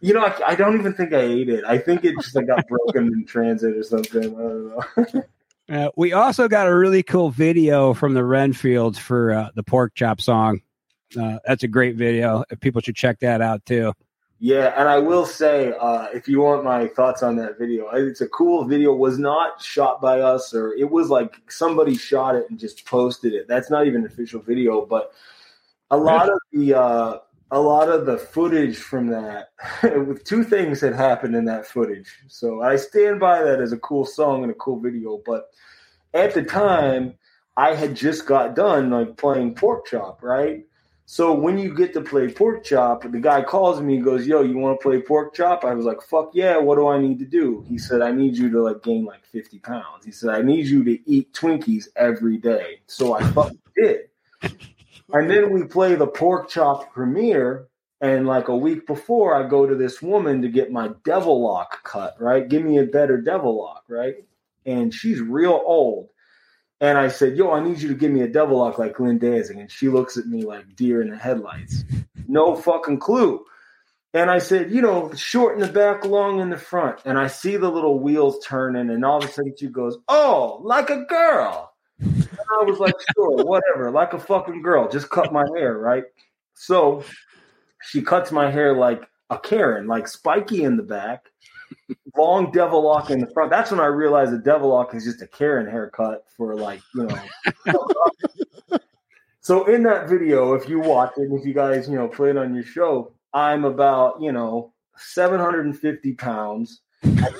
You 0.00 0.12
know, 0.12 0.20
I, 0.20 0.48
I, 0.48 0.54
don't 0.54 0.78
even 0.78 0.92
think 0.92 1.14
I 1.14 1.20
ate 1.20 1.48
it. 1.48 1.64
I 1.64 1.78
think 1.78 2.04
it 2.04 2.14
just 2.20 2.36
like, 2.36 2.46
got 2.46 2.66
broken 2.68 3.06
in 3.06 3.24
transit 3.24 3.76
or 3.76 3.82
something. 3.82 4.24
I 4.24 5.02
don't 5.02 5.14
know. 5.14 5.22
Uh, 5.68 5.90
we 5.96 6.12
also 6.12 6.46
got 6.46 6.68
a 6.68 6.76
really 6.76 7.02
cool 7.02 7.28
video 7.28 7.92
from 7.92 8.14
the 8.14 8.20
Renfields 8.20 8.98
for 8.98 9.32
uh, 9.32 9.48
the 9.56 9.64
pork 9.64 9.96
chop 9.96 10.20
song. 10.20 10.60
uh, 11.20 11.40
that's 11.44 11.64
a 11.64 11.66
great 11.66 11.96
video. 11.96 12.44
People 12.60 12.80
should 12.80 12.94
check 12.94 13.18
that 13.18 13.40
out 13.40 13.66
too. 13.66 13.92
Yeah, 14.38 14.74
and 14.76 14.86
I 14.86 14.98
will 14.98 15.24
say, 15.24 15.72
uh, 15.80 16.08
if 16.12 16.28
you 16.28 16.40
want 16.42 16.62
my 16.62 16.88
thoughts 16.88 17.22
on 17.22 17.36
that 17.36 17.58
video, 17.58 17.88
it's 17.94 18.20
a 18.20 18.28
cool 18.28 18.64
video. 18.64 18.94
Was 18.94 19.18
not 19.18 19.62
shot 19.62 20.02
by 20.02 20.20
us, 20.20 20.52
or 20.52 20.74
it 20.74 20.90
was 20.90 21.08
like 21.08 21.34
somebody 21.48 21.96
shot 21.96 22.34
it 22.34 22.46
and 22.50 22.58
just 22.58 22.84
posted 22.84 23.32
it. 23.32 23.48
That's 23.48 23.70
not 23.70 23.86
even 23.86 24.02
an 24.02 24.06
official 24.06 24.40
video, 24.40 24.84
but 24.84 25.12
a 25.90 25.96
lot 25.96 26.28
of 26.28 26.38
the 26.52 26.74
uh, 26.74 27.18
a 27.50 27.60
lot 27.60 27.88
of 27.88 28.04
the 28.04 28.18
footage 28.18 28.76
from 28.76 29.06
that, 29.08 29.52
with 30.06 30.24
two 30.24 30.44
things 30.44 30.82
had 30.82 30.94
happened 30.94 31.34
in 31.34 31.46
that 31.46 31.66
footage. 31.66 32.08
So 32.28 32.60
I 32.60 32.76
stand 32.76 33.20
by 33.20 33.42
that 33.42 33.60
as 33.60 33.72
a 33.72 33.78
cool 33.78 34.04
song 34.04 34.42
and 34.42 34.52
a 34.52 34.56
cool 34.56 34.80
video. 34.80 35.22
But 35.24 35.48
at 36.12 36.34
the 36.34 36.42
time, 36.42 37.14
I 37.56 37.74
had 37.74 37.94
just 37.94 38.26
got 38.26 38.54
done 38.54 38.90
like 38.90 39.16
playing 39.16 39.54
pork 39.54 39.86
chop, 39.86 40.22
right? 40.22 40.66
So 41.08 41.32
when 41.32 41.56
you 41.56 41.72
get 41.72 41.92
to 41.92 42.00
play 42.00 42.28
pork 42.28 42.64
chop, 42.64 43.02
the 43.10 43.20
guy 43.20 43.40
calls 43.40 43.80
me 43.80 43.98
goes, 43.98 44.26
Yo, 44.26 44.42
you 44.42 44.58
want 44.58 44.78
to 44.78 44.82
play 44.82 45.00
pork 45.00 45.34
chop? 45.34 45.64
I 45.64 45.72
was 45.72 45.84
like, 45.84 46.02
Fuck 46.02 46.30
yeah, 46.34 46.56
what 46.56 46.74
do 46.74 46.88
I 46.88 47.00
need 47.00 47.20
to 47.20 47.24
do? 47.24 47.64
He 47.68 47.78
said, 47.78 48.02
I 48.02 48.10
need 48.10 48.36
you 48.36 48.50
to 48.50 48.60
like 48.60 48.82
gain 48.82 49.04
like 49.04 49.24
50 49.24 49.60
pounds. 49.60 50.04
He 50.04 50.10
said, 50.10 50.30
I 50.30 50.42
need 50.42 50.66
you 50.66 50.82
to 50.82 50.98
eat 51.08 51.32
Twinkies 51.32 51.86
every 51.94 52.38
day. 52.38 52.80
So 52.88 53.14
I 53.14 53.22
fucking 53.30 53.60
did. 53.76 54.00
And 55.12 55.30
then 55.30 55.52
we 55.52 55.62
play 55.62 55.94
the 55.94 56.08
pork 56.08 56.48
chop 56.48 56.92
premiere. 56.92 57.68
And 58.00 58.26
like 58.26 58.48
a 58.48 58.56
week 58.56 58.86
before, 58.86 59.34
I 59.34 59.48
go 59.48 59.64
to 59.64 59.74
this 59.74 60.02
woman 60.02 60.42
to 60.42 60.48
get 60.48 60.72
my 60.72 60.90
devil 61.04 61.40
lock 61.40 61.82
cut, 61.84 62.20
right? 62.20 62.46
Give 62.46 62.62
me 62.62 62.78
a 62.78 62.84
better 62.84 63.20
devil 63.20 63.56
lock, 63.56 63.84
right? 63.88 64.16
And 64.66 64.92
she's 64.92 65.20
real 65.20 65.62
old. 65.64 66.10
And 66.80 66.98
I 66.98 67.08
said, 67.08 67.36
Yo, 67.36 67.52
I 67.52 67.60
need 67.60 67.80
you 67.80 67.88
to 67.88 67.94
give 67.94 68.10
me 68.10 68.22
a 68.22 68.28
devil 68.28 68.58
lock 68.58 68.78
like 68.78 68.96
Glenn 68.96 69.18
Danzig. 69.18 69.56
And 69.56 69.70
she 69.70 69.88
looks 69.88 70.16
at 70.16 70.26
me 70.26 70.42
like 70.42 70.76
deer 70.76 71.00
in 71.00 71.10
the 71.10 71.16
headlights. 71.16 71.84
No 72.28 72.54
fucking 72.54 72.98
clue. 72.98 73.44
And 74.12 74.30
I 74.30 74.38
said, 74.38 74.70
You 74.70 74.82
know, 74.82 75.12
short 75.14 75.54
in 75.54 75.60
the 75.60 75.72
back, 75.72 76.04
long 76.04 76.40
in 76.40 76.50
the 76.50 76.58
front. 76.58 77.00
And 77.04 77.18
I 77.18 77.28
see 77.28 77.56
the 77.56 77.70
little 77.70 77.98
wheels 77.98 78.44
turning. 78.44 78.90
And 78.90 79.04
all 79.04 79.18
of 79.18 79.24
a 79.24 79.32
sudden 79.32 79.54
she 79.58 79.68
goes, 79.68 79.96
Oh, 80.08 80.60
like 80.62 80.90
a 80.90 81.04
girl. 81.04 81.72
And 81.98 82.28
I 82.60 82.64
was 82.64 82.78
like, 82.78 82.94
Sure, 83.14 83.44
whatever, 83.44 83.90
like 83.90 84.12
a 84.12 84.18
fucking 84.18 84.62
girl. 84.62 84.88
Just 84.88 85.08
cut 85.08 85.32
my 85.32 85.44
hair, 85.54 85.78
right? 85.78 86.04
So 86.54 87.04
she 87.82 88.02
cuts 88.02 88.32
my 88.32 88.50
hair 88.50 88.76
like 88.76 89.08
a 89.30 89.38
Karen, 89.38 89.86
like 89.86 90.08
spiky 90.08 90.62
in 90.62 90.76
the 90.76 90.82
back 90.82 91.30
long 92.16 92.50
devil 92.50 92.82
lock 92.82 93.10
in 93.10 93.20
the 93.20 93.26
front. 93.28 93.50
That's 93.50 93.70
when 93.70 93.80
I 93.80 93.86
realized 93.86 94.32
the 94.32 94.38
devil 94.38 94.70
lock 94.70 94.94
is 94.94 95.04
just 95.04 95.22
a 95.22 95.26
Karen 95.26 95.70
haircut 95.70 96.24
for 96.36 96.54
like, 96.54 96.80
you 96.94 97.06
know. 97.06 97.88
so 99.40 99.66
in 99.66 99.82
that 99.84 100.08
video, 100.08 100.54
if 100.54 100.68
you 100.68 100.80
watch 100.80 101.12
it, 101.16 101.28
if 101.32 101.44
you 101.44 101.54
guys, 101.54 101.88
you 101.88 101.96
know, 101.96 102.08
play 102.08 102.30
it 102.30 102.36
on 102.36 102.54
your 102.54 102.64
show, 102.64 103.12
I'm 103.32 103.64
about, 103.64 104.20
you 104.20 104.32
know, 104.32 104.72
750 104.96 106.14
pounds. 106.14 106.80
I 107.04 107.30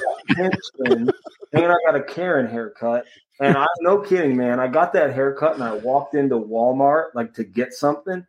and 1.52 1.72
I 1.72 1.76
got 1.86 1.96
a 1.96 2.02
Karen 2.02 2.46
haircut. 2.46 3.04
And 3.40 3.56
I'm 3.56 3.66
no 3.80 3.98
kidding, 3.98 4.36
man. 4.36 4.60
I 4.60 4.66
got 4.66 4.92
that 4.94 5.14
haircut 5.14 5.54
and 5.54 5.62
I 5.62 5.74
walked 5.74 6.14
into 6.14 6.36
Walmart 6.36 7.14
like 7.14 7.34
to 7.34 7.44
get 7.44 7.74
something 7.74 8.26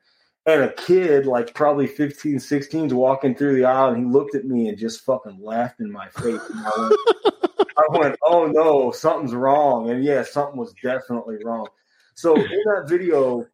and 0.47 0.63
a 0.63 0.73
kid 0.73 1.25
like 1.25 1.53
probably 1.53 1.85
15 1.85 2.39
16 2.39 2.87
is 2.87 2.93
walking 2.93 3.35
through 3.35 3.55
the 3.55 3.65
aisle 3.65 3.89
and 3.89 3.97
he 3.97 4.05
looked 4.05 4.33
at 4.33 4.45
me 4.45 4.69
and 4.69 4.77
just 4.77 5.01
fucking 5.01 5.39
laughed 5.41 5.81
in 5.81 5.91
my 5.91 6.07
face. 6.09 6.39
I 6.55 6.71
went, 6.77 7.35
I 7.77 7.97
went, 7.97 8.15
oh 8.23 8.47
no 8.47 8.91
something's 8.91 9.35
wrong. 9.35 9.89
And 9.89 10.03
yeah 10.03 10.23
something 10.23 10.57
was 10.57 10.73
definitely 10.81 11.37
wrong. 11.43 11.67
So 12.15 12.35
in 12.35 12.43
that 12.65 12.85
video 12.87 13.45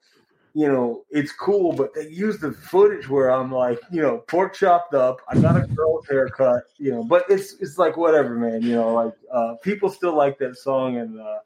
you 0.54 0.68
know 0.68 1.04
it's 1.10 1.32
cool 1.32 1.74
but 1.74 1.94
they 1.96 2.08
use 2.10 2.38
the 2.38 2.52
footage 2.52 3.10
where 3.10 3.32
i'm 3.32 3.52
like 3.52 3.80
you 3.92 4.02
know 4.02 4.20
pork 4.28 4.54
chopped 4.54 4.94
up 4.94 5.20
i 5.28 5.36
got 5.40 5.58
a 5.58 5.66
girl's 5.68 6.08
haircut 6.08 6.62
you 6.78 6.92
know 6.92 7.04
but 7.04 7.26
it's 7.28 7.56
it's 7.60 7.80
like 7.80 7.98
whatever 7.98 8.36
man 8.36 8.62
you 8.62 8.76
know 8.76 8.94
like 8.94 9.14
uh, 9.32 9.56
people 9.64 9.90
still 9.90 10.16
like 10.16 10.38
that 10.38 10.56
song 10.56 10.98
and 10.98 11.20
uh, 11.20 11.40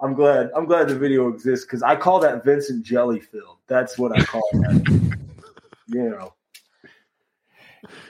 I'm 0.00 0.14
glad. 0.14 0.50
I'm 0.56 0.66
glad 0.66 0.88
the 0.88 0.98
video 0.98 1.28
exists 1.28 1.64
because 1.64 1.82
I 1.82 1.96
call 1.96 2.20
that 2.20 2.44
Vincent 2.44 2.84
Jellyfield. 2.84 3.58
That's 3.68 3.98
what 3.98 4.18
I 4.18 4.24
call 4.24 4.42
that. 4.52 5.18
you 5.88 6.10
know. 6.10 6.34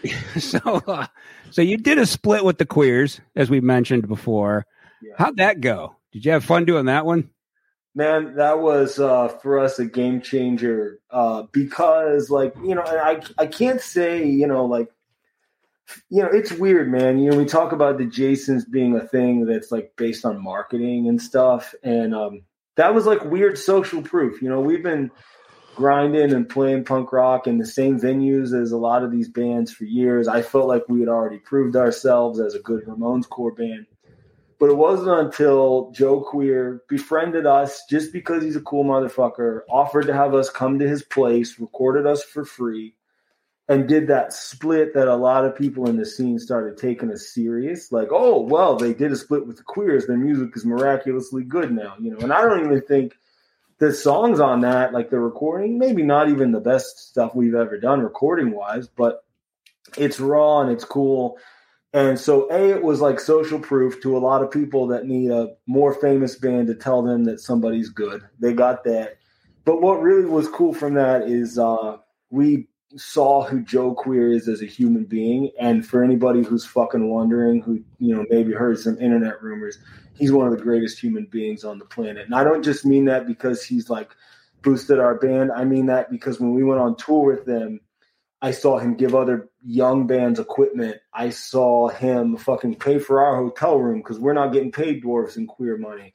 So, 0.39 0.59
uh, 0.87 1.07
so 1.51 1.63
you 1.63 1.77
did 1.77 1.99
a 1.99 2.07
split 2.07 2.45
with 2.45 2.59
the 2.59 2.67
queers, 2.67 3.21
as 3.37 3.49
we 3.49 3.61
mentioned 3.61 4.09
before. 4.09 4.67
Yeah. 5.01 5.15
How'd 5.17 5.37
that 5.37 5.61
go? 5.61 5.97
Did 6.13 6.25
you 6.25 6.33
have 6.33 6.45
fun 6.45 6.65
doing 6.65 6.87
that 6.87 7.07
one? 7.07 7.31
Man, 7.95 8.37
that 8.37 8.61
was 8.61 8.99
uh, 8.99 9.29
for 9.29 9.59
us 9.59 9.79
a 9.79 9.85
game 9.85 10.21
changer 10.21 10.99
uh, 11.11 11.45
because, 11.53 12.31
like, 12.31 12.55
you 12.65 12.75
know, 12.75 12.83
I 12.83 13.23
I 13.39 13.47
can't 13.47 13.81
say, 13.81 14.27
you 14.27 14.47
know, 14.47 14.65
like 14.65 14.89
you 16.09 16.23
know, 16.23 16.29
it's 16.33 16.53
weird, 16.53 16.91
man. 16.91 17.19
You 17.19 17.31
know, 17.31 17.37
we 17.37 17.45
talk 17.45 17.73
about 17.73 17.99
the 17.99 18.05
Jasons 18.05 18.65
being 18.65 18.97
a 18.97 19.07
thing 19.07 19.47
that's 19.47 19.71
like 19.73 19.93
based 19.97 20.25
on 20.25 20.43
marketing 20.43 21.09
and 21.09 21.21
stuff, 21.21 21.75
and 21.83 22.15
um, 22.15 22.43
that 22.77 22.95
was 22.95 23.07
like 23.07 23.25
weird 23.25 23.59
social 23.59 24.03
proof. 24.03 24.43
You 24.43 24.49
know, 24.49 24.61
we've 24.61 24.83
been 24.83 25.11
grinding 25.75 26.33
and 26.33 26.49
playing 26.49 26.85
punk 26.85 27.13
rock 27.13 27.47
in 27.47 27.59
the 27.59 27.67
same 27.67 27.99
venues 27.99 28.59
as 28.59 28.73
a 28.73 28.77
lot 28.77 29.03
of 29.03 29.11
these 29.11 29.29
bands 29.29 29.73
for 29.73 29.85
years. 29.85 30.29
I 30.29 30.43
felt 30.43 30.69
like 30.69 30.89
we 30.89 31.01
had 31.01 31.09
already 31.09 31.39
proved 31.39 31.77
ourselves 31.77 32.41
as 32.41 32.55
a 32.55 32.61
good 32.61 32.85
Ramones 32.85 33.29
core 33.29 33.55
band. 33.55 33.87
But 34.61 34.71
it 34.71 34.77
wasn't 34.77 35.19
until 35.19 35.91
Joe 35.91 36.21
Queer 36.21 36.83
befriended 36.89 37.47
us 37.47 37.83
just 37.91 38.13
because 38.13 38.45
he's 38.45 38.55
a 38.55 38.61
cool 38.61 38.85
motherfucker, 38.85 39.63
offered 39.69 40.07
to 40.07 40.15
have 40.15 40.35
us 40.35 40.51
come 40.51 40.79
to 40.79 40.89
his 40.89 41.03
place, 41.03 41.59
recorded 41.59 42.07
us 42.07 42.23
for 42.23 42.45
free 42.45 42.95
and 43.73 43.89
did 43.89 44.09
that 44.09 44.35
split 44.35 44.93
that 44.93 45.09
a 45.09 45.17
lot 45.17 45.47
of 45.47 45.57
people 45.57 45.89
in 45.89 45.97
the 45.97 46.05
scene 46.05 46.39
started 46.39 46.77
taking 46.77 47.11
us 47.11 47.29
serious. 47.29 47.91
Like, 47.91 48.09
oh, 48.11 48.43
well, 48.43 48.77
they 48.77 48.93
did 48.93 49.11
a 49.13 49.17
split 49.17 49.47
with 49.47 49.57
the 49.57 49.63
queers. 49.63 50.07
Their 50.07 50.19
music 50.19 50.51
is 50.55 50.67
miraculously 50.67 51.43
good 51.43 51.73
now, 51.73 51.95
you 51.99 52.11
know. 52.11 52.19
And 52.19 52.35
I 52.35 52.43
don't 52.43 52.67
even 52.67 52.83
think 52.83 53.15
the 53.79 53.95
songs 53.95 54.41
on 54.41 54.61
that, 54.61 54.93
like 54.93 55.09
the 55.09 55.19
recording, 55.19 55.79
maybe 55.79 56.03
not 56.03 56.29
even 56.29 56.53
the 56.53 56.61
best 56.61 56.99
stuff 57.09 57.35
we've 57.35 57.55
ever 57.55 57.79
done 57.79 58.01
recording 58.01 58.53
wise, 58.53 58.89
but 58.89 59.25
it's 59.97 60.21
raw 60.21 60.61
and 60.61 60.71
it's 60.71 60.85
cool. 60.85 61.39
And 61.95 62.21
so, 62.21 62.51
A, 62.51 62.73
it 62.73 62.83
was 62.83 63.01
like 63.01 63.21
social 63.21 63.59
proof 63.59 64.03
to 64.03 64.19
a 64.19 64.21
lot 64.21 64.43
of 64.43 64.51
people 64.51 64.89
that 64.89 65.07
need 65.07 65.31
a 65.31 65.55
more 65.67 65.95
famous 65.95 66.37
band 66.37 66.67
to 66.67 66.75
tell 66.75 67.01
them 67.01 67.25
that 67.25 67.41
somebody's 67.41 67.89
good. 67.89 68.23
They 68.39 68.53
got 68.53 68.85
that. 68.85 69.17
But 69.65 69.81
what 69.81 70.03
really 70.03 70.27
was 70.27 70.47
cool 70.49 70.75
from 70.75 70.95
that 70.95 71.23
is 71.23 71.59
uh, 71.59 71.97
we 72.29 72.69
saw 72.97 73.43
who 73.43 73.63
Joe 73.63 73.95
Queer 73.95 74.33
is 74.33 74.49
as 74.49 74.63
a 74.63 74.67
human 74.67 75.05
being. 75.05 75.51
And 75.59 75.87
for 75.87 76.03
anybody 76.03 76.43
who's 76.43 76.65
fucking 76.65 77.09
wondering, 77.09 77.63
who, 77.63 77.83
you 77.99 78.15
know, 78.15 78.25
maybe 78.31 78.53
heard 78.53 78.79
some 78.79 78.99
internet 79.01 79.43
rumors, 79.43 79.79
he's 80.15 80.33
one 80.33 80.47
of 80.47 80.57
the 80.57 80.63
greatest 80.63 80.99
human 80.99 81.27
beings 81.27 81.65
on 81.65 81.79
the 81.79 81.85
planet. 81.85 82.27
And 82.27 82.35
I 82.35 82.45
don't 82.45 82.63
just 82.63 82.85
mean 82.85 83.07
that 83.07 83.27
because 83.27 83.65
he's 83.65 83.91
like 83.91 84.11
boosted 84.63 84.99
our 84.99 85.15
band. 85.15 85.51
I 85.53 85.65
mean 85.65 85.87
that 85.87 86.11
because 86.11 86.41
when 86.41 86.53
we 86.53 86.65
went 86.65 86.81
on 86.81 86.97
tour 86.97 87.25
with 87.25 87.45
them, 87.45 87.81
I 88.41 88.51
saw 88.51 88.79
him 88.79 88.97
give 88.97 89.15
other 89.15 89.49
young 89.65 90.09
bands 90.09 90.41
equipment. 90.41 90.97
I 91.15 91.31
saw 91.31 91.89
him 91.89 92.37
fucking 92.37 92.77
pay 92.77 92.99
for 92.99 93.21
our 93.21 93.37
hotel 93.37 93.79
room 93.79 93.99
because 93.99 94.19
we're 94.19 94.33
not 94.33 94.53
getting 94.53 94.73
paid 94.73 95.03
dwarves 95.03 95.37
and 95.37 95.47
queer 95.47 95.79
money. 95.79 96.13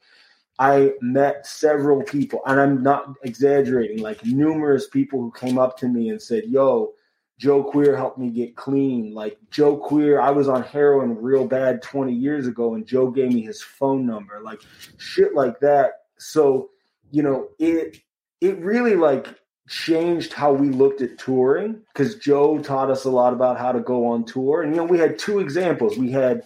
I 0.58 0.92
met 1.00 1.46
several 1.46 2.02
people, 2.02 2.40
and 2.46 2.60
I'm 2.60 2.82
not 2.82 3.14
exaggerating, 3.22 4.02
like 4.02 4.24
numerous 4.24 4.88
people 4.88 5.20
who 5.20 5.30
came 5.32 5.58
up 5.58 5.78
to 5.78 5.88
me 5.88 6.08
and 6.08 6.20
said, 6.20 6.44
Yo, 6.46 6.94
Joe 7.38 7.62
Queer 7.62 7.96
helped 7.96 8.18
me 8.18 8.30
get 8.30 8.56
clean. 8.56 9.14
Like 9.14 9.38
Joe 9.50 9.76
Queer, 9.76 10.20
I 10.20 10.30
was 10.30 10.48
on 10.48 10.64
heroin 10.64 11.16
real 11.16 11.46
bad 11.46 11.80
20 11.82 12.12
years 12.12 12.48
ago, 12.48 12.74
and 12.74 12.86
Joe 12.86 13.10
gave 13.10 13.32
me 13.32 13.42
his 13.42 13.62
phone 13.62 14.04
number, 14.04 14.40
like 14.42 14.60
shit 14.96 15.34
like 15.34 15.60
that. 15.60 15.92
So, 16.18 16.70
you 17.12 17.22
know, 17.22 17.48
it 17.60 17.98
it 18.40 18.58
really 18.58 18.96
like 18.96 19.28
changed 19.68 20.32
how 20.32 20.52
we 20.52 20.70
looked 20.70 21.02
at 21.02 21.18
touring 21.18 21.80
because 21.92 22.16
Joe 22.16 22.58
taught 22.58 22.90
us 22.90 23.04
a 23.04 23.10
lot 23.10 23.32
about 23.32 23.58
how 23.58 23.70
to 23.70 23.80
go 23.80 24.06
on 24.06 24.24
tour. 24.24 24.62
And 24.62 24.74
you 24.74 24.78
know, 24.78 24.86
we 24.86 24.98
had 24.98 25.18
two 25.18 25.38
examples. 25.38 25.96
We 25.96 26.10
had 26.10 26.42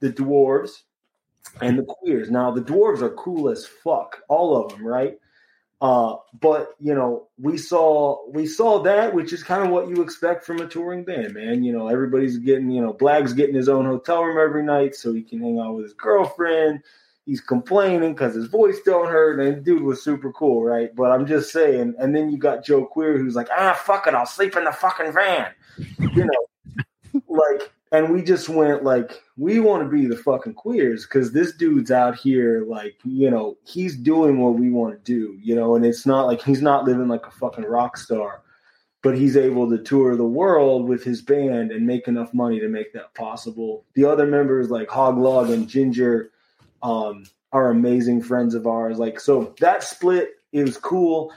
the 0.00 0.10
dwarves 0.10 0.70
and 1.60 1.78
the 1.78 1.84
queers. 1.84 2.30
Now 2.30 2.50
the 2.50 2.62
dwarves 2.62 3.02
are 3.02 3.10
cool 3.10 3.48
as 3.48 3.66
fuck, 3.66 4.22
all 4.28 4.56
of 4.56 4.72
them, 4.72 4.86
right? 4.86 5.18
Uh, 5.80 6.16
but 6.38 6.74
you 6.78 6.94
know, 6.94 7.28
we 7.38 7.56
saw 7.56 8.28
we 8.30 8.46
saw 8.46 8.82
that, 8.82 9.14
which 9.14 9.32
is 9.32 9.42
kind 9.42 9.64
of 9.64 9.70
what 9.70 9.88
you 9.88 10.02
expect 10.02 10.44
from 10.44 10.60
a 10.60 10.68
touring 10.68 11.04
band, 11.04 11.32
man. 11.32 11.64
You 11.64 11.72
know, 11.72 11.88
everybody's 11.88 12.36
getting, 12.36 12.70
you 12.70 12.82
know, 12.82 12.92
Blag's 12.92 13.32
getting 13.32 13.54
his 13.54 13.68
own 13.68 13.86
hotel 13.86 14.22
room 14.22 14.38
every 14.38 14.62
night 14.62 14.94
so 14.94 15.12
he 15.12 15.22
can 15.22 15.40
hang 15.40 15.58
out 15.58 15.74
with 15.74 15.84
his 15.84 15.94
girlfriend. 15.94 16.82
He's 17.24 17.40
complaining 17.40 18.12
because 18.12 18.34
his 18.34 18.46
voice 18.46 18.78
don't 18.84 19.08
hurt, 19.08 19.40
and 19.40 19.64
dude 19.64 19.82
was 19.82 20.02
super 20.02 20.32
cool, 20.32 20.62
right? 20.64 20.94
But 20.94 21.12
I'm 21.12 21.26
just 21.26 21.50
saying. 21.50 21.94
And 21.98 22.14
then 22.14 22.30
you 22.30 22.38
got 22.38 22.64
Joe 22.64 22.84
Queer, 22.84 23.16
who's 23.16 23.36
like, 23.36 23.48
ah, 23.50 23.72
fuck 23.72 24.06
it, 24.06 24.14
I'll 24.14 24.26
sleep 24.26 24.56
in 24.56 24.64
the 24.64 24.72
fucking 24.72 25.12
van, 25.12 25.52
you 25.98 26.26
know, 26.26 27.22
like 27.28 27.72
and 27.92 28.12
we 28.12 28.22
just 28.22 28.48
went 28.48 28.84
like 28.84 29.22
we 29.36 29.60
want 29.60 29.82
to 29.82 29.88
be 29.88 30.06
the 30.06 30.16
fucking 30.16 30.54
queers 30.54 31.04
because 31.04 31.32
this 31.32 31.54
dude's 31.54 31.90
out 31.90 32.16
here 32.16 32.64
like 32.68 32.96
you 33.04 33.30
know 33.30 33.56
he's 33.64 33.96
doing 33.96 34.38
what 34.38 34.54
we 34.54 34.70
want 34.70 34.92
to 34.92 35.12
do 35.12 35.38
you 35.42 35.54
know 35.54 35.74
and 35.74 35.84
it's 35.84 36.06
not 36.06 36.26
like 36.26 36.42
he's 36.42 36.62
not 36.62 36.84
living 36.84 37.08
like 37.08 37.26
a 37.26 37.30
fucking 37.30 37.64
rock 37.64 37.96
star 37.96 38.42
but 39.02 39.16
he's 39.16 39.36
able 39.36 39.68
to 39.70 39.78
tour 39.78 40.16
the 40.16 40.24
world 40.24 40.88
with 40.88 41.02
his 41.02 41.22
band 41.22 41.72
and 41.72 41.86
make 41.86 42.06
enough 42.06 42.34
money 42.34 42.60
to 42.60 42.68
make 42.68 42.92
that 42.92 43.14
possible. 43.14 43.84
The 43.94 44.04
other 44.04 44.26
members 44.26 44.70
like 44.70 44.90
Hog 44.90 45.16
Log 45.18 45.50
and 45.50 45.68
Ginger 45.68 46.32
um, 46.82 47.24
are 47.52 47.70
amazing 47.70 48.22
friends 48.22 48.54
of 48.54 48.66
ours. 48.66 48.98
Like 48.98 49.18
so 49.18 49.54
that 49.60 49.82
split 49.82 50.32
is 50.52 50.76
cool. 50.76 51.32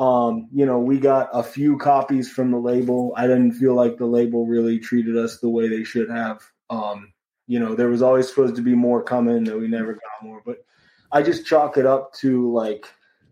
Um, 0.00 0.48
you 0.50 0.64
know, 0.64 0.78
we 0.78 0.98
got 0.98 1.28
a 1.34 1.42
few 1.42 1.76
copies 1.76 2.30
from 2.30 2.50
the 2.50 2.58
label. 2.58 3.12
I 3.18 3.26
didn't 3.26 3.52
feel 3.52 3.74
like 3.74 3.98
the 3.98 4.06
label 4.06 4.46
really 4.46 4.78
treated 4.78 5.14
us 5.14 5.38
the 5.38 5.50
way 5.50 5.68
they 5.68 5.84
should 5.84 6.08
have. 6.08 6.42
Um, 6.70 7.12
you 7.46 7.60
know, 7.60 7.74
there 7.74 7.90
was 7.90 8.00
always 8.00 8.26
supposed 8.26 8.56
to 8.56 8.62
be 8.62 8.74
more 8.74 9.02
coming, 9.02 9.44
that 9.44 9.58
we 9.58 9.68
never 9.68 9.92
got 9.92 10.22
more. 10.22 10.40
But 10.44 10.64
I 11.12 11.22
just 11.22 11.44
chalk 11.44 11.76
it 11.76 11.84
up 11.84 12.14
to 12.14 12.50
like, 12.50 12.86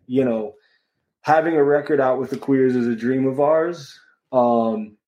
you 0.07 0.27
know, 0.27 0.57
having 1.23 1.57
a 1.57 1.65
record 1.65 2.01
out 2.01 2.21
with 2.21 2.29
the 2.29 2.37
queers 2.37 2.77
is 2.77 2.87
a 2.87 2.95
dream 2.95 3.27
of 3.27 3.41
ours. 3.41 3.99
Um, 4.31 4.99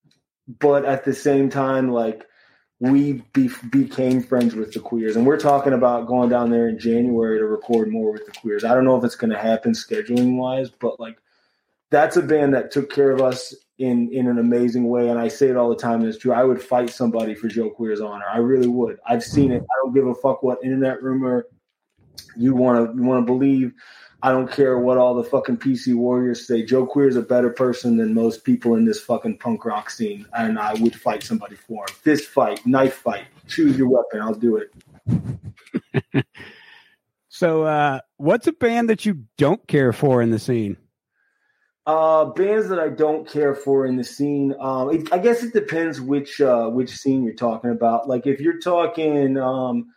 but 0.49 0.87
at 0.87 1.05
the 1.05 1.13
same 1.13 1.51
time, 1.51 1.91
like 1.91 2.25
we 2.79 3.23
be- 3.35 3.51
became 3.71 4.23
friends 4.23 4.55
with 4.55 4.73
the 4.73 4.81
queers, 4.81 5.15
and 5.15 5.27
we're 5.27 5.39
talking 5.39 5.75
about 5.75 6.07
going 6.07 6.31
down 6.31 6.49
there 6.49 6.71
in 6.71 6.79
January 6.79 7.39
to 7.39 7.45
record 7.45 7.91
more 7.91 8.13
with 8.13 8.25
the 8.25 8.33
queers. 8.33 8.65
I 8.65 8.75
don't 8.75 8.87
know 8.87 8.97
if 8.97 9.05
it's 9.05 9.17
going 9.17 9.33
to 9.33 9.39
happen 9.39 9.73
scheduling 9.73 10.39
wise, 10.39 10.71
but 10.71 10.99
like 10.99 11.19
that's 11.91 12.17
a 12.17 12.23
band 12.23 12.55
that 12.55 12.71
took 12.71 12.93
care 12.93 13.11
of 13.11 13.21
us 13.21 13.55
in 13.79 14.13
in 14.13 14.29
an 14.29 14.39
amazing 14.39 14.89
way. 14.89 15.09
And 15.09 15.19
I 15.19 15.29
say 15.29 15.49
it 15.49 15.57
all 15.57 15.69
the 15.69 15.77
time, 15.77 16.01
and 16.01 16.09
it's 16.09 16.19
true. 16.19 16.33
I 16.33 16.45
would 16.45 16.63
fight 16.63 16.91
somebody 16.91 17.35
for 17.35 17.49
Joe 17.49 17.71
Queer's 17.71 18.01
honor. 18.01 18.27
I 18.33 18.39
really 18.39 18.69
would. 18.69 18.99
I've 19.07 19.25
seen 19.25 19.53
it. 19.53 19.63
I 19.63 19.75
don't 19.83 19.95
give 19.95 20.07
a 20.07 20.15
fuck 20.15 20.43
what 20.43 20.63
internet 20.63 21.03
rumor 21.03 21.47
you 22.37 22.55
want 22.55 22.91
to 22.91 22.97
you 22.97 23.03
want 23.03 23.27
to 23.27 23.33
believe. 23.33 23.73
I 24.23 24.33
don't 24.33 24.53
care 24.53 24.79
what 24.79 24.99
all 24.99 25.15
the 25.15 25.25
fucking 25.25 25.57
PC 25.57 25.95
warriors 25.95 26.47
say. 26.47 26.63
Joe 26.63 26.85
Queer 26.85 27.09
is 27.09 27.17
a 27.17 27.23
better 27.23 27.49
person 27.49 27.97
than 27.97 28.13
most 28.13 28.45
people 28.45 28.75
in 28.75 28.85
this 28.85 29.01
fucking 29.01 29.39
punk 29.39 29.65
rock 29.65 29.89
scene, 29.89 30.27
and 30.35 30.59
I 30.59 30.75
would 30.75 30.95
fight 30.95 31.23
somebody 31.23 31.57
for 31.57 31.85
him. 31.85 31.95
Fist 31.95 32.29
fight, 32.29 32.65
knife 32.67 32.97
fight, 32.97 33.25
choose 33.49 33.79
your 33.79 33.89
weapon. 33.89 34.21
I'll 34.21 34.35
do 34.35 34.59
it. 34.59 36.27
so, 37.29 37.65
uh, 37.65 38.01
what's 38.19 38.47
a 38.47 38.53
band 38.53 38.91
that 38.91 39.07
you 39.07 39.25
don't 39.39 39.67
care 39.67 39.95
for 39.95 40.21
in 40.21 40.31
the 40.31 40.39
scene? 40.39 40.77
Uh, 41.87 42.27
bands 42.27 42.69
that 42.69 42.79
I 42.79 42.89
don't 42.89 43.27
care 43.27 43.55
for 43.55 43.87
in 43.87 43.97
the 43.97 44.05
scene. 44.05 44.55
Um, 44.61 44.91
it, 44.91 45.13
I 45.13 45.19
guess 45.19 45.43
it 45.43 45.53
depends 45.53 46.01
which 46.01 46.41
uh, 46.41 46.69
which 46.69 46.91
scene 46.91 47.25
you're 47.25 47.35
talking 47.35 47.71
about. 47.71 48.09
Like 48.09 48.27
if 48.27 48.39
you're 48.39 48.59
talking 48.59 49.39
um, 49.39 49.93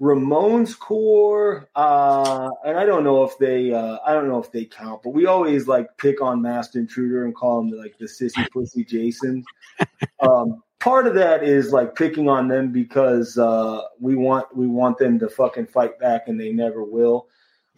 Ramones 0.00 0.78
core, 0.78 1.68
uh, 1.76 2.48
and 2.64 2.78
I 2.78 2.86
don't 2.86 3.04
know 3.04 3.22
if 3.22 3.36
they, 3.38 3.72
uh, 3.72 3.98
I 4.04 4.14
don't 4.14 4.28
know 4.28 4.42
if 4.42 4.50
they 4.50 4.64
count, 4.64 5.02
but 5.02 5.10
we 5.10 5.26
always 5.26 5.68
like 5.68 5.94
pick 5.98 6.22
on 6.22 6.40
Masked 6.40 6.76
Intruder 6.76 7.26
and 7.26 7.34
call 7.34 7.58
them 7.58 7.78
like 7.78 7.98
the 7.98 8.06
sissy 8.06 8.50
pussy 8.50 8.82
Jason. 8.82 9.44
um, 10.20 10.62
part 10.78 11.06
of 11.06 11.14
that 11.14 11.44
is 11.44 11.70
like 11.70 11.94
picking 11.94 12.30
on 12.30 12.48
them 12.48 12.72
because 12.72 13.36
uh, 13.36 13.82
we 14.00 14.14
want 14.16 14.54
we 14.56 14.66
want 14.66 14.96
them 14.96 15.18
to 15.18 15.28
fucking 15.28 15.66
fight 15.66 15.98
back, 15.98 16.28
and 16.28 16.40
they 16.40 16.50
never 16.50 16.82
will. 16.82 17.28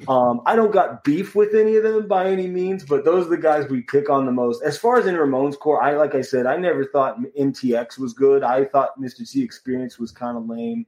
Um, 0.08 0.40
I 0.46 0.56
don't 0.56 0.72
got 0.72 1.04
beef 1.04 1.34
with 1.34 1.54
any 1.54 1.76
of 1.76 1.84
them 1.84 2.08
by 2.08 2.28
any 2.28 2.48
means, 2.48 2.84
but 2.84 3.04
those 3.04 3.26
are 3.26 3.30
the 3.30 3.36
guys 3.36 3.68
we 3.68 3.82
pick 3.82 4.10
on 4.10 4.26
the 4.26 4.32
most. 4.32 4.62
As 4.62 4.76
far 4.76 4.98
as 4.98 5.06
in 5.06 5.14
Ramones 5.14 5.58
core, 5.58 5.82
I 5.82 5.96
like 5.96 6.14
I 6.14 6.22
said, 6.22 6.46
I 6.46 6.56
never 6.56 6.84
thought 6.84 7.18
MTX 7.38 7.98
was 7.98 8.12
good. 8.12 8.42
I 8.42 8.64
thought 8.64 9.00
Mr. 9.00 9.28
T 9.28 9.42
Experience 9.42 9.98
was 9.98 10.10
kind 10.10 10.36
of 10.36 10.46
lame. 10.46 10.86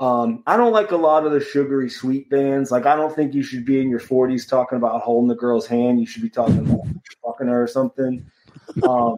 Um, 0.00 0.42
I 0.46 0.56
don't 0.56 0.72
like 0.72 0.92
a 0.92 0.96
lot 0.96 1.26
of 1.26 1.32
the 1.32 1.40
sugary 1.40 1.90
sweet 1.90 2.30
bands. 2.30 2.70
Like 2.70 2.86
I 2.86 2.96
don't 2.96 3.14
think 3.14 3.34
you 3.34 3.42
should 3.42 3.64
be 3.64 3.80
in 3.80 3.88
your 3.88 4.00
40s 4.00 4.48
talking 4.48 4.78
about 4.78 5.02
holding 5.02 5.28
the 5.28 5.34
girl's 5.34 5.66
hand. 5.66 6.00
You 6.00 6.06
should 6.06 6.22
be 6.22 6.30
talking 6.30 6.58
about 6.58 6.86
fucking 7.24 7.48
her 7.48 7.62
or 7.62 7.66
something. 7.66 8.24
Um, 8.82 9.16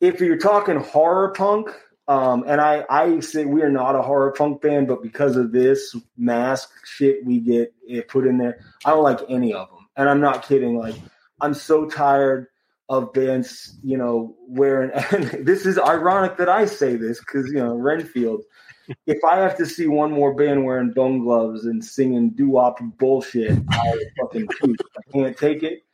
if 0.00 0.20
you're 0.20 0.38
talking 0.38 0.76
horror 0.76 1.32
punk, 1.32 1.70
um, 2.08 2.44
and 2.46 2.60
I, 2.60 2.84
I 2.90 3.20
say 3.20 3.44
we 3.44 3.62
are 3.62 3.70
not 3.70 3.94
a 3.94 4.02
horror 4.02 4.32
punk 4.32 4.60
band, 4.60 4.88
but 4.88 5.02
because 5.02 5.36
of 5.36 5.52
this 5.52 5.96
mask 6.16 6.70
shit 6.84 7.24
we 7.24 7.38
get 7.38 7.72
it 7.86 8.08
put 8.08 8.26
in 8.26 8.38
there, 8.38 8.60
I 8.84 8.90
don't 8.90 9.02
like 9.02 9.20
any 9.28 9.52
of 9.52 9.68
them. 9.68 9.86
And 9.96 10.08
I'm 10.08 10.20
not 10.20 10.46
kidding. 10.46 10.76
Like 10.76 10.96
I'm 11.40 11.54
so 11.54 11.86
tired 11.86 12.48
of 12.88 13.12
bands, 13.12 13.78
you 13.82 13.96
know, 13.96 14.36
wearing. 14.48 14.90
And 15.12 15.46
this 15.46 15.64
is 15.66 15.78
ironic 15.78 16.36
that 16.38 16.48
I 16.48 16.66
say 16.66 16.96
this 16.96 17.20
because 17.20 17.46
you 17.48 17.58
know 17.58 17.74
Renfield 17.74 18.42
if 19.06 19.22
I 19.24 19.36
have 19.36 19.56
to 19.58 19.66
see 19.66 19.86
one 19.86 20.10
more 20.10 20.34
band 20.34 20.64
wearing 20.64 20.92
bone 20.92 21.20
gloves 21.20 21.66
and 21.66 21.84
singing 21.84 22.30
doo 22.30 22.50
wop 22.50 22.78
bullshit, 22.98 23.58
I 23.70 24.04
fucking. 24.20 24.48
I 24.62 25.12
can't 25.12 25.36
take 25.36 25.62
it. 25.62 25.84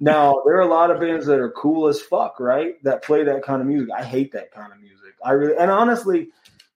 Now 0.00 0.42
there 0.44 0.56
are 0.56 0.62
a 0.62 0.68
lot 0.68 0.90
of 0.90 1.00
bands 1.00 1.26
that 1.26 1.38
are 1.38 1.50
cool 1.50 1.88
as 1.88 2.00
fuck, 2.00 2.38
right? 2.40 2.82
That 2.84 3.02
play 3.02 3.24
that 3.24 3.42
kind 3.42 3.60
of 3.60 3.66
music. 3.66 3.90
I 3.96 4.04
hate 4.04 4.32
that 4.32 4.52
kind 4.52 4.72
of 4.72 4.80
music. 4.80 4.97
I 5.24 5.32
really 5.32 5.56
and 5.56 5.70
honestly, 5.70 6.28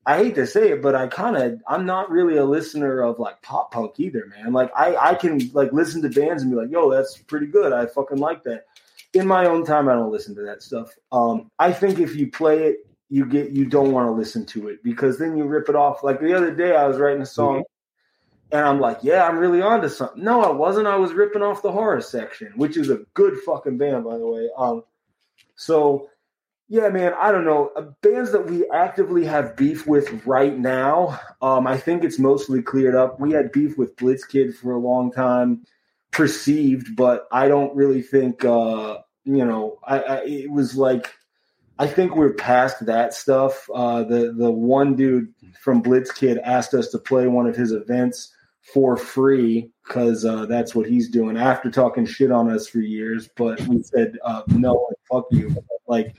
I 0.05 0.18
hate 0.18 0.34
to 0.36 0.47
say 0.47 0.70
it, 0.70 0.82
but 0.82 0.95
I 0.95 1.07
kind 1.07 1.36
of 1.36 1.61
I'm 1.66 1.86
not 1.86 2.11
really 2.11 2.36
a 2.36 2.45
listener 2.45 3.01
of 3.01 3.18
like 3.18 3.43
pop 3.43 3.72
punk 3.72 3.99
either, 3.99 4.26
man. 4.26 4.53
Like 4.53 4.70
I 4.76 4.97
I 4.97 5.14
can 5.14 5.51
like 5.53 5.72
listen 5.72 6.03
to 6.03 6.09
bands 6.09 6.43
and 6.43 6.51
be 6.51 6.57
like, 6.57 6.70
yo, 6.70 6.90
that's 6.90 7.18
pretty 7.18 7.47
good. 7.47 7.72
I 7.72 7.86
fucking 7.86 8.18
like 8.18 8.43
that. 8.45 8.66
In 9.14 9.26
my 9.26 9.47
own 9.47 9.64
time, 9.66 9.88
I 9.88 9.95
don't 9.95 10.11
listen 10.11 10.34
to 10.36 10.43
that 10.43 10.62
stuff. 10.62 10.90
Um, 11.11 11.51
I 11.59 11.72
think 11.72 11.99
if 11.99 12.16
you 12.16 12.30
play 12.30 12.64
it 12.64 12.86
you 13.12 13.26
get 13.26 13.51
you 13.51 13.66
don't 13.66 13.93
want 13.93 14.09
to 14.09 14.12
listen 14.12 14.47
to 14.47 14.68
it 14.68 14.82
because 14.82 15.18
then 15.18 15.36
you 15.36 15.45
rip 15.45 15.68
it 15.68 15.76
off. 15.76 16.03
Like 16.03 16.18
the 16.18 16.32
other 16.32 16.51
day, 16.51 16.74
I 16.74 16.86
was 16.86 16.97
writing 16.97 17.20
a 17.20 17.26
song, 17.26 17.57
mm-hmm. 17.57 18.57
and 18.57 18.66
I'm 18.66 18.80
like, 18.80 19.01
"Yeah, 19.03 19.28
I'm 19.28 19.36
really 19.36 19.61
onto 19.61 19.90
something." 19.90 20.24
No, 20.24 20.40
I 20.40 20.51
wasn't. 20.51 20.86
I 20.86 20.97
was 20.97 21.12
ripping 21.12 21.43
off 21.43 21.61
the 21.61 21.70
horror 21.70 22.01
section, 22.01 22.55
which 22.57 22.78
is 22.78 22.88
a 22.88 23.05
good 23.12 23.36
fucking 23.45 23.76
band, 23.76 24.05
by 24.05 24.16
the 24.16 24.26
way. 24.26 24.49
Um, 24.57 24.84
so 25.57 26.09
yeah, 26.73 26.89
man, 26.89 27.12
I 27.20 27.31
don't 27.31 27.45
know 27.45 27.70
uh, 27.77 27.83
bands 28.01 28.33
that 28.33 28.47
we 28.47 28.66
actively 28.70 29.27
have 29.27 29.57
beef 29.57 29.87
with 29.87 30.25
right 30.25 30.57
now. 30.59 31.20
Um, 31.43 31.66
I 31.66 31.77
think 31.77 32.03
it's 32.03 32.18
mostly 32.18 32.62
cleared 32.62 32.95
up. 32.95 33.20
We 33.20 33.31
had 33.31 33.53
beef 33.53 33.77
with 33.77 33.95
Blitzkid 33.97 34.55
for 34.55 34.73
a 34.73 34.79
long 34.79 35.12
time, 35.12 35.66
perceived, 36.12 36.97
but 36.97 37.29
I 37.31 37.47
don't 37.47 37.77
really 37.77 38.01
think. 38.01 38.43
Uh, 38.43 39.01
you 39.25 39.45
know, 39.45 39.81
I, 39.85 39.99
I 39.99 40.25
it 40.25 40.51
was 40.51 40.75
like 40.75 41.12
I 41.79 41.87
think 41.87 42.16
we're 42.16 42.33
past 42.33 42.87
that 42.87 43.12
stuff. 43.12 43.68
Uh, 43.75 44.05
the 44.05 44.33
the 44.33 44.51
one 44.51 44.97
dude 44.97 45.29
from 45.61 45.83
Blitzkid 45.83 46.41
asked 46.43 46.73
us 46.73 46.89
to 46.89 46.99
play 46.99 47.27
one 47.27 47.47
of 47.47 47.55
his 47.55 47.73
events 47.73 48.35
for 48.62 48.97
free 48.97 49.70
because 49.87 50.25
uh, 50.25 50.47
that's 50.47 50.75
what 50.75 50.89
he's 50.89 51.11
doing 51.11 51.37
after 51.37 51.70
talking 51.70 52.07
shit 52.07 52.31
on 52.33 52.51
us 52.51 52.66
for 52.66 52.79
years. 52.79 53.29
But 53.37 53.61
we 53.68 53.83
said 53.83 54.16
uh, 54.25 54.41
no, 54.49 54.87
fuck 55.11 55.27
you. 55.33 55.55
Like, 55.87 56.16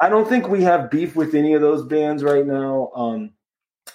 I 0.00 0.08
don't 0.08 0.28
think 0.28 0.48
we 0.48 0.62
have 0.62 0.90
beef 0.90 1.14
with 1.14 1.34
any 1.34 1.52
of 1.52 1.60
those 1.60 1.84
bands 1.84 2.24
right 2.24 2.46
now. 2.46 2.90
Um, 2.94 3.32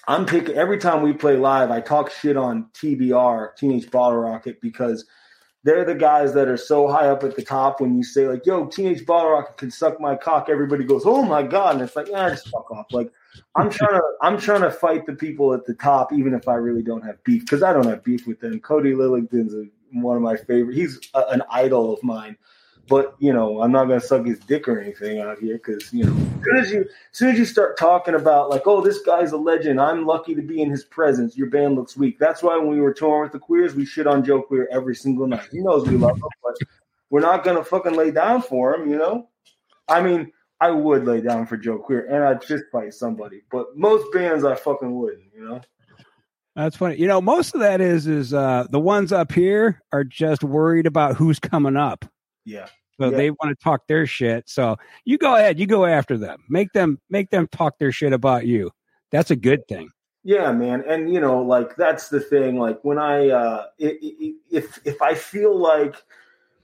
I'm 0.08 0.26
picking 0.26 0.56
every 0.56 0.78
time 0.78 1.02
we 1.02 1.14
play 1.14 1.36
live. 1.36 1.72
I 1.72 1.82
talk 1.82 2.12
shit 2.12 2.38
on 2.38 2.70
TBR, 2.74 3.56
Teenage 3.56 3.90
Bottle 3.90 4.20
Rocket, 4.20 4.62
because 4.62 5.06
they're 5.64 5.84
the 5.84 5.96
guys 5.96 6.32
that 6.36 6.48
are 6.48 6.58
so 6.58 6.88
high 6.88 7.08
up 7.08 7.24
at 7.24 7.36
the 7.36 7.42
top 7.42 7.82
when 7.82 7.98
you 7.98 8.04
say 8.04 8.28
like, 8.28 8.46
"Yo, 8.46 8.68
Teenage 8.68 9.04
Bottle 9.04 9.32
Rocket 9.32 9.58
can 9.58 9.72
suck 9.72 10.00
my 10.00 10.16
cock," 10.16 10.48
everybody 10.48 10.84
goes, 10.84 11.04
"Oh 11.06 11.24
my 11.24 11.42
god!" 11.42 11.76
And 11.76 11.84
it's 11.84 11.96
like, 11.96 12.08
"Yeah, 12.08 12.30
just 12.30 12.50
fuck 12.50 12.70
off." 12.70 12.86
Like, 12.92 13.12
I'm 13.56 13.72
trying 13.72 14.00
to 14.00 14.04
I'm 14.22 14.38
trying 14.38 14.62
to 14.62 14.70
fight 14.70 15.08
the 15.08 15.16
people 15.16 15.56
at 15.56 15.66
the 15.66 15.74
top, 15.74 16.14
even 16.14 16.36
if 16.36 16.48
I 16.48 16.54
really 16.54 16.84
don't 16.84 17.04
have 17.04 17.24
beef, 17.24 17.42
because 17.42 17.64
I 17.64 17.74
don't 17.74 17.88
have 17.88 18.04
beef 18.04 18.28
with 18.28 18.40
them. 18.40 18.60
Cody 18.60 18.94
Lillington's 18.94 19.56
a, 19.56 19.66
one 19.92 20.16
of 20.18 20.22
my 20.22 20.36
favorite. 20.36 20.76
He's 20.76 21.00
a, 21.16 21.24
an 21.30 21.42
idol 21.50 21.92
of 21.92 22.04
mine. 22.04 22.38
But 22.88 23.16
you 23.20 23.34
know, 23.34 23.62
I'm 23.62 23.72
not 23.72 23.86
gonna 23.86 24.00
suck 24.00 24.26
his 24.26 24.40
dick 24.40 24.68
or 24.68 24.80
anything 24.80 25.20
out 25.20 25.40
here 25.40 25.56
because 25.56 25.92
you 25.92 26.06
know, 26.06 26.14
as 26.14 26.44
soon 26.44 26.58
as 26.58 26.72
you 26.72 26.82
as 26.82 27.18
soon 27.18 27.30
as 27.30 27.40
you 27.40 27.46
start 27.46 27.78
talking 27.78 28.14
about 28.14 28.50
like, 28.50 28.64
oh, 28.66 28.82
this 28.82 29.02
guy's 29.02 29.32
a 29.32 29.38
legend, 29.38 29.82
I'm 29.82 30.06
lucky 30.06 30.36
to 30.36 30.42
be 30.42 30.62
in 30.62 30.70
his 30.70 30.84
presence. 30.84 31.36
Your 31.36 31.50
band 31.50 31.76
looks 31.76 31.98
weak. 31.98 32.20
That's 32.20 32.44
why 32.44 32.58
when 32.58 32.70
we 32.70 32.80
were 32.80 32.94
touring 32.94 33.24
with 33.24 33.32
the 33.32 33.40
Queers, 33.40 33.74
we 33.74 33.86
shit 33.86 34.06
on 34.06 34.24
Joe 34.24 34.42
Queer 34.42 34.70
every 34.72 34.96
single 34.96 35.26
night. 35.26 35.48
He 35.52 35.60
knows 35.60 35.88
we 35.88 35.98
love 35.98 36.18
him, 36.18 36.30
but 36.44 36.56
we're 37.10 37.22
not 37.22 37.44
gonna 37.44 37.64
fucking 37.64 37.96
lay 37.96 38.12
down 38.12 38.44
for 38.44 38.76
him. 38.76 38.90
You 38.90 38.98
know, 38.98 39.30
I 39.88 40.02
mean, 40.02 40.32
I 40.62 40.70
would 40.70 41.06
lay 41.06 41.22
down 41.22 41.48
for 41.48 41.58
Joe 41.58 41.80
Queer 41.80 42.06
and 42.06 42.24
I'd 42.24 42.44
fist 42.44 42.66
fight 42.72 42.94
somebody, 42.94 43.42
but 43.52 43.76
most 43.76 44.06
bands 44.14 44.46
I 44.46 44.54
fucking 44.56 44.96
wouldn't. 44.96 45.34
You 45.34 45.50
know. 45.50 45.62
That's 46.56 46.78
funny. 46.78 46.98
You 46.98 47.08
know, 47.08 47.20
most 47.20 47.54
of 47.54 47.62
that 47.62 47.82
is 47.82 48.06
is 48.06 48.34
uh 48.34 48.68
the 48.70 48.80
ones 48.80 49.12
up 49.12 49.32
here 49.32 49.82
are 49.92 50.04
just 50.04 50.44
worried 50.44 50.86
about 50.86 51.16
who's 51.16 51.40
coming 51.40 51.76
up. 51.76 52.06
Yeah. 52.46 52.68
So 53.00 53.10
yeah. 53.10 53.18
they 53.18 53.32
want 53.32 53.50
to 53.50 53.56
talk 53.56 53.88
their 53.88 54.06
shit. 54.06 54.48
So 54.48 54.78
you 55.04 55.18
go 55.18 55.36
ahead, 55.36 55.60
you 55.60 55.68
go 55.68 55.86
after 55.86 56.18
them. 56.18 56.44
Make 56.50 56.72
them 56.74 57.00
make 57.10 57.30
them 57.30 57.48
talk 57.52 57.78
their 57.80 57.92
shit 57.92 58.14
about 58.14 58.46
you. 58.46 58.72
That's 59.12 59.32
a 59.32 59.36
good 59.36 59.68
thing. 59.68 59.90
Yeah, 60.24 60.52
man. 60.52 60.84
And 60.88 61.14
you 61.14 61.20
know, 61.20 61.42
like 61.42 61.76
that's 61.76 62.10
the 62.10 62.20
thing. 62.20 62.58
Like 62.58 62.80
when 62.84 62.98
I 62.98 63.30
uh 63.30 63.66
if 63.78 64.80
if 64.86 65.02
I 65.02 65.14
feel 65.14 65.58
like 65.58 65.96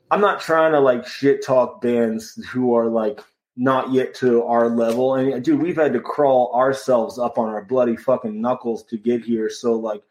I'm 0.10 0.22
not 0.22 0.42
trying 0.42 0.72
to 0.72 0.80
like 0.80 1.06
shit 1.08 1.46
talk 1.46 1.82
bands 1.82 2.36
who 2.52 2.76
are 2.76 2.88
like 2.88 3.20
not 3.58 3.92
yet 3.92 4.16
to 4.16 4.44
our 4.44 4.70
level. 4.70 5.16
And 5.16 5.44
dude, 5.44 5.62
we've 5.62 5.76
had 5.76 5.94
to 5.94 6.00
crawl 6.00 6.52
ourselves 6.56 7.20
up 7.20 7.38
on 7.38 7.50
our 7.50 7.64
bloody 7.64 7.98
fucking 7.98 8.42
knuckles 8.42 8.84
to 8.86 8.98
get 8.98 9.24
here. 9.24 9.50
So 9.50 9.74
like 9.74 10.02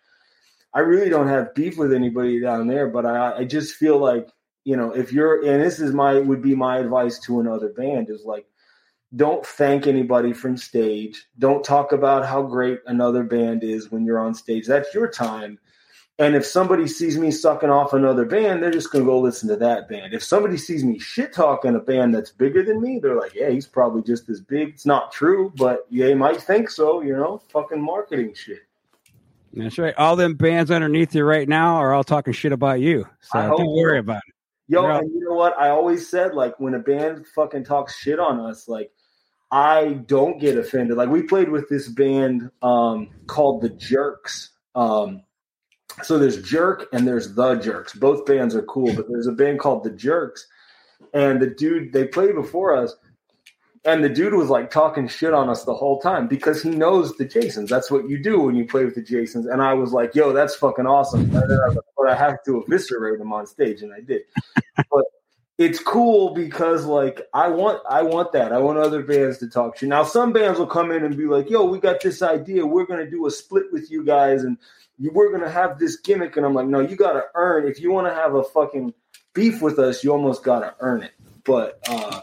I 0.72 0.80
really 0.80 1.08
don't 1.08 1.28
have 1.28 1.54
beef 1.54 1.76
with 1.76 1.92
anybody 1.92 2.40
down 2.40 2.68
there, 2.68 2.88
but 2.88 3.06
I 3.06 3.38
I 3.38 3.44
just 3.44 3.74
feel 3.74 3.98
like 3.98 4.28
you 4.64 4.76
know, 4.76 4.94
if 4.94 5.12
you're 5.12 5.44
and 5.46 5.62
this 5.62 5.80
is 5.80 5.92
my 5.92 6.18
would 6.18 6.42
be 6.42 6.54
my 6.54 6.78
advice 6.78 7.18
to 7.20 7.40
another 7.40 7.68
band 7.68 8.10
is 8.10 8.24
like 8.24 8.46
don't 9.16 9.44
thank 9.44 9.86
anybody 9.86 10.32
from 10.32 10.56
stage. 10.56 11.26
Don't 11.38 11.64
talk 11.64 11.92
about 11.92 12.24
how 12.24 12.42
great 12.42 12.78
another 12.86 13.24
band 13.24 13.64
is 13.64 13.90
when 13.90 14.04
you're 14.04 14.20
on 14.20 14.34
stage. 14.34 14.66
That's 14.66 14.94
your 14.94 15.08
time. 15.08 15.58
And 16.20 16.36
if 16.36 16.44
somebody 16.44 16.86
sees 16.86 17.16
me 17.16 17.30
sucking 17.30 17.70
off 17.70 17.94
another 17.94 18.26
band, 18.26 18.62
they're 18.62 18.70
just 18.70 18.92
going 18.92 19.02
to 19.04 19.10
go 19.10 19.18
listen 19.18 19.48
to 19.48 19.56
that 19.56 19.88
band. 19.88 20.12
If 20.12 20.22
somebody 20.22 20.58
sees 20.58 20.84
me 20.84 20.98
shit 20.98 21.32
talking 21.32 21.74
a 21.74 21.80
band 21.80 22.14
that's 22.14 22.30
bigger 22.30 22.62
than 22.62 22.80
me, 22.80 22.98
they're 22.98 23.18
like, 23.18 23.34
yeah, 23.34 23.48
he's 23.48 23.66
probably 23.66 24.02
just 24.02 24.28
as 24.28 24.40
big. 24.40 24.68
It's 24.68 24.84
not 24.84 25.12
true, 25.12 25.50
but 25.56 25.86
they 25.90 26.14
might 26.14 26.40
think 26.40 26.68
so, 26.68 27.00
you 27.00 27.14
know, 27.14 27.40
fucking 27.50 27.82
marketing 27.82 28.34
shit. 28.34 28.60
That's 29.54 29.78
right. 29.78 29.94
All 29.96 30.14
them 30.14 30.34
bands 30.34 30.70
underneath 30.70 31.14
you 31.14 31.24
right 31.24 31.48
now 31.48 31.76
are 31.76 31.94
all 31.94 32.04
talking 32.04 32.34
shit 32.34 32.52
about 32.52 32.80
you. 32.80 33.06
So 33.22 33.40
don't 33.40 33.72
worry 33.72 33.98
about 33.98 34.22
it. 34.28 34.34
Yo, 34.70 34.86
and 34.86 35.12
you 35.12 35.18
know 35.18 35.34
what? 35.34 35.58
I 35.58 35.70
always 35.70 36.08
said, 36.08 36.32
like, 36.32 36.60
when 36.60 36.74
a 36.74 36.78
band 36.78 37.26
fucking 37.34 37.64
talks 37.64 37.98
shit 37.98 38.20
on 38.20 38.38
us, 38.38 38.68
like, 38.68 38.92
I 39.50 39.94
don't 40.06 40.38
get 40.38 40.56
offended. 40.56 40.96
Like, 40.96 41.08
we 41.08 41.24
played 41.24 41.48
with 41.48 41.68
this 41.68 41.88
band 41.88 42.52
um, 42.62 43.08
called 43.26 43.62
The 43.62 43.70
Jerks. 43.70 44.50
Um, 44.76 45.24
so 46.04 46.20
there's 46.20 46.40
Jerk 46.42 46.86
and 46.92 47.04
there's 47.04 47.34
The 47.34 47.56
Jerks. 47.56 47.94
Both 47.94 48.24
bands 48.26 48.54
are 48.54 48.62
cool, 48.62 48.94
but 48.94 49.08
there's 49.08 49.26
a 49.26 49.32
band 49.32 49.58
called 49.58 49.82
The 49.82 49.90
Jerks. 49.90 50.46
And 51.12 51.42
the 51.42 51.48
dude, 51.48 51.92
they 51.92 52.06
played 52.06 52.36
before 52.36 52.76
us, 52.76 52.94
and 53.84 54.04
the 54.04 54.08
dude 54.08 54.34
was 54.34 54.50
like 54.50 54.70
talking 54.70 55.08
shit 55.08 55.32
on 55.32 55.48
us 55.48 55.64
the 55.64 55.74
whole 55.74 56.00
time 56.00 56.28
because 56.28 56.62
he 56.62 56.70
knows 56.70 57.16
the 57.16 57.24
Jasons. 57.24 57.70
That's 57.70 57.90
what 57.90 58.08
you 58.08 58.22
do 58.22 58.40
when 58.40 58.54
you 58.54 58.66
play 58.66 58.84
with 58.84 58.94
the 58.94 59.02
Jasons. 59.02 59.46
And 59.46 59.62
I 59.62 59.72
was 59.74 59.92
like, 59.92 60.14
yo, 60.14 60.32
that's 60.32 60.54
fucking 60.54 60.86
awesome. 60.86 61.30
But 61.30 62.08
I 62.08 62.14
have 62.14 62.42
to 62.44 62.62
eviscerate 62.62 63.20
him 63.20 63.32
on 63.32 63.46
stage, 63.46 63.82
and 63.82 63.92
I 63.92 64.00
did. 64.00 64.22
but 64.76 65.04
it's 65.60 65.78
cool 65.78 66.32
because 66.32 66.86
like 66.86 67.28
I 67.34 67.48
want 67.48 67.82
I 67.88 68.02
want 68.02 68.32
that. 68.32 68.50
I 68.52 68.58
want 68.58 68.78
other 68.78 69.02
bands 69.02 69.38
to 69.38 69.48
talk 69.48 69.76
shit. 69.76 69.90
Now 69.90 70.04
some 70.04 70.32
bands 70.32 70.58
will 70.58 70.66
come 70.66 70.90
in 70.90 71.04
and 71.04 71.16
be 71.16 71.26
like, 71.26 71.50
yo, 71.50 71.64
we 71.66 71.78
got 71.78 72.00
this 72.00 72.22
idea. 72.22 72.64
We're 72.64 72.86
gonna 72.86 73.10
do 73.10 73.26
a 73.26 73.30
split 73.30 73.64
with 73.70 73.90
you 73.90 74.02
guys 74.02 74.42
and 74.42 74.56
we're 74.98 75.30
gonna 75.30 75.50
have 75.50 75.78
this 75.78 75.96
gimmick. 75.96 76.38
And 76.38 76.46
I'm 76.46 76.54
like, 76.54 76.66
no, 76.66 76.80
you 76.80 76.96
gotta 76.96 77.24
earn 77.34 77.68
if 77.68 77.78
you 77.78 77.92
wanna 77.92 78.14
have 78.14 78.34
a 78.34 78.42
fucking 78.42 78.94
beef 79.34 79.60
with 79.60 79.78
us, 79.78 80.02
you 80.02 80.12
almost 80.12 80.42
gotta 80.42 80.74
earn 80.80 81.02
it. 81.02 81.12
But 81.44 81.78
uh 81.88 82.22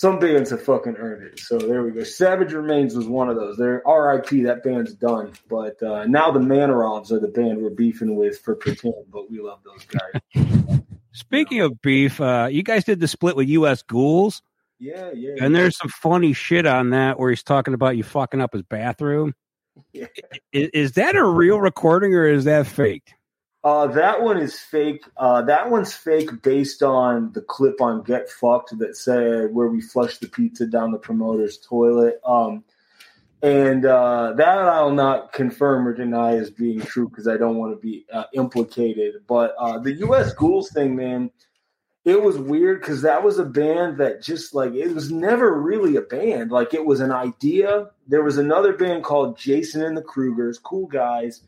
some 0.00 0.18
bands 0.18 0.48
have 0.48 0.62
fucking 0.62 0.96
earned 0.96 1.24
it. 1.24 1.40
So 1.40 1.58
there 1.58 1.82
we 1.82 1.90
go. 1.90 2.02
Savage 2.04 2.54
Remains 2.54 2.96
was 2.96 3.06
one 3.06 3.28
of 3.28 3.36
those. 3.36 3.58
They're 3.58 3.82
RIP, 3.86 4.44
that 4.44 4.62
band's 4.64 4.94
done. 4.94 5.34
But 5.46 5.82
uh, 5.82 6.06
now 6.06 6.30
the 6.30 6.40
Manorovs 6.40 7.12
are 7.12 7.20
the 7.20 7.28
band 7.28 7.60
we're 7.60 7.68
beefing 7.68 8.16
with 8.16 8.38
for 8.38 8.54
Pretend, 8.54 8.94
but 9.12 9.30
we 9.30 9.40
love 9.40 9.58
those 9.62 9.84
guys. 9.84 10.80
Speaking 11.12 11.60
of 11.60 11.82
beef, 11.82 12.18
uh, 12.18 12.48
you 12.50 12.62
guys 12.62 12.84
did 12.84 12.98
the 12.98 13.08
split 13.08 13.36
with 13.36 13.50
US 13.50 13.82
Ghouls. 13.82 14.40
Yeah, 14.78 15.10
yeah. 15.12 15.34
And 15.38 15.54
there's 15.54 15.76
some 15.76 15.90
funny 15.90 16.32
shit 16.32 16.64
on 16.64 16.90
that 16.90 17.18
where 17.18 17.28
he's 17.28 17.42
talking 17.42 17.74
about 17.74 17.98
you 17.98 18.02
fucking 18.02 18.40
up 18.40 18.54
his 18.54 18.62
bathroom. 18.62 19.34
Yeah. 19.92 20.06
Is, 20.50 20.70
is 20.72 20.92
that 20.92 21.14
a 21.14 21.22
real 21.22 21.60
recording 21.60 22.14
or 22.14 22.26
is 22.26 22.44
that 22.44 22.66
fake? 22.66 23.12
Uh, 23.62 23.86
that 23.88 24.22
one 24.22 24.38
is 24.38 24.58
fake. 24.58 25.04
Uh, 25.16 25.42
that 25.42 25.70
one's 25.70 25.92
fake 25.92 26.42
based 26.42 26.82
on 26.82 27.30
the 27.32 27.42
clip 27.42 27.80
on 27.80 28.02
Get 28.02 28.30
Fucked 28.30 28.78
that 28.78 28.96
said 28.96 29.52
where 29.52 29.68
we 29.68 29.82
flushed 29.82 30.20
the 30.20 30.28
pizza 30.28 30.66
down 30.66 30.92
the 30.92 30.98
promoter's 30.98 31.58
toilet. 31.58 32.20
Um, 32.24 32.64
and 33.42 33.84
uh, 33.84 34.32
that 34.36 34.58
I'll 34.58 34.92
not 34.92 35.32
confirm 35.32 35.86
or 35.86 35.94
deny 35.94 36.36
as 36.36 36.50
being 36.50 36.80
true 36.80 37.08
because 37.08 37.28
I 37.28 37.36
don't 37.36 37.56
want 37.56 37.72
to 37.72 37.80
be 37.80 38.06
uh, 38.12 38.24
implicated. 38.32 39.14
But 39.26 39.54
uh, 39.58 39.78
the 39.78 39.92
U.S. 39.92 40.32
Ghouls 40.34 40.70
thing, 40.72 40.96
man, 40.96 41.30
it 42.04 42.22
was 42.22 42.38
weird 42.38 42.80
because 42.80 43.02
that 43.02 43.22
was 43.22 43.38
a 43.38 43.44
band 43.44 43.98
that 43.98 44.22
just 44.22 44.54
like 44.54 44.72
it 44.72 44.94
was 44.94 45.10
never 45.10 45.60
really 45.60 45.96
a 45.96 46.02
band. 46.02 46.50
Like 46.50 46.72
it 46.72 46.84
was 46.84 47.00
an 47.00 47.12
idea. 47.12 47.88
There 48.08 48.22
was 48.22 48.38
another 48.38 48.72
band 48.72 49.04
called 49.04 49.38
Jason 49.38 49.82
and 49.82 49.96
the 49.96 50.02
Krugers, 50.02 50.62
cool 50.62 50.86
guys 50.86 51.42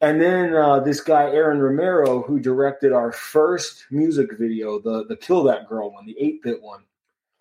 and 0.00 0.20
then 0.20 0.54
uh, 0.54 0.80
this 0.80 1.00
guy 1.00 1.24
Aaron 1.30 1.60
Romero, 1.60 2.22
who 2.22 2.38
directed 2.38 2.92
our 2.92 3.12
first 3.12 3.86
music 3.90 4.36
video, 4.38 4.78
the 4.78 5.04
the 5.06 5.16
Kill 5.16 5.44
That 5.44 5.68
Girl 5.68 5.92
one, 5.92 6.06
the 6.06 6.16
eight 6.18 6.42
bit 6.42 6.62
one, 6.62 6.84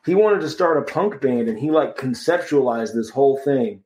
he 0.05 0.15
wanted 0.15 0.41
to 0.41 0.49
start 0.49 0.77
a 0.77 0.91
punk 0.91 1.21
band, 1.21 1.49
and 1.49 1.57
he 1.57 1.71
like 1.71 1.97
conceptualized 1.97 2.93
this 2.93 3.09
whole 3.09 3.37
thing, 3.37 3.83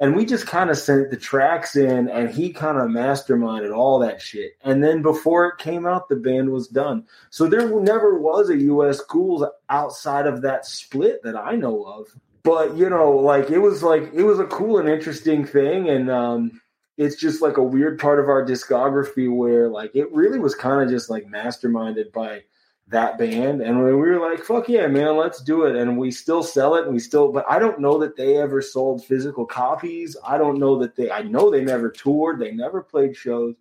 and 0.00 0.14
we 0.14 0.24
just 0.24 0.46
kind 0.46 0.70
of 0.70 0.78
sent 0.78 1.10
the 1.10 1.16
tracks 1.16 1.76
in, 1.76 2.08
and 2.08 2.30
he 2.30 2.52
kind 2.52 2.78
of 2.78 2.88
masterminded 2.88 3.74
all 3.74 3.98
that 4.00 4.20
shit. 4.20 4.52
And 4.62 4.82
then 4.82 5.02
before 5.02 5.46
it 5.46 5.58
came 5.58 5.86
out, 5.86 6.08
the 6.08 6.16
band 6.16 6.50
was 6.50 6.68
done. 6.68 7.06
So 7.30 7.46
there 7.46 7.68
never 7.80 8.18
was 8.18 8.50
a 8.50 8.58
U.S. 8.58 9.00
Ghouls 9.02 9.44
outside 9.68 10.26
of 10.26 10.42
that 10.42 10.66
split 10.66 11.22
that 11.22 11.36
I 11.36 11.56
know 11.56 11.84
of. 11.84 12.08
But 12.42 12.76
you 12.76 12.90
know, 12.90 13.12
like 13.12 13.50
it 13.50 13.58
was 13.58 13.82
like 13.82 14.12
it 14.12 14.22
was 14.22 14.38
a 14.38 14.46
cool 14.46 14.78
and 14.78 14.88
interesting 14.88 15.46
thing, 15.46 15.88
and 15.88 16.10
um, 16.10 16.60
it's 16.96 17.16
just 17.16 17.42
like 17.42 17.56
a 17.56 17.62
weird 17.62 17.98
part 17.98 18.20
of 18.20 18.28
our 18.28 18.44
discography 18.44 19.34
where 19.34 19.68
like 19.68 19.94
it 19.94 20.12
really 20.12 20.38
was 20.38 20.54
kind 20.54 20.82
of 20.82 20.88
just 20.88 21.10
like 21.10 21.26
masterminded 21.26 22.12
by 22.12 22.42
that 22.88 23.16
band. 23.16 23.62
And 23.62 23.82
we 23.82 23.92
were 23.92 24.20
like 24.20 24.44
fuck 24.44 24.68
yeah 24.68 24.86
man 24.86 25.16
let's 25.16 25.42
do 25.42 25.64
it. 25.64 25.76
And 25.76 25.98
we 25.98 26.10
still 26.10 26.42
sell 26.42 26.74
it 26.76 26.84
and 26.84 26.92
we 26.92 27.00
still 27.00 27.32
but 27.32 27.44
i 27.48 27.58
don't 27.58 27.80
know 27.80 27.98
that 27.98 28.16
they 28.16 28.36
ever 28.36 28.62
sold 28.62 29.04
physical 29.04 29.46
copies. 29.46 30.16
I 30.26 30.38
don't 30.38 30.58
know 30.58 30.78
that 30.78 30.96
they 30.96 31.10
i 31.10 31.22
know 31.22 31.50
they 31.50 31.64
never 31.64 31.90
toured. 31.90 32.38
They 32.38 32.52
never 32.52 32.82
played 32.82 33.16
shows 33.16 33.54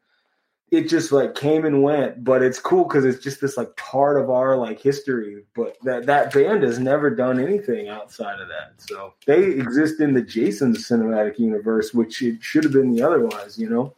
it 0.73 0.89
just 0.89 1.11
like 1.11 1.35
came 1.35 1.65
and 1.65 1.83
went 1.83 2.23
but 2.23 2.41
it's 2.41 2.59
cool 2.59 2.83
because 2.83 3.05
it's 3.05 3.23
just 3.23 3.39
this 3.39 3.55
like 3.57 3.75
part 3.77 4.19
of 4.19 4.31
our 4.31 4.57
like 4.57 4.81
history 4.81 5.43
but 5.53 5.77
that 5.83 6.07
that 6.07 6.33
band 6.33 6.63
has 6.63 6.79
never 6.79 7.11
done 7.11 7.39
anything 7.39 7.89
outside 7.89 8.39
of 8.39 8.47
that 8.47 8.73
so 8.77 9.13
they 9.27 9.43
exist 9.43 10.01
in 10.01 10.15
the 10.15 10.21
jason's 10.21 10.87
cinematic 10.87 11.37
universe 11.37 11.93
which 11.93 12.23
it 12.23 12.41
should 12.41 12.63
have 12.63 12.73
been 12.73 12.91
the 12.91 13.03
otherwise 13.03 13.57
you 13.57 13.69
know? 13.69 13.93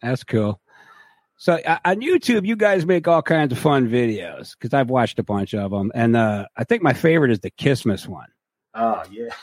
That's 0.00 0.24
cool. 0.24 0.60
So 1.36 1.54
uh, 1.54 1.78
on 1.84 2.00
youtube 2.00 2.46
you 2.46 2.54
guys 2.54 2.86
make 2.86 3.08
all 3.08 3.22
kinds 3.22 3.52
of 3.52 3.58
fun 3.58 3.88
videos 3.88 4.52
because 4.52 4.72
i've 4.72 4.90
watched 4.90 5.18
a 5.18 5.24
bunch 5.24 5.52
of 5.52 5.72
them 5.72 5.90
and 5.96 6.16
uh, 6.16 6.46
i 6.56 6.62
think 6.62 6.82
my 6.82 6.92
favorite 6.92 7.32
is 7.32 7.40
the 7.40 7.50
Kissmas 7.50 8.06
one. 8.06 8.28
Oh 8.74 9.02
yeah. 9.10 9.34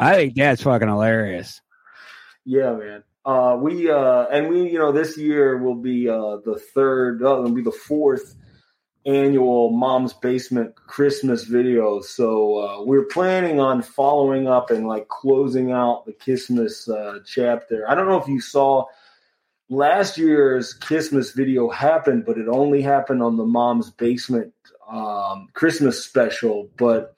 I 0.00 0.14
think 0.14 0.34
that's 0.34 0.62
fucking 0.62 0.88
hilarious. 0.88 1.60
Yeah 2.44 2.72
man 2.74 3.04
uh, 3.24 3.56
we 3.60 3.90
uh, 3.90 4.26
and 4.26 4.48
we, 4.48 4.70
you 4.70 4.78
know, 4.78 4.92
this 4.92 5.16
year 5.18 5.58
will 5.58 5.74
be 5.74 6.08
uh, 6.08 6.38
the 6.44 6.60
third, 6.74 7.22
uh, 7.22 7.38
it'll 7.38 7.54
be 7.54 7.62
the 7.62 7.70
fourth 7.70 8.34
annual 9.06 9.70
Mom's 9.70 10.12
Basement 10.12 10.74
Christmas 10.74 11.44
video. 11.44 12.00
So 12.00 12.58
uh, 12.58 12.84
we're 12.84 13.06
planning 13.06 13.60
on 13.60 13.82
following 13.82 14.46
up 14.46 14.70
and 14.70 14.86
like 14.86 15.08
closing 15.08 15.72
out 15.72 16.04
the 16.06 16.12
Christmas 16.12 16.88
uh, 16.88 17.20
chapter. 17.26 17.88
I 17.88 17.94
don't 17.94 18.08
know 18.08 18.20
if 18.20 18.28
you 18.28 18.40
saw 18.40 18.86
last 19.68 20.18
year's 20.18 20.74
Christmas 20.74 21.32
video 21.32 21.70
happened, 21.70 22.24
but 22.26 22.38
it 22.38 22.48
only 22.48 22.82
happened 22.82 23.22
on 23.22 23.36
the 23.36 23.46
Mom's 23.46 23.90
Basement 23.90 24.52
um, 24.90 25.48
Christmas 25.52 26.04
special. 26.04 26.68
But 26.76 27.14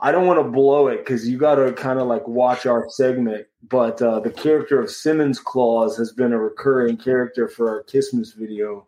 I 0.00 0.12
don't 0.12 0.26
want 0.26 0.40
to 0.40 0.50
blow 0.50 0.88
it 0.88 0.98
because 0.98 1.28
you 1.28 1.38
got 1.38 1.56
to 1.56 1.72
kind 1.72 1.98
of 1.98 2.06
like 2.06 2.26
watch 2.26 2.66
our 2.66 2.88
segment. 2.88 3.46
But 3.68 4.02
uh, 4.02 4.20
the 4.20 4.30
character 4.30 4.80
of 4.80 4.90
Simmons 4.90 5.38
Claus 5.38 5.96
has 5.96 6.12
been 6.12 6.32
a 6.32 6.38
recurring 6.38 6.96
character 6.96 7.48
for 7.48 7.70
our 7.70 7.82
Christmas 7.84 8.32
video, 8.32 8.86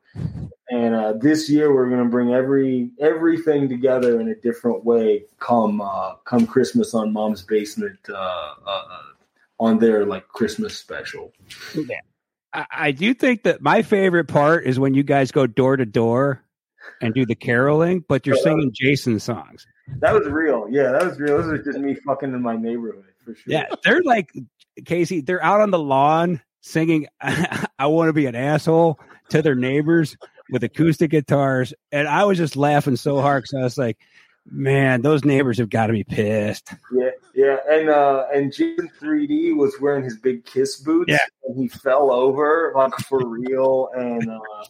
and 0.69 0.95
uh, 0.95 1.13
this 1.13 1.49
year 1.49 1.73
we're 1.73 1.89
going 1.89 2.03
to 2.03 2.09
bring 2.09 2.35
every 2.35 2.91
everything 3.01 3.69
together 3.69 4.21
in 4.21 4.29
a 4.29 4.35
different 4.35 4.85
way. 4.85 5.25
Come 5.39 5.81
uh, 5.81 6.15
come 6.25 6.47
Christmas 6.47 6.95
on 6.95 7.13
Mom's 7.13 7.43
Basement 7.43 7.99
uh, 8.09 8.55
uh, 8.67 8.83
on 9.61 9.79
their 9.79 10.05
like 10.05 10.27
Christmas 10.29 10.77
special. 10.77 11.33
Yeah. 11.75 12.01
I, 12.53 12.67
I 12.73 12.91
do 12.93 13.15
think 13.15 13.45
that 13.45 13.61
my 13.63 13.83
favorite 13.83 14.27
part 14.27 14.67
is 14.67 14.79
when 14.79 14.95
you 14.95 15.03
guys 15.03 15.33
go 15.33 15.47
door 15.47 15.77
to 15.77 15.87
door 15.87 16.43
and 17.01 17.15
do 17.15 17.27
the 17.27 17.35
caroling, 17.35 18.05
but 18.07 18.27
you're 18.27 18.37
singing 18.37 18.73
Jason 18.75 19.19
songs. 19.19 19.67
That 19.99 20.15
was 20.15 20.27
real. 20.27 20.67
Yeah, 20.71 20.93
that 20.93 21.05
was 21.05 21.19
real. 21.19 21.39
This 21.39 21.47
was 21.47 21.65
just 21.65 21.79
me 21.79 21.95
fucking 21.95 22.33
in 22.33 22.43
my 22.43 22.57
neighborhood 22.57 23.05
for 23.25 23.35
sure. 23.35 23.45
Yeah, 23.47 23.67
they're 23.85 24.03
like 24.03 24.33
Casey. 24.85 25.21
They're 25.21 25.43
out 25.43 25.61
on 25.61 25.71
the 25.71 25.79
lawn 25.79 26.41
singing 26.61 27.07
"I 27.21 27.87
Want 27.87 28.09
to 28.09 28.13
Be 28.13 28.27
an 28.27 28.35
Asshole" 28.35 28.99
to 29.31 29.43
their 29.43 29.55
neighbors 29.55 30.17
with 30.51 30.65
acoustic 30.65 31.11
guitars, 31.11 31.75
and 31.93 32.09
I 32.09 32.25
was 32.25 32.39
just 32.39 32.57
laughing 32.57 32.97
so 32.97 33.21
hard 33.21 33.45
because 33.45 33.55
I 33.61 33.63
was 33.63 33.79
like, 33.79 33.99
"Man, 34.51 35.03
those 35.03 35.25
neighbors 35.25 35.59
have 35.59 35.71
got 35.71 35.89
to 35.89 35.93
be 35.93 36.05
pissed." 36.05 36.73
Yeah, 36.93 37.11
yeah, 37.35 37.57
and 37.69 37.91
uh 37.91 38.27
and 38.33 38.53
Jason 38.53 38.91
3D 39.01 39.57
was 39.57 39.75
wearing 39.81 40.05
his 40.05 40.19
big 40.19 40.45
Kiss 40.45 40.77
boots, 40.77 41.13
yeah. 41.13 41.19
and 41.45 41.59
he 41.59 41.69
fell 41.69 42.11
over 42.11 42.73
like 42.75 42.95
for 43.01 43.27
real, 43.27 43.91
and 43.95 44.31
uh 44.31 44.65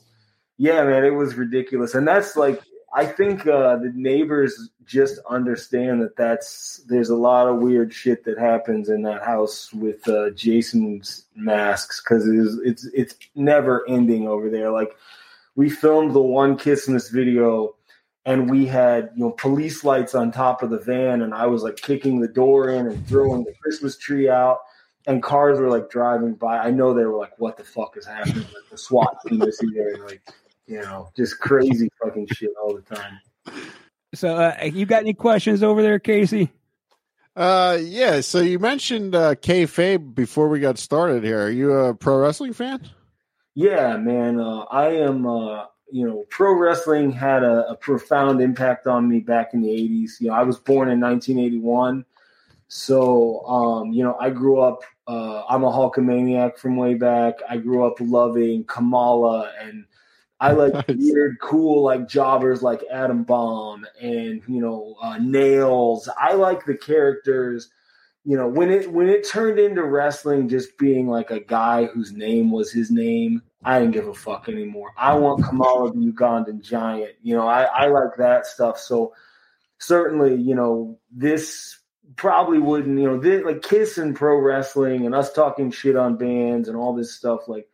yeah, 0.56 0.84
man, 0.84 1.04
it 1.04 1.10
was 1.10 1.34
ridiculous, 1.34 1.94
and 1.94 2.06
that's 2.06 2.36
like 2.36 2.60
I 2.94 3.06
think 3.06 3.46
uh, 3.46 3.76
the 3.76 3.92
neighbors 3.94 4.70
just 4.84 5.18
understand 5.28 6.00
that 6.02 6.16
that's 6.16 6.82
there's 6.86 7.10
a 7.10 7.16
lot 7.16 7.48
of 7.48 7.56
weird 7.56 7.92
shit 7.92 8.24
that 8.24 8.38
happens 8.38 8.88
in 8.88 9.02
that 9.02 9.24
house 9.24 9.72
with 9.72 10.06
uh, 10.08 10.30
Jason's 10.30 11.26
masks 11.34 12.00
because 12.00 12.28
it's 12.28 12.56
it's 12.64 12.94
it's 12.94 13.28
never 13.34 13.84
ending 13.88 14.28
over 14.28 14.48
there. 14.48 14.70
Like 14.70 14.96
we 15.56 15.68
filmed 15.68 16.14
the 16.14 16.20
one 16.20 16.56
kiss 16.56 16.86
in 16.86 16.94
this 16.94 17.10
video 17.10 17.74
and 18.26 18.50
we 18.50 18.66
had 18.66 19.10
you 19.14 19.24
know 19.24 19.30
police 19.32 19.84
lights 19.84 20.14
on 20.14 20.30
top 20.30 20.62
of 20.62 20.70
the 20.70 20.78
van 20.78 21.22
and 21.22 21.34
i 21.34 21.46
was 21.46 21.62
like 21.62 21.76
kicking 21.76 22.20
the 22.20 22.28
door 22.28 22.70
in 22.70 22.86
and 22.86 23.06
throwing 23.06 23.44
the 23.44 23.54
christmas 23.60 23.96
tree 23.96 24.28
out 24.28 24.60
and 25.06 25.22
cars 25.22 25.58
were 25.58 25.68
like 25.68 25.90
driving 25.90 26.34
by 26.34 26.58
i 26.58 26.70
know 26.70 26.94
they 26.94 27.04
were 27.04 27.18
like 27.18 27.38
what 27.38 27.56
the 27.56 27.64
fuck 27.64 27.96
is 27.96 28.06
happening 28.06 28.42
like 28.42 28.70
the 28.70 28.78
swat 28.78 29.16
team 29.26 29.42
is 29.42 29.60
here 29.60 29.94
and 29.94 30.04
like 30.04 30.22
you 30.66 30.80
know 30.80 31.08
just 31.16 31.38
crazy 31.40 31.88
fucking 32.02 32.26
shit 32.32 32.50
all 32.62 32.74
the 32.74 32.94
time 32.94 33.20
So, 34.14 34.36
uh, 34.36 34.56
you 34.62 34.86
got 34.86 35.00
any 35.02 35.12
questions 35.12 35.64
over 35.64 35.82
there, 35.82 35.98
Casey? 35.98 36.52
Uh, 37.34 37.78
yeah. 37.82 38.20
So 38.20 38.38
you 38.38 38.60
mentioned 38.60 39.16
uh, 39.16 39.34
kayfabe 39.34 40.14
before 40.14 40.48
we 40.48 40.60
got 40.60 40.78
started 40.78 41.24
here. 41.24 41.46
Are 41.46 41.50
you 41.50 41.72
a 41.72 41.94
pro 41.94 42.18
wrestling 42.18 42.52
fan? 42.52 42.88
yeah 43.54 43.96
man 43.96 44.40
uh, 44.40 44.64
i 44.70 44.88
am 44.88 45.26
uh, 45.26 45.64
you 45.90 46.06
know 46.06 46.24
pro 46.28 46.52
wrestling 46.52 47.10
had 47.10 47.42
a, 47.42 47.68
a 47.68 47.76
profound 47.76 48.40
impact 48.40 48.86
on 48.86 49.08
me 49.08 49.20
back 49.20 49.54
in 49.54 49.62
the 49.62 49.68
80s 49.68 50.20
you 50.20 50.28
know 50.28 50.34
i 50.34 50.42
was 50.42 50.58
born 50.58 50.88
in 50.90 51.00
1981 51.00 52.04
so 52.68 53.44
um, 53.46 53.92
you 53.92 54.02
know 54.02 54.16
i 54.20 54.28
grew 54.30 54.60
up 54.60 54.82
uh, 55.06 55.44
i'm 55.48 55.62
a 55.64 55.70
hulkamaniac 55.70 56.58
from 56.58 56.76
way 56.76 56.94
back 56.94 57.34
i 57.48 57.56
grew 57.56 57.86
up 57.86 57.94
loving 58.00 58.64
kamala 58.64 59.52
and 59.60 59.84
i 60.40 60.52
like 60.52 60.72
Nice. 60.88 60.96
weird 60.98 61.36
cool 61.40 61.84
like 61.84 62.08
jobbers 62.08 62.62
like 62.62 62.82
adam 62.90 63.22
bomb 63.24 63.86
and 64.00 64.42
you 64.48 64.60
know 64.60 64.96
uh, 65.02 65.18
nails. 65.18 66.08
I 66.18 66.34
like 66.34 66.64
the 66.64 66.76
characters 66.76 67.70
you 68.24 68.36
know 68.36 68.48
when 68.48 68.70
it 68.70 68.90
when 68.90 69.08
it 69.08 69.28
turned 69.28 69.58
into 69.58 69.84
wrestling 69.84 70.48
just 70.48 70.76
being 70.78 71.08
like 71.08 71.30
a 71.30 71.40
guy 71.40 71.84
whose 71.86 72.12
name 72.12 72.50
was 72.50 72.72
his 72.72 72.90
name 72.90 73.42
i 73.64 73.78
didn't 73.78 73.92
give 73.94 74.08
a 74.08 74.14
fuck 74.14 74.48
anymore. 74.48 74.92
I 74.96 75.14
want 75.14 75.44
kamala 75.44 75.92
the 75.92 75.98
ugandan 75.98 76.60
giant 76.62 77.12
you 77.22 77.34
know 77.36 77.46
i 77.46 77.64
i 77.64 77.86
like 77.86 78.16
that 78.18 78.46
stuff. 78.46 78.78
So 78.78 79.12
certainly 79.78 80.34
you 80.34 80.54
know 80.54 80.98
this 81.10 81.78
probably 82.16 82.58
wouldn't 82.58 82.98
you 82.98 83.06
know 83.06 83.18
this, 83.18 83.44
like 83.44 83.62
kiss 83.62 83.98
and 83.98 84.14
pro 84.16 84.36
wrestling 84.38 85.06
and 85.06 85.14
us 85.14 85.32
talking 85.32 85.70
shit 85.70 85.96
on 85.96 86.16
bands 86.16 86.68
and 86.68 86.76
all 86.76 86.94
this 86.94 87.14
stuff 87.14 87.48
like 87.48 87.68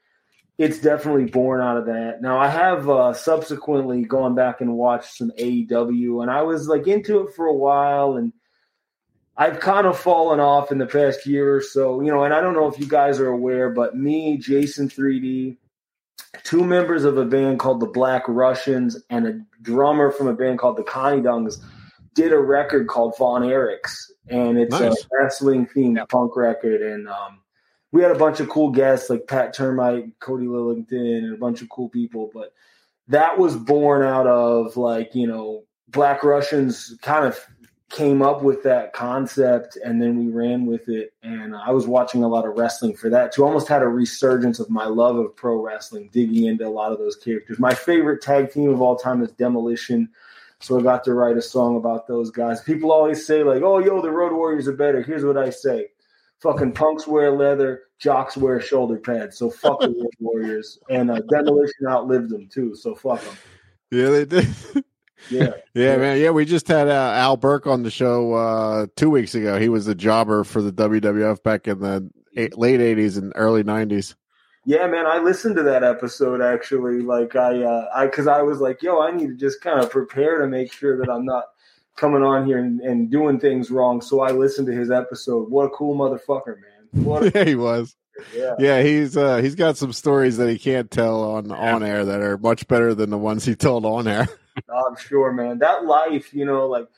it's 0.60 0.78
definitely 0.78 1.24
born 1.24 1.60
out 1.60 1.76
of 1.78 1.86
that 1.86 2.20
now 2.20 2.38
i 2.38 2.46
have 2.48 2.88
uh 2.88 3.12
subsequently 3.12 4.02
gone 4.02 4.34
back 4.34 4.60
and 4.60 4.74
watched 4.74 5.16
some 5.16 5.30
aew 5.38 6.20
and 6.22 6.30
i 6.30 6.42
was 6.42 6.68
like 6.68 6.86
into 6.86 7.20
it 7.20 7.34
for 7.34 7.46
a 7.46 7.54
while 7.54 8.16
and 8.16 8.32
I've 9.36 9.58
kind 9.60 9.86
of 9.86 9.98
fallen 9.98 10.38
off 10.38 10.70
in 10.70 10.76
the 10.76 10.84
past 10.84 11.24
year 11.24 11.56
or 11.56 11.62
so, 11.62 12.02
you 12.02 12.10
know, 12.10 12.24
and 12.24 12.34
I 12.34 12.42
don't 12.42 12.52
know 12.52 12.66
if 12.66 12.78
you 12.78 12.86
guys 12.86 13.18
are 13.20 13.28
aware, 13.30 13.70
but 13.70 13.96
me, 13.96 14.36
Jason 14.36 14.86
3D, 14.86 15.56
two 16.42 16.62
members 16.62 17.04
of 17.04 17.16
a 17.16 17.24
band 17.24 17.58
called 17.58 17.80
the 17.80 17.86
Black 17.86 18.22
Russians, 18.28 19.02
and 19.08 19.26
a 19.26 19.40
drummer 19.62 20.10
from 20.10 20.26
a 20.26 20.34
band 20.34 20.58
called 20.58 20.76
the 20.76 20.82
Connie 20.82 21.22
Dungs 21.22 21.58
did 22.14 22.32
a 22.34 22.38
record 22.38 22.86
called 22.86 23.16
Von 23.16 23.40
Erichs, 23.42 23.94
and 24.28 24.58
it's 24.58 24.78
Nice. 24.78 25.04
a 25.04 25.08
wrestling 25.10 25.66
themed 25.74 26.06
punk 26.10 26.36
record. 26.36 26.82
And 26.82 27.08
um, 27.08 27.39
we 27.92 28.02
had 28.02 28.10
a 28.10 28.18
bunch 28.18 28.40
of 28.40 28.48
cool 28.48 28.70
guests 28.70 29.10
like 29.10 29.26
Pat 29.26 29.52
Termite, 29.52 30.18
Cody 30.20 30.46
Lillington, 30.46 31.18
and 31.24 31.34
a 31.34 31.38
bunch 31.38 31.62
of 31.62 31.68
cool 31.68 31.88
people. 31.88 32.30
But 32.32 32.52
that 33.08 33.38
was 33.38 33.56
born 33.56 34.02
out 34.02 34.26
of 34.26 34.76
like, 34.76 35.14
you 35.14 35.26
know, 35.26 35.64
Black 35.88 36.22
Russians 36.22 36.96
kind 37.02 37.26
of 37.26 37.38
came 37.90 38.22
up 38.22 38.42
with 38.42 38.62
that 38.62 38.92
concept 38.92 39.76
and 39.84 40.00
then 40.00 40.16
we 40.16 40.30
ran 40.30 40.64
with 40.64 40.88
it 40.88 41.12
and 41.24 41.56
i 41.56 41.72
was 41.72 41.88
watching 41.88 42.22
a 42.22 42.28
lot 42.28 42.46
of 42.46 42.56
wrestling 42.56 42.94
for 42.94 43.10
that 43.10 43.32
too. 43.32 43.44
Almost 43.44 43.66
had 43.66 43.82
a 43.82 43.88
resurgence 43.88 44.60
of 44.60 44.70
my 44.70 44.84
love 44.84 45.16
of 45.16 45.34
pro 45.34 45.60
wrestling 45.60 46.08
digging 46.12 46.44
into 46.44 46.64
a 46.64 46.70
lot 46.70 46.92
of 46.92 46.98
those 46.98 47.16
characters. 47.16 47.58
My 47.58 47.74
favorite 47.74 48.22
tag 48.22 48.52
team 48.52 48.70
of 48.70 48.80
all 48.80 48.94
time 48.94 49.22
is 49.22 49.32
demolition 49.32 50.08
so 50.60 50.78
i 50.78 50.82
got 50.82 51.02
to 51.02 51.14
write 51.14 51.36
a 51.36 51.42
song 51.42 51.76
about 51.76 52.06
those 52.06 52.30
guys. 52.30 52.60
People 52.60 52.92
always 52.92 53.26
say 53.26 53.42
like 53.42 53.62
oh 53.62 53.78
yo 53.78 54.00
the 54.00 54.10
road 54.10 54.32
warriors 54.32 54.68
are 54.68 54.72
better. 54.72 55.02
Here's 55.02 55.24
what 55.24 55.36
i 55.36 55.50
say 55.50 55.88
fucking 56.40 56.72
punks 56.72 57.06
wear 57.06 57.30
leather 57.30 57.82
jocks 57.98 58.36
wear 58.36 58.60
shoulder 58.60 58.96
pads 58.96 59.36
so 59.38 59.50
fuck 59.50 59.78
the 59.80 60.10
warriors 60.20 60.78
and 60.88 61.10
uh, 61.10 61.20
demolition 61.28 61.86
outlived 61.88 62.30
them 62.30 62.48
too 62.48 62.74
so 62.74 62.94
fuck 62.94 63.20
them 63.22 63.36
Yeah, 63.90 64.08
they 64.10 64.24
did. 64.24 64.48
yeah 65.30 65.52
yeah, 65.74 65.96
man. 65.96 66.18
Yeah, 66.18 66.30
we 66.30 66.44
just 66.44 66.66
had 66.66 66.88
uh, 66.88 67.12
Al 67.14 67.36
Burke 67.36 67.66
on 67.66 67.82
the 67.82 67.90
show 67.90 68.32
uh, 68.34 68.86
two 68.96 69.10
weeks 69.10 69.34
ago. 69.34 69.58
He 69.58 69.68
was 69.68 69.86
the 69.86 69.94
jobber 69.94 70.44
for 70.44 70.62
the 70.62 70.72
WWF 70.72 71.42
back 71.42 71.68
in 71.68 71.80
the 71.80 72.10
eight, 72.36 72.58
late 72.58 72.80
'80s 72.80 73.18
and 73.18 73.32
early 73.36 73.62
'90s. 73.62 74.14
Yeah, 74.64 74.86
man, 74.88 75.06
I 75.06 75.18
listened 75.18 75.56
to 75.56 75.62
that 75.64 75.84
episode 75.84 76.40
actually. 76.42 77.00
Like 77.00 77.36
I, 77.36 77.62
uh, 77.62 77.88
I, 77.94 78.06
because 78.06 78.26
I 78.26 78.42
was 78.42 78.60
like, 78.60 78.82
yo, 78.82 79.00
I 79.00 79.10
need 79.10 79.28
to 79.28 79.34
just 79.34 79.60
kind 79.60 79.80
of 79.80 79.90
prepare 79.90 80.38
to 80.40 80.46
make 80.46 80.72
sure 80.72 80.98
that 80.98 81.10
I'm 81.10 81.24
not 81.24 81.44
coming 81.96 82.22
on 82.22 82.46
here 82.46 82.58
and, 82.58 82.80
and 82.80 83.10
doing 83.10 83.38
things 83.38 83.70
wrong. 83.70 84.00
So 84.00 84.20
I 84.20 84.30
listened 84.32 84.66
to 84.68 84.72
his 84.72 84.90
episode. 84.90 85.50
What 85.50 85.66
a 85.66 85.70
cool 85.70 85.96
motherfucker, 85.96 86.56
man! 86.56 87.04
What 87.04 87.24
a, 87.24 87.32
Yeah, 87.34 87.44
he 87.44 87.54
was. 87.54 87.96
yeah, 88.34 88.54
Yeah, 88.58 88.82
he's 88.82 89.16
uh, 89.16 89.38
he's 89.38 89.54
got 89.54 89.76
some 89.76 89.92
stories 89.92 90.36
that 90.38 90.48
he 90.48 90.58
can't 90.58 90.90
tell 90.90 91.22
on 91.22 91.50
on 91.50 91.82
air 91.82 92.04
that 92.04 92.20
are 92.20 92.38
much 92.38 92.66
better 92.68 92.94
than 92.94 93.10
the 93.10 93.18
ones 93.18 93.44
he 93.44 93.54
told 93.54 93.84
on 93.84 94.08
air. 94.08 94.28
I'm 94.68 94.96
sure, 94.96 95.32
man. 95.32 95.58
That 95.58 95.84
life, 95.84 96.34
you 96.34 96.44
know, 96.44 96.66
like 96.66 96.88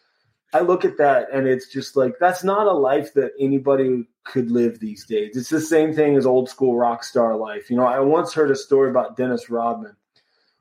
I 0.52 0.60
look 0.60 0.84
at 0.84 0.98
that 0.98 1.28
and 1.32 1.46
it's 1.46 1.68
just 1.68 1.96
like 1.96 2.14
that's 2.20 2.44
not 2.44 2.66
a 2.66 2.72
life 2.72 3.14
that 3.14 3.32
anybody 3.38 4.08
could 4.24 4.50
live 4.50 4.78
these 4.78 5.04
days. 5.06 5.36
It's 5.36 5.48
the 5.48 5.60
same 5.60 5.94
thing 5.94 6.16
as 6.16 6.26
old 6.26 6.48
school 6.48 6.76
rock 6.76 7.04
star 7.04 7.36
life. 7.36 7.70
You 7.70 7.76
know, 7.76 7.86
I 7.86 8.00
once 8.00 8.32
heard 8.32 8.50
a 8.50 8.56
story 8.56 8.90
about 8.90 9.16
Dennis 9.16 9.50
Rodman 9.50 9.96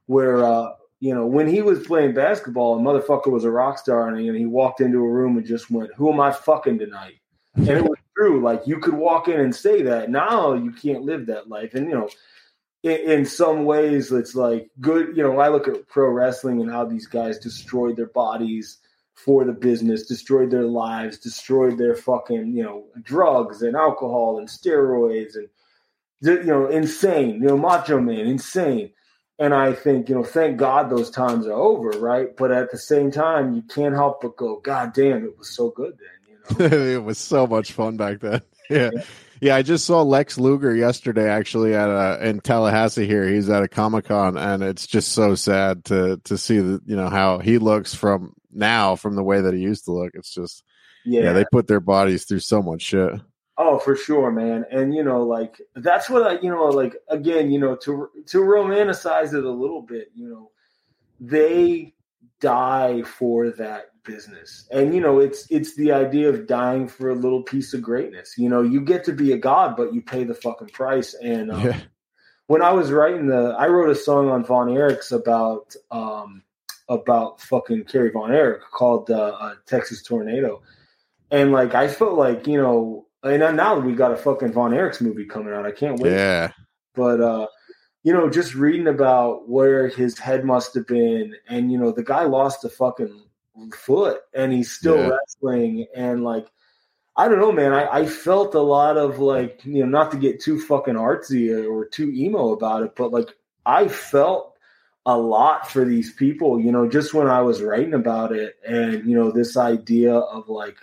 where 0.07 0.43
uh, 0.43 0.71
you 1.01 1.13
know, 1.13 1.25
when 1.25 1.47
he 1.47 1.61
was 1.61 1.85
playing 1.85 2.13
basketball, 2.13 2.77
a 2.77 2.79
motherfucker 2.79 3.31
was 3.31 3.43
a 3.43 3.51
rock 3.51 3.77
star 3.77 4.07
and 4.07 4.17
he, 4.17 4.31
he 4.37 4.45
walked 4.45 4.79
into 4.79 4.99
a 4.99 5.09
room 5.09 5.35
and 5.35 5.45
just 5.45 5.69
went, 5.69 5.93
Who 5.95 6.13
am 6.13 6.21
I 6.21 6.31
fucking 6.31 6.79
tonight? 6.79 7.15
And 7.55 7.67
it 7.67 7.83
was 7.83 7.97
true. 8.17 8.41
Like 8.41 8.65
you 8.65 8.79
could 8.79 8.93
walk 8.93 9.27
in 9.27 9.39
and 9.39 9.53
say 9.53 9.81
that. 9.81 10.09
Now 10.09 10.53
you 10.53 10.71
can't 10.71 11.03
live 11.03 11.25
that 11.25 11.49
life. 11.49 11.73
And 11.73 11.87
you 11.87 11.95
know, 11.95 12.09
in, 12.83 12.97
in 13.11 13.25
some 13.25 13.65
ways 13.65 14.11
it's 14.11 14.35
like 14.35 14.69
good 14.79 15.15
you 15.15 15.23
know 15.23 15.39
i 15.39 15.47
look 15.49 15.67
at 15.67 15.87
pro 15.87 16.09
wrestling 16.09 16.61
and 16.61 16.71
how 16.71 16.85
these 16.85 17.07
guys 17.07 17.37
destroyed 17.37 17.95
their 17.95 18.07
bodies 18.07 18.79
for 19.13 19.43
the 19.45 19.53
business 19.53 20.07
destroyed 20.07 20.49
their 20.49 20.65
lives 20.65 21.17
destroyed 21.17 21.77
their 21.77 21.95
fucking 21.95 22.53
you 22.53 22.63
know 22.63 22.85
drugs 23.01 23.61
and 23.61 23.75
alcohol 23.75 24.39
and 24.39 24.47
steroids 24.47 25.35
and 25.35 25.47
you 26.21 26.43
know 26.43 26.67
insane 26.67 27.35
you 27.35 27.47
know 27.47 27.57
macho 27.57 27.99
man 27.99 28.25
insane 28.27 28.91
and 29.41 29.53
i 29.53 29.73
think 29.73 30.07
you 30.07 30.15
know 30.15 30.23
thank 30.23 30.57
god 30.57 30.89
those 30.89 31.09
times 31.09 31.47
are 31.47 31.53
over 31.53 31.89
right 31.99 32.37
but 32.37 32.51
at 32.51 32.71
the 32.71 32.77
same 32.77 33.11
time 33.11 33.53
you 33.53 33.61
can't 33.63 33.95
help 33.95 34.21
but 34.21 34.37
go 34.37 34.59
god 34.59 34.93
damn 34.93 35.25
it 35.25 35.37
was 35.37 35.49
so 35.49 35.71
good 35.71 35.97
then 35.97 36.59
you 36.59 36.69
know 36.69 36.77
it 36.95 37.03
was 37.03 37.17
so 37.17 37.47
much 37.47 37.73
fun 37.73 37.97
back 37.97 38.19
then. 38.19 38.41
Yeah. 38.69 38.91
Yeah, 39.41 39.55
I 39.55 39.63
just 39.63 39.85
saw 39.85 40.01
Lex 40.03 40.37
Luger 40.37 40.73
yesterday 40.73 41.27
actually 41.27 41.73
at 41.73 41.89
a, 41.89 42.25
in 42.25 42.39
Tallahassee 42.39 43.07
here. 43.07 43.27
He's 43.27 43.49
at 43.49 43.63
a 43.63 43.67
Comic 43.67 44.05
Con 44.05 44.37
and 44.37 44.63
it's 44.63 44.87
just 44.87 45.11
so 45.11 45.35
sad 45.35 45.83
to 45.85 46.21
to 46.23 46.37
see 46.37 46.59
the 46.59 46.79
you 46.85 46.95
know 46.95 47.09
how 47.09 47.39
he 47.39 47.57
looks 47.57 47.93
from 47.93 48.33
now 48.53 48.95
from 48.95 49.15
the 49.15 49.23
way 49.23 49.41
that 49.41 49.53
he 49.53 49.59
used 49.59 49.85
to 49.85 49.91
look. 49.91 50.11
It's 50.13 50.33
just 50.33 50.63
yeah, 51.03 51.33
they 51.33 51.43
put 51.51 51.67
their 51.67 51.81
bodies 51.81 52.23
through 52.23 52.39
so 52.39 52.61
much 52.61 52.83
shit. 52.83 53.11
Oh, 53.57 53.77
for 53.79 53.95
sure, 53.95 54.31
man. 54.31 54.65
And 54.71 54.93
you 54.93 55.03
know, 55.03 55.21
like 55.23 55.61
that's 55.75 56.09
what 56.09 56.23
I, 56.23 56.39
you 56.39 56.49
know, 56.49 56.65
like 56.65 56.95
again, 57.09 57.51
you 57.51 57.59
know, 57.59 57.75
to 57.77 58.09
to 58.27 58.37
romanticize 58.39 59.33
it 59.33 59.43
a 59.43 59.51
little 59.51 59.81
bit, 59.81 60.09
you 60.15 60.27
know, 60.29 60.51
they 61.19 61.93
die 62.39 63.03
for 63.03 63.49
that 63.51 63.91
business. 64.03 64.67
And 64.71 64.95
you 64.95 65.01
know, 65.01 65.19
it's 65.19 65.45
it's 65.51 65.75
the 65.75 65.91
idea 65.91 66.29
of 66.29 66.47
dying 66.47 66.87
for 66.87 67.09
a 67.09 67.15
little 67.15 67.43
piece 67.43 67.73
of 67.73 67.81
greatness. 67.81 68.35
You 68.37 68.49
know, 68.49 68.61
you 68.61 68.81
get 68.81 69.03
to 69.05 69.13
be 69.13 69.33
a 69.33 69.37
god, 69.37 69.75
but 69.75 69.93
you 69.93 70.01
pay 70.01 70.23
the 70.23 70.33
fucking 70.33 70.69
price. 70.69 71.13
And 71.15 71.51
um, 71.51 71.61
Yeah. 71.67 71.79
when 72.47 72.61
I 72.61 72.71
was 72.71 72.91
writing 72.91 73.27
the, 73.27 73.55
I 73.57 73.67
wrote 73.67 73.89
a 73.89 73.95
song 73.95 74.29
on 74.29 74.43
Von 74.43 74.67
Erichs 74.69 75.11
about 75.11 75.75
um 75.91 76.41
about 76.89 77.39
fucking 77.41 77.83
Kerry 77.85 78.09
Von 78.11 78.31
Erich 78.33 78.63
called 78.71 79.09
uh, 79.11 79.37
uh, 79.39 79.55
Texas 79.67 80.01
Tornado, 80.01 80.61
and 81.29 81.51
like 81.51 81.75
I 81.75 81.87
felt 81.87 82.17
like 82.17 82.47
you 82.47 82.57
know, 82.57 83.05
and 83.23 83.57
now 83.57 83.79
we 83.79 83.93
got 83.93 84.11
a 84.11 84.17
fucking 84.17 84.53
Von 84.53 84.71
Erichs 84.71 85.01
movie 85.01 85.25
coming 85.25 85.53
out. 85.53 85.65
I 85.65 85.71
can't 85.71 85.99
wait. 85.99 86.13
Yeah. 86.13 86.51
But 86.95 87.21
uh, 87.21 87.47
you 88.03 88.13
know, 88.13 88.29
just 88.29 88.55
reading 88.55 88.87
about 88.87 89.47
where 89.49 89.87
his 89.87 90.17
head 90.17 90.43
must 90.45 90.73
have 90.75 90.87
been, 90.87 91.35
and 91.47 91.71
you 91.71 91.77
know, 91.77 91.91
the 91.91 92.03
guy 92.03 92.23
lost 92.23 92.65
a 92.65 92.69
fucking 92.69 93.21
foot, 93.73 94.21
and 94.33 94.51
he's 94.51 94.71
still 94.71 94.97
Yeah. 94.97 95.09
wrestling, 95.09 95.87
and 95.95 96.23
like. 96.23 96.47
I 97.17 97.27
don't 97.27 97.39
know, 97.39 97.51
man. 97.51 97.73
I, 97.73 97.87
I 97.87 98.05
felt 98.05 98.55
a 98.55 98.61
lot 98.61 98.95
of 98.95 99.19
like, 99.19 99.59
you 99.65 99.83
know, 99.83 99.89
not 99.99 100.11
to 100.11 100.17
get 100.17 100.39
too 100.39 100.57
fucking 100.57 100.93
artsy 100.95 101.51
or 101.69 101.85
too 101.85 102.09
emo 102.09 102.53
about 102.53 102.83
it, 102.83 102.95
but 102.95 103.11
like 103.11 103.35
I 103.65 103.89
felt 103.89 104.55
a 105.05 105.17
lot 105.17 105.69
for 105.69 105.83
these 105.83 106.13
people, 106.13 106.57
you 106.57 106.71
know, 106.71 106.87
just 106.87 107.13
when 107.13 107.27
I 107.27 107.41
was 107.41 107.61
writing 107.61 107.93
about 107.93 108.31
it 108.31 108.55
and, 108.65 109.05
you 109.05 109.13
know, 109.13 109.29
this 109.29 109.57
idea 109.57 110.15
of 110.15 110.47
like 110.47 110.77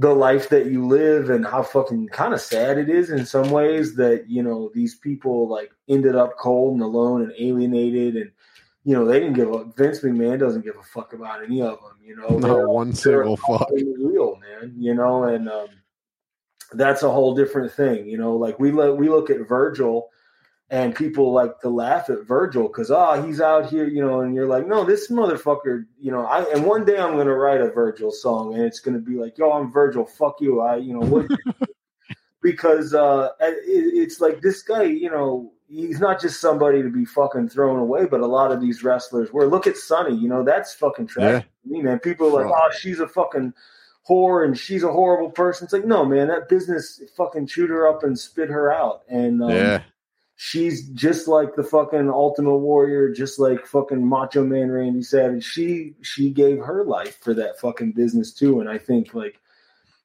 the 0.00 0.14
life 0.14 0.48
that 0.48 0.66
you 0.66 0.86
live 0.86 1.28
and 1.28 1.44
how 1.44 1.62
fucking 1.62 2.08
kind 2.08 2.32
of 2.32 2.40
sad 2.40 2.78
it 2.78 2.88
is 2.88 3.10
in 3.10 3.26
some 3.26 3.50
ways 3.50 3.94
that, 3.96 4.24
you 4.30 4.42
know, 4.42 4.70
these 4.74 4.94
people 4.94 5.46
like 5.46 5.70
ended 5.88 6.16
up 6.16 6.36
cold 6.38 6.72
and 6.74 6.82
alone 6.82 7.20
and 7.22 7.32
alienated 7.38 8.16
and 8.16 8.30
you 8.82 8.94
know, 8.94 9.04
they 9.04 9.20
didn't 9.20 9.34
give 9.34 9.52
a 9.52 9.64
Vince 9.76 10.00
McMahon 10.00 10.38
doesn't 10.38 10.64
give 10.64 10.76
a 10.78 10.82
fuck 10.82 11.12
about 11.12 11.44
any 11.44 11.60
of 11.60 11.78
them. 11.82 11.98
You 12.02 12.16
know, 12.16 12.28
Not 12.38 12.40
They're- 12.40 12.68
one 12.68 12.94
single 12.94 13.36
fuck. 13.36 13.68
real 13.70 14.36
man. 14.36 14.74
You 14.78 14.94
know, 14.94 15.24
and 15.24 15.50
um, 15.50 15.68
that's 16.72 17.02
a 17.02 17.10
whole 17.10 17.34
different 17.34 17.70
thing. 17.72 18.08
You 18.08 18.16
know, 18.16 18.34
like 18.36 18.58
we 18.58 18.72
look 18.72 18.98
we 18.98 19.10
look 19.10 19.28
at 19.28 19.46
Virgil. 19.46 20.08
And 20.70 20.94
people 20.94 21.32
like 21.32 21.58
to 21.62 21.68
laugh 21.68 22.10
at 22.10 22.24
Virgil 22.26 22.68
because 22.68 22.92
oh 22.92 23.20
he's 23.26 23.40
out 23.40 23.68
here 23.68 23.88
you 23.88 24.00
know 24.00 24.20
and 24.20 24.36
you're 24.36 24.46
like 24.46 24.68
no 24.68 24.84
this 24.84 25.10
motherfucker 25.10 25.84
you 25.98 26.12
know 26.12 26.24
I 26.24 26.44
and 26.52 26.64
one 26.64 26.84
day 26.84 26.96
I'm 26.96 27.16
gonna 27.16 27.34
write 27.34 27.60
a 27.60 27.70
Virgil 27.70 28.12
song 28.12 28.54
and 28.54 28.62
it's 28.62 28.78
gonna 28.78 29.00
be 29.00 29.16
like 29.16 29.36
yo 29.36 29.50
I'm 29.50 29.72
Virgil 29.72 30.06
fuck 30.06 30.36
you 30.40 30.60
I 30.60 30.76
you 30.76 30.94
know 30.94 31.00
what 31.00 31.26
because 32.42 32.94
uh, 32.94 33.30
it, 33.40 33.54
it's 33.66 34.20
like 34.20 34.40
this 34.40 34.62
guy, 34.62 34.84
you 34.84 35.10
know, 35.10 35.52
he's 35.68 36.00
not 36.00 36.20
just 36.20 36.40
somebody 36.40 36.82
to 36.82 36.90
be 36.90 37.04
fucking 37.04 37.48
thrown 37.48 37.78
away, 37.78 38.06
but 38.06 38.20
a 38.20 38.26
lot 38.26 38.52
of 38.52 38.60
these 38.60 38.82
wrestlers 38.82 39.32
were. 39.32 39.46
Look 39.46 39.66
at 39.66 39.76
Sunny, 39.76 40.16
you 40.16 40.28
know, 40.28 40.42
that's 40.42 40.74
fucking 40.74 41.06
tragic 41.06 41.48
to 41.62 41.68
me, 41.68 41.82
man. 41.82 41.98
People 41.98 42.28
are 42.28 42.44
like, 42.44 42.52
oh, 42.54 42.70
she's 42.78 43.00
a 43.00 43.08
fucking 43.08 43.52
whore 44.08 44.44
and 44.44 44.58
she's 44.58 44.82
a 44.82 44.92
horrible 44.92 45.30
person. 45.30 45.64
It's 45.64 45.72
like, 45.72 45.84
no, 45.84 46.04
man, 46.04 46.28
that 46.28 46.48
business 46.48 47.02
fucking 47.16 47.46
chewed 47.46 47.70
her 47.70 47.86
up 47.86 48.02
and 48.02 48.18
spit 48.18 48.48
her 48.48 48.72
out. 48.72 49.02
And 49.08 49.42
um, 49.42 49.50
yeah, 49.50 49.82
she's 50.42 50.88
just 50.88 51.28
like 51.28 51.54
the 51.54 51.62
fucking 51.62 52.08
Ultimate 52.08 52.56
Warrior, 52.56 53.12
just 53.12 53.38
like 53.38 53.66
fucking 53.66 54.02
Macho 54.08 54.42
Man 54.42 54.70
Randy 54.70 55.02
Savage. 55.02 55.44
She 55.44 55.94
she 56.00 56.30
gave 56.30 56.60
her 56.60 56.82
life 56.82 57.18
for 57.20 57.34
that 57.34 57.60
fucking 57.60 57.92
business 57.92 58.32
too, 58.32 58.60
and 58.60 58.68
I 58.68 58.78
think 58.78 59.12
like 59.12 59.38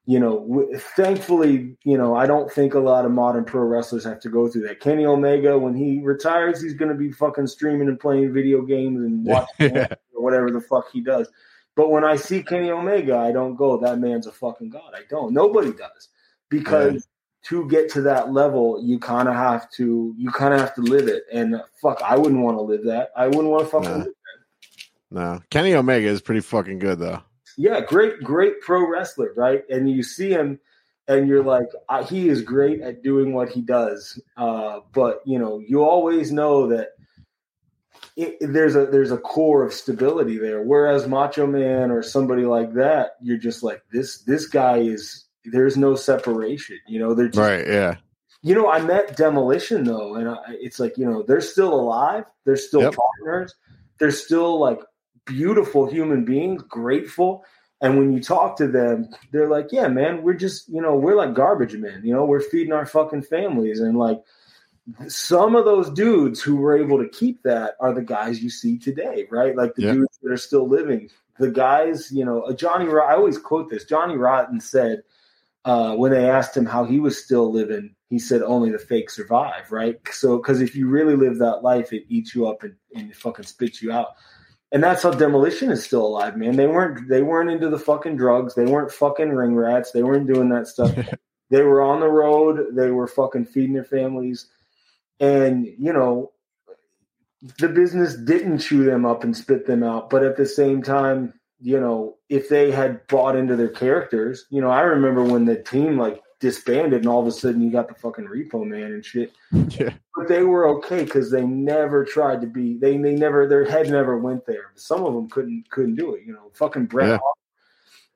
you 0.05 0.19
know, 0.19 0.41
w- 0.41 0.77
thankfully, 0.77 1.77
you 1.83 1.97
know, 1.97 2.15
I 2.15 2.27
don't 2.27 2.51
think 2.51 2.73
a 2.73 2.79
lot 2.79 3.05
of 3.05 3.11
modern 3.11 3.45
pro 3.45 3.61
wrestlers 3.63 4.03
have 4.03 4.19
to 4.19 4.29
go 4.29 4.47
through 4.49 4.67
that. 4.67 4.81
Kenny 4.81 5.05
Omega, 5.05 5.57
when 5.57 5.73
he 5.73 6.01
retires, 6.03 6.61
he's 6.61 6.75
going 6.75 6.91
to 6.91 6.97
be 6.97 7.11
fucking 7.11 7.47
streaming 7.47 7.87
and 7.87 7.99
playing 7.99 8.31
video 8.33 8.61
games 8.61 8.99
and 9.01 9.25
watching 9.25 9.47
Yeah. 9.75 9.87
or 10.13 10.21
whatever 10.21 10.51
the 10.51 10.61
fuck 10.61 10.91
he 10.91 11.01
does. 11.01 11.27
But 11.75 11.89
when 11.89 12.03
I 12.03 12.17
see 12.17 12.43
Kenny 12.43 12.69
Omega, 12.69 13.17
I 13.17 13.31
don't 13.31 13.55
go, 13.55 13.77
that 13.77 13.97
man's 13.99 14.27
a 14.27 14.31
fucking 14.31 14.69
god. 14.69 14.93
I 14.93 15.01
don't. 15.09 15.33
Nobody 15.33 15.71
does 15.71 16.09
because 16.49 17.07
to 17.45 17.67
get 17.69 17.89
to 17.91 18.01
that 18.01 18.31
level, 18.33 18.81
you 18.83 18.99
kind 18.99 19.27
of 19.27 19.35
have 19.35 19.69
to, 19.71 20.13
you 20.17 20.31
kind 20.31 20.53
of 20.53 20.59
have 20.59 20.73
to 20.75 20.81
live 20.81 21.07
it. 21.07 21.23
And 21.31 21.61
fuck, 21.81 22.01
I 22.03 22.17
wouldn't 22.17 22.41
want 22.41 22.57
to 22.57 22.61
live 22.61 22.85
that. 22.85 23.09
I 23.15 23.27
wouldn't 23.27 23.47
want 23.49 23.63
to 23.65 23.69
fucking 23.69 23.89
Nah. 23.89 23.97
live 23.97 24.13
no. 25.11 25.41
Kenny 25.49 25.73
Omega 25.75 26.07
is 26.07 26.21
pretty 26.21 26.41
fucking 26.41 26.79
good 26.79 26.99
though. 26.99 27.21
yeah, 27.57 27.81
great, 27.81 28.21
great 28.23 28.59
pro 28.61 28.89
wrestler, 28.89 29.31
right? 29.37 29.63
And 29.69 29.89
you 29.89 30.03
see 30.03 30.29
him, 30.29 30.59
and 31.07 31.27
you're 31.27 31.43
like, 31.43 31.67
he 32.07 32.27
is 32.29 32.41
great 32.41 32.81
at 32.81 33.03
doing 33.03 33.33
what 33.33 33.49
he 33.49 33.61
does. 33.61 34.19
Uh, 34.35 34.79
but 34.93 35.21
you 35.25 35.37
know, 35.37 35.59
you 35.59 35.83
always 35.83 36.31
know 36.31 36.67
that 36.67 36.89
it, 38.17 38.37
there's 38.41 38.75
a 38.75 38.87
there's 38.87 39.11
a 39.11 39.17
core 39.17 39.63
of 39.63 39.73
stability 39.73 40.37
there. 40.37 40.63
Whereas 40.63 41.07
Macho 41.07 41.45
Man 41.45 41.91
or 41.91 42.01
somebody 42.01 42.45
like 42.45 42.73
that, 42.73 43.11
you're 43.21 43.37
just 43.37 43.61
like 43.61 43.83
this. 43.91 44.19
This 44.23 44.47
guy 44.47 44.77
is 44.79 45.24
there's 45.51 45.77
no 45.77 45.95
separation. 45.95 46.79
You 46.87 46.99
know, 46.99 47.13
they're 47.13 47.27
just, 47.29 47.37
Right? 47.39 47.65
Yeah. 47.67 47.95
you 48.41 48.53
know, 48.55 48.69
I 48.69 48.81
met 48.81 49.15
Demolition 49.17 49.83
though, 49.83 50.15
and 50.15 50.29
I, 50.29 50.37
it's 50.49 50.79
like 50.79 50.97
you 50.97 51.05
know 51.05 51.23
they're 51.23 51.41
still 51.41 51.73
alive. 51.73 52.25
They're 52.45 52.55
still 52.57 52.81
Yep. 52.81 52.95
partners. 52.95 53.55
They're 53.99 54.11
still 54.11 54.59
like 54.59 54.79
beautiful 55.25 55.87
human 55.89 56.25
beings, 56.25 56.61
grateful. 56.63 57.43
And 57.81 57.97
when 57.97 58.13
you 58.13 58.21
talk 58.21 58.55
to 58.57 58.67
them, 58.67 59.09
they're 59.31 59.49
like, 59.49 59.71
"Yeah, 59.71 59.87
man, 59.87 60.23
we're 60.23 60.33
just 60.33 60.69
you 60.69 60.81
know 60.81 60.95
we're 60.95 61.15
like 61.15 61.33
garbage 61.33 61.75
men. 61.75 62.01
You 62.03 62.13
know, 62.13 62.25
we're 62.25 62.39
feeding 62.41 62.73
our 62.73 62.85
fucking 62.85 63.23
families." 63.23 63.79
And 63.79 63.97
like 63.97 64.21
some 65.07 65.55
of 65.55 65.65
those 65.65 65.89
dudes 65.89 66.41
who 66.41 66.57
were 66.57 66.77
able 66.77 66.99
to 66.99 67.09
keep 67.09 67.41
that 67.43 67.75
are 67.79 67.93
the 67.93 68.03
guys 68.03 68.41
you 68.43 68.49
see 68.49 68.77
today, 68.77 69.25
right? 69.31 69.55
Like 69.55 69.73
the 69.75 69.81
Yeah. 69.83 69.93
dudes 69.93 70.19
that 70.21 70.31
are 70.31 70.37
still 70.37 70.67
living. 70.67 71.09
The 71.39 71.49
guys, 71.51 72.11
you 72.11 72.23
know, 72.23 72.41
uh, 72.43 72.53
Johnny. 72.53 72.87
I 72.87 73.15
always 73.15 73.37
quote 73.37 73.69
this. 73.69 73.83
Johnny 73.85 74.15
Rotten 74.15 74.59
said 74.61 75.03
uh, 75.65 75.95
when 75.95 76.11
they 76.11 76.29
asked 76.29 76.55
him 76.55 76.65
how 76.65 76.85
he 76.85 76.99
was 76.99 77.21
still 77.21 77.51
living, 77.51 77.95
he 78.09 78.19
said 78.19 78.43
only 78.43 78.69
the 78.69 78.79
fake 78.79 79.09
survive, 79.09 79.71
right? 79.71 79.99
So, 80.11 80.37
because 80.37 80.61
if 80.61 80.75
you 80.75 80.87
really 80.87 81.15
live 81.15 81.39
that 81.39 81.63
life, 81.63 81.91
it 81.91 82.05
eats 82.07 82.35
you 82.35 82.47
up 82.47 82.63
and, 82.63 82.75
and 82.95 83.09
it 83.09 83.15
fucking 83.17 83.45
spits 83.45 83.81
you 83.81 83.91
out. 83.91 84.09
And 84.71 84.83
that's 84.83 85.03
how 85.03 85.11
demolition 85.11 85.71
is 85.71 85.83
still 85.83 86.05
alive, 86.05 86.37
man. 86.37 86.55
They 86.55 86.67
weren't 86.67 87.09
they 87.09 87.23
weren't 87.23 87.49
into 87.49 87.69
the 87.69 87.79
fucking 87.79 88.17
drugs. 88.17 88.55
They 88.55 88.65
weren't 88.65 88.91
fucking 88.91 89.29
ring 89.29 89.55
rats. 89.55 89.91
They 89.91 90.03
weren't 90.03 90.27
doing 90.27 90.49
that 90.49 90.67
stuff. 90.67 90.95
they 91.49 91.61
were 91.61 91.81
on 91.81 91.99
the 91.99 92.09
road. 92.09 92.75
They 92.75 92.91
were 92.91 93.07
fucking 93.07 93.45
feeding 93.45 93.73
their 93.73 93.83
families. 93.83 94.47
And, 95.19 95.65
you 95.65 95.93
know, 95.93 96.31
the 97.57 97.69
business 97.69 98.15
didn't 98.15 98.59
chew 98.59 98.83
them 98.83 99.05
up 99.05 99.23
and 99.23 99.35
spit 99.35 99.65
them 99.65 99.83
out. 99.83 100.09
But 100.09 100.23
at 100.23 100.35
the 100.37 100.45
same 100.45 100.83
time, 100.83 101.33
you 101.65 101.79
know, 101.79 102.15
if 102.29 102.47
they 102.47 102.69
had 102.69 103.07
bought 103.07 103.35
into 103.35 103.55
their 103.55 103.69
characters, 103.69 104.45
you 104.51 104.61
know, 104.61 104.69
I 104.69 104.81
remember 104.81 105.23
when 105.23 105.45
the 105.45 105.55
team 105.55 105.97
like 105.97 106.21
disbanded 106.39 106.99
and 106.99 107.07
all 107.07 107.21
of 107.21 107.27
a 107.27 107.31
sudden 107.31 107.59
you 107.59 107.71
got 107.71 107.87
the 107.87 107.95
fucking 107.95 108.27
repo 108.27 108.63
man 108.63 108.93
and 108.93 109.03
shit. 109.03 109.33
Yeah. 109.79 109.93
But 110.15 110.27
they 110.27 110.43
were 110.43 110.67
okay 110.77 111.03
because 111.03 111.31
they 111.31 111.43
never 111.43 112.05
tried 112.05 112.41
to 112.41 112.47
be 112.47 112.77
they 112.77 112.97
they 112.97 113.15
never 113.15 113.47
their 113.47 113.65
head 113.65 113.89
never 113.89 114.17
went 114.17 114.45
there. 114.45 114.71
Some 114.75 115.03
of 115.03 115.13
them 115.13 115.27
couldn't 115.27 115.69
couldn't 115.71 115.95
do 115.95 116.13
it. 116.13 116.21
You 116.25 116.33
know, 116.33 116.51
fucking 116.53 116.85
Bret 116.85 117.09
Yeah. 117.09 117.17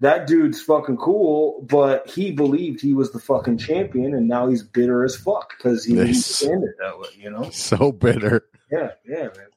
That 0.01 0.27
dude's 0.27 0.61
fucking 0.61 0.97
cool, 0.97 1.65
but 1.67 2.07
he 2.07 2.31
believed 2.31 2.79
he 2.79 2.93
was 2.93 3.11
the 3.11 3.19
fucking 3.19 3.57
champion, 3.57 4.13
and 4.13 4.29
now 4.29 4.47
he's 4.47 4.63
bitter 4.63 5.03
as 5.03 5.17
fuck 5.17 5.57
because 5.57 5.83
he 5.83 5.97
it 6.63 6.75
that 6.79 6.99
way. 6.99 7.09
You 7.17 7.31
know? 7.31 7.49
So 7.51 7.91
bitter. 7.91 8.47
Yeah, 8.71 8.91
yeah, 9.05 9.23
man. 9.23 9.49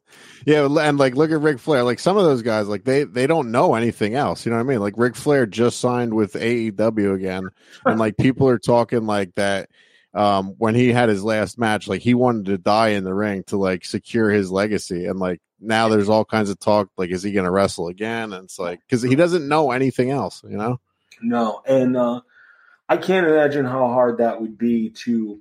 Yeah, 0.45 0.67
and 0.81 0.99
like 0.99 1.15
look 1.15 1.31
at 1.31 1.41
Ric 1.41 1.59
Flair. 1.59 1.85
Like 1.85 1.99
some 1.99 2.17
of 2.17 2.25
those 2.25 2.43
guys, 2.43 2.69
like 2.69 2.85
they 2.85 3.05
they 3.05 3.27
don't 3.27 3.51
know 3.51 3.75
anything 3.75 4.15
else. 4.15 4.45
You 4.45 4.51
know 4.51 4.57
what 4.57 4.65
I 4.65 4.69
mean? 4.69 4.81
Like 4.81 4.95
Ric 4.97 5.17
Flair 5.17 5.47
just 5.47 5.81
signed 5.81 6.15
with 6.15 6.35
AEW 6.35 7.15
again, 7.15 7.49
and 7.85 7.99
like 7.99 8.17
people 8.17 8.49
are 8.49 8.59
talking 8.59 9.07
like 9.07 9.35
that. 9.37 9.69
Um, 10.15 10.57
when 10.59 10.75
he 10.75 10.93
had 10.93 11.09
his 11.09 11.25
last 11.25 11.59
match, 11.59 11.89
like 11.89 12.03
he 12.03 12.13
wanted 12.13 12.47
to 12.47 12.59
die 12.59 12.89
in 12.89 13.05
the 13.05 13.15
ring 13.15 13.45
to 13.45 13.57
like 13.57 13.85
secure 13.85 14.31
his 14.31 14.51
legacy, 14.51 15.07
and 15.07 15.19
like 15.19 15.41
now 15.63 15.89
there's 15.89 16.09
all 16.09 16.25
kinds 16.25 16.51
of 16.51 16.59
talk. 16.59 16.89
Like, 16.97 17.11
is 17.11 17.23
he 17.23 17.33
going 17.33 17.45
to 17.45 17.51
wrestle 17.51 17.89
again? 17.89 18.33
And 18.33 18.45
it's 18.45 18.59
like 18.59 18.81
because 18.81 19.03
he 19.03 19.15
doesn't 19.15 19.49
know 19.49 19.71
anything 19.71 20.11
else. 20.11 20.43
You 20.45 20.57
know? 20.57 20.81
No, 21.23 21.63
and 21.67 21.97
uh, 21.97 22.21
I 22.89 22.97
can't 22.97 23.27
imagine 23.27 23.65
how 23.65 23.87
hard 23.89 24.19
that 24.19 24.41
would 24.41 24.59
be 24.59 24.91
to, 25.05 25.41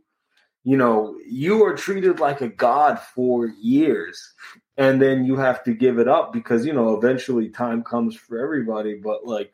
you 0.63 0.77
know, 0.77 1.17
you 1.25 1.65
are 1.65 1.75
treated 1.75 2.19
like 2.19 2.41
a 2.41 2.47
god 2.47 2.99
for 2.99 3.47
years, 3.47 4.33
and 4.77 5.01
then 5.01 5.25
you 5.25 5.35
have 5.37 5.63
to 5.63 5.73
give 5.73 5.99
it 5.99 6.07
up 6.07 6.33
because 6.33 6.65
you 6.65 6.73
know 6.73 6.95
eventually 6.95 7.49
time 7.49 7.83
comes 7.83 8.15
for 8.15 8.39
everybody. 8.39 8.95
But 8.95 9.25
like, 9.25 9.53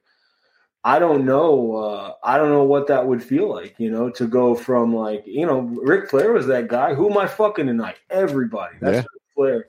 I 0.84 1.00
don't 1.00 1.26
know, 1.26 1.76
uh, 1.76 2.14
I 2.24 2.38
don't 2.38 2.50
know 2.50 2.64
what 2.64 2.88
that 2.88 3.06
would 3.06 3.24
feel 3.24 3.50
like, 3.50 3.76
you 3.78 3.92
know, 3.92 4.10
to 4.12 4.28
go 4.28 4.56
from 4.56 4.96
like, 4.96 5.24
you 5.26 5.46
know, 5.46 5.60
Ric 5.60 6.10
Flair 6.10 6.32
was 6.32 6.48
that 6.48 6.68
guy. 6.68 6.94
Who 6.94 7.10
am 7.10 7.18
I 7.18 7.28
fucking 7.28 7.68
tonight? 7.68 7.98
Everybody. 8.10 8.78
That's 8.80 8.96
Yeah. 8.96 9.00
Ric 9.00 9.22
Flair. 9.36 9.68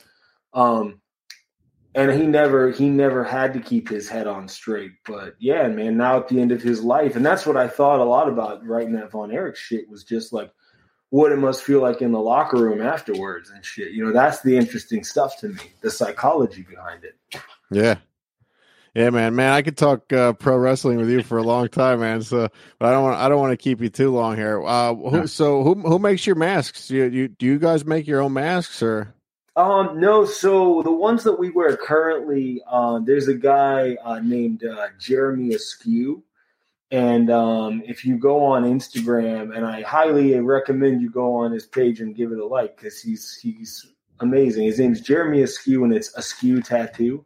Um, 0.52 1.00
and 1.94 2.12
he 2.12 2.26
never 2.26 2.70
he 2.70 2.88
never 2.88 3.24
had 3.24 3.52
to 3.54 3.60
keep 3.60 3.88
his 3.88 4.08
head 4.08 4.26
on 4.26 4.46
straight. 4.46 4.92
But 5.06 5.34
yeah, 5.40 5.66
man, 5.68 5.96
now 5.96 6.18
at 6.18 6.28
the 6.28 6.40
end 6.40 6.52
of 6.52 6.62
his 6.62 6.82
life, 6.84 7.16
and 7.16 7.26
that's 7.26 7.46
what 7.46 7.56
I 7.56 7.66
thought 7.66 8.00
a 8.00 8.04
lot 8.04 8.28
about 8.28 8.64
writing 8.64 8.92
that 8.92 9.10
Von 9.10 9.32
Erich 9.32 9.56
shit 9.56 9.88
was 9.88 10.04
just 10.04 10.32
like 10.32 10.52
what 11.10 11.32
it 11.32 11.38
must 11.38 11.62
feel 11.62 11.80
like 11.80 12.02
in 12.02 12.12
the 12.12 12.20
locker 12.20 12.58
room 12.58 12.82
afterwards 12.82 13.50
and 13.50 13.64
shit. 13.64 13.92
You 13.92 14.04
know, 14.04 14.12
that's 14.12 14.42
the 14.42 14.56
interesting 14.56 15.04
stuff 15.04 15.38
to 15.40 15.48
me, 15.48 15.62
the 15.80 15.90
psychology 15.90 16.62
behind 16.62 17.04
it. 17.04 17.16
Yeah. 17.70 17.96
Yeah, 18.94 19.10
man, 19.10 19.36
man, 19.36 19.52
I 19.52 19.62
could 19.62 19.76
talk 19.76 20.12
uh, 20.12 20.32
pro 20.32 20.56
wrestling 20.56 20.96
with 20.96 21.08
you 21.08 21.22
for 21.22 21.38
a 21.38 21.42
long 21.42 21.68
time, 21.68 22.00
man. 22.00 22.22
So, 22.22 22.48
but 22.78 22.88
I 22.88 22.90
don't 22.90 23.04
want, 23.04 23.16
I 23.16 23.28
don't 23.28 23.38
want 23.38 23.52
to 23.52 23.56
keep 23.56 23.80
you 23.80 23.90
too 23.90 24.10
long 24.10 24.34
here. 24.34 24.60
Uh, 24.64 24.94
who, 24.94 25.26
so, 25.28 25.62
who 25.62 25.74
who 25.74 25.98
makes 26.00 26.26
your 26.26 26.34
masks? 26.34 26.88
Do 26.88 26.96
you, 26.96 27.04
you 27.04 27.28
do 27.28 27.46
you 27.46 27.58
guys 27.58 27.84
make 27.84 28.08
your 28.08 28.22
own 28.22 28.32
masks 28.32 28.82
or? 28.82 29.14
Um, 29.54 30.00
no, 30.00 30.24
so 30.24 30.82
the 30.82 30.90
ones 30.90 31.22
that 31.24 31.38
we 31.38 31.50
wear 31.50 31.76
currently, 31.76 32.62
uh, 32.66 33.00
there's 33.00 33.28
a 33.28 33.34
guy 33.34 33.96
uh, 34.02 34.20
named 34.20 34.64
uh, 34.64 34.88
Jeremy 34.98 35.54
Askew. 35.54 36.22
And 36.90 37.30
um, 37.30 37.82
if 37.84 38.04
you 38.04 38.16
go 38.16 38.42
on 38.42 38.64
Instagram, 38.64 39.54
and 39.54 39.66
I 39.66 39.82
highly 39.82 40.38
recommend 40.40 41.02
you 41.02 41.10
go 41.10 41.34
on 41.34 41.52
his 41.52 41.66
page 41.66 42.00
and 42.00 42.16
give 42.16 42.32
it 42.32 42.38
a 42.38 42.46
like 42.46 42.76
because 42.76 43.00
he's 43.00 43.36
he's 43.36 43.92
amazing. 44.20 44.64
His 44.64 44.78
name's 44.78 45.02
Jeremy 45.02 45.42
Askew, 45.42 45.84
and 45.84 45.92
it's 45.92 46.14
Askew 46.16 46.62
Tattoo. 46.62 47.24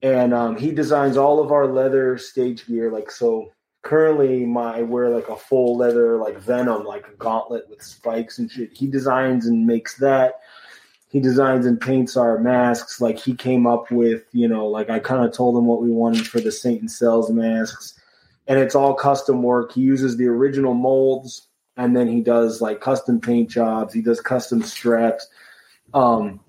And 0.00 0.32
um, 0.32 0.56
he 0.56 0.70
designs 0.70 1.16
all 1.16 1.40
of 1.40 1.52
our 1.52 1.66
leather 1.66 2.16
stage 2.16 2.66
gear. 2.66 2.90
Like 2.90 3.10
so, 3.10 3.52
currently, 3.82 4.46
my 4.46 4.80
wear 4.80 5.10
like 5.10 5.28
a 5.28 5.36
full 5.36 5.76
leather 5.76 6.16
like 6.16 6.38
Venom, 6.38 6.84
like 6.84 7.06
a 7.08 7.16
gauntlet 7.16 7.68
with 7.68 7.82
spikes 7.82 8.38
and 8.38 8.50
shit. 8.50 8.72
He 8.72 8.86
designs 8.86 9.46
and 9.46 9.66
makes 9.66 9.98
that 9.98 10.40
he 11.10 11.20
designs 11.20 11.64
and 11.66 11.80
paints 11.80 12.16
our 12.16 12.38
masks 12.38 13.00
like 13.00 13.18
he 13.18 13.34
came 13.34 13.66
up 13.66 13.90
with 13.90 14.24
you 14.32 14.46
know 14.46 14.66
like 14.66 14.90
i 14.90 14.98
kind 14.98 15.24
of 15.24 15.32
told 15.32 15.56
him 15.56 15.64
what 15.64 15.80
we 15.80 15.90
wanted 15.90 16.26
for 16.26 16.38
the 16.38 16.52
Satan 16.52 16.86
Sells 16.86 17.30
masks 17.30 17.97
and 18.48 18.58
it's 18.58 18.74
all 18.74 18.94
custom 18.94 19.42
work 19.42 19.72
he 19.72 19.80
uses 19.80 20.16
the 20.16 20.26
original 20.26 20.74
molds 20.74 21.46
and 21.76 21.94
then 21.94 22.08
he 22.08 22.20
does 22.20 22.60
like 22.60 22.80
custom 22.80 23.20
paint 23.20 23.48
jobs 23.48 23.94
he 23.94 24.02
does 24.02 24.20
custom 24.20 24.62
straps 24.62 25.28
um 25.94 26.40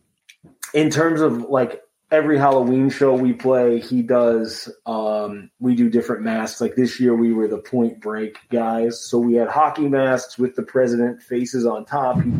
in 0.74 0.89
terms 0.89 1.22
of 1.22 1.50
like 1.50 1.84
every 2.12 2.38
Halloween 2.38 2.89
show 2.89 3.14
we 3.14 3.34
play, 3.34 3.80
he 3.80 4.02
does. 4.02 4.70
Um, 4.86 5.52
we 5.60 5.76
do 5.76 5.89
different 5.89 6.24
masks. 6.24 6.62
Like 6.62 6.76
this 6.76 7.00
year, 7.00 7.16
we 7.16 7.34
were 7.34 7.47
the 7.47 7.58
Point 7.58 8.00
Break 8.02 8.38
guys, 8.50 9.04
so 9.04 9.18
we 9.18 9.36
had 9.36 9.47
hockey 9.47 9.88
masks 9.88 10.38
with 10.38 10.56
the 10.56 10.64
president 10.64 11.22
faces 11.22 11.66
on 11.66 11.86
top. 11.86 12.22
He 12.22 12.32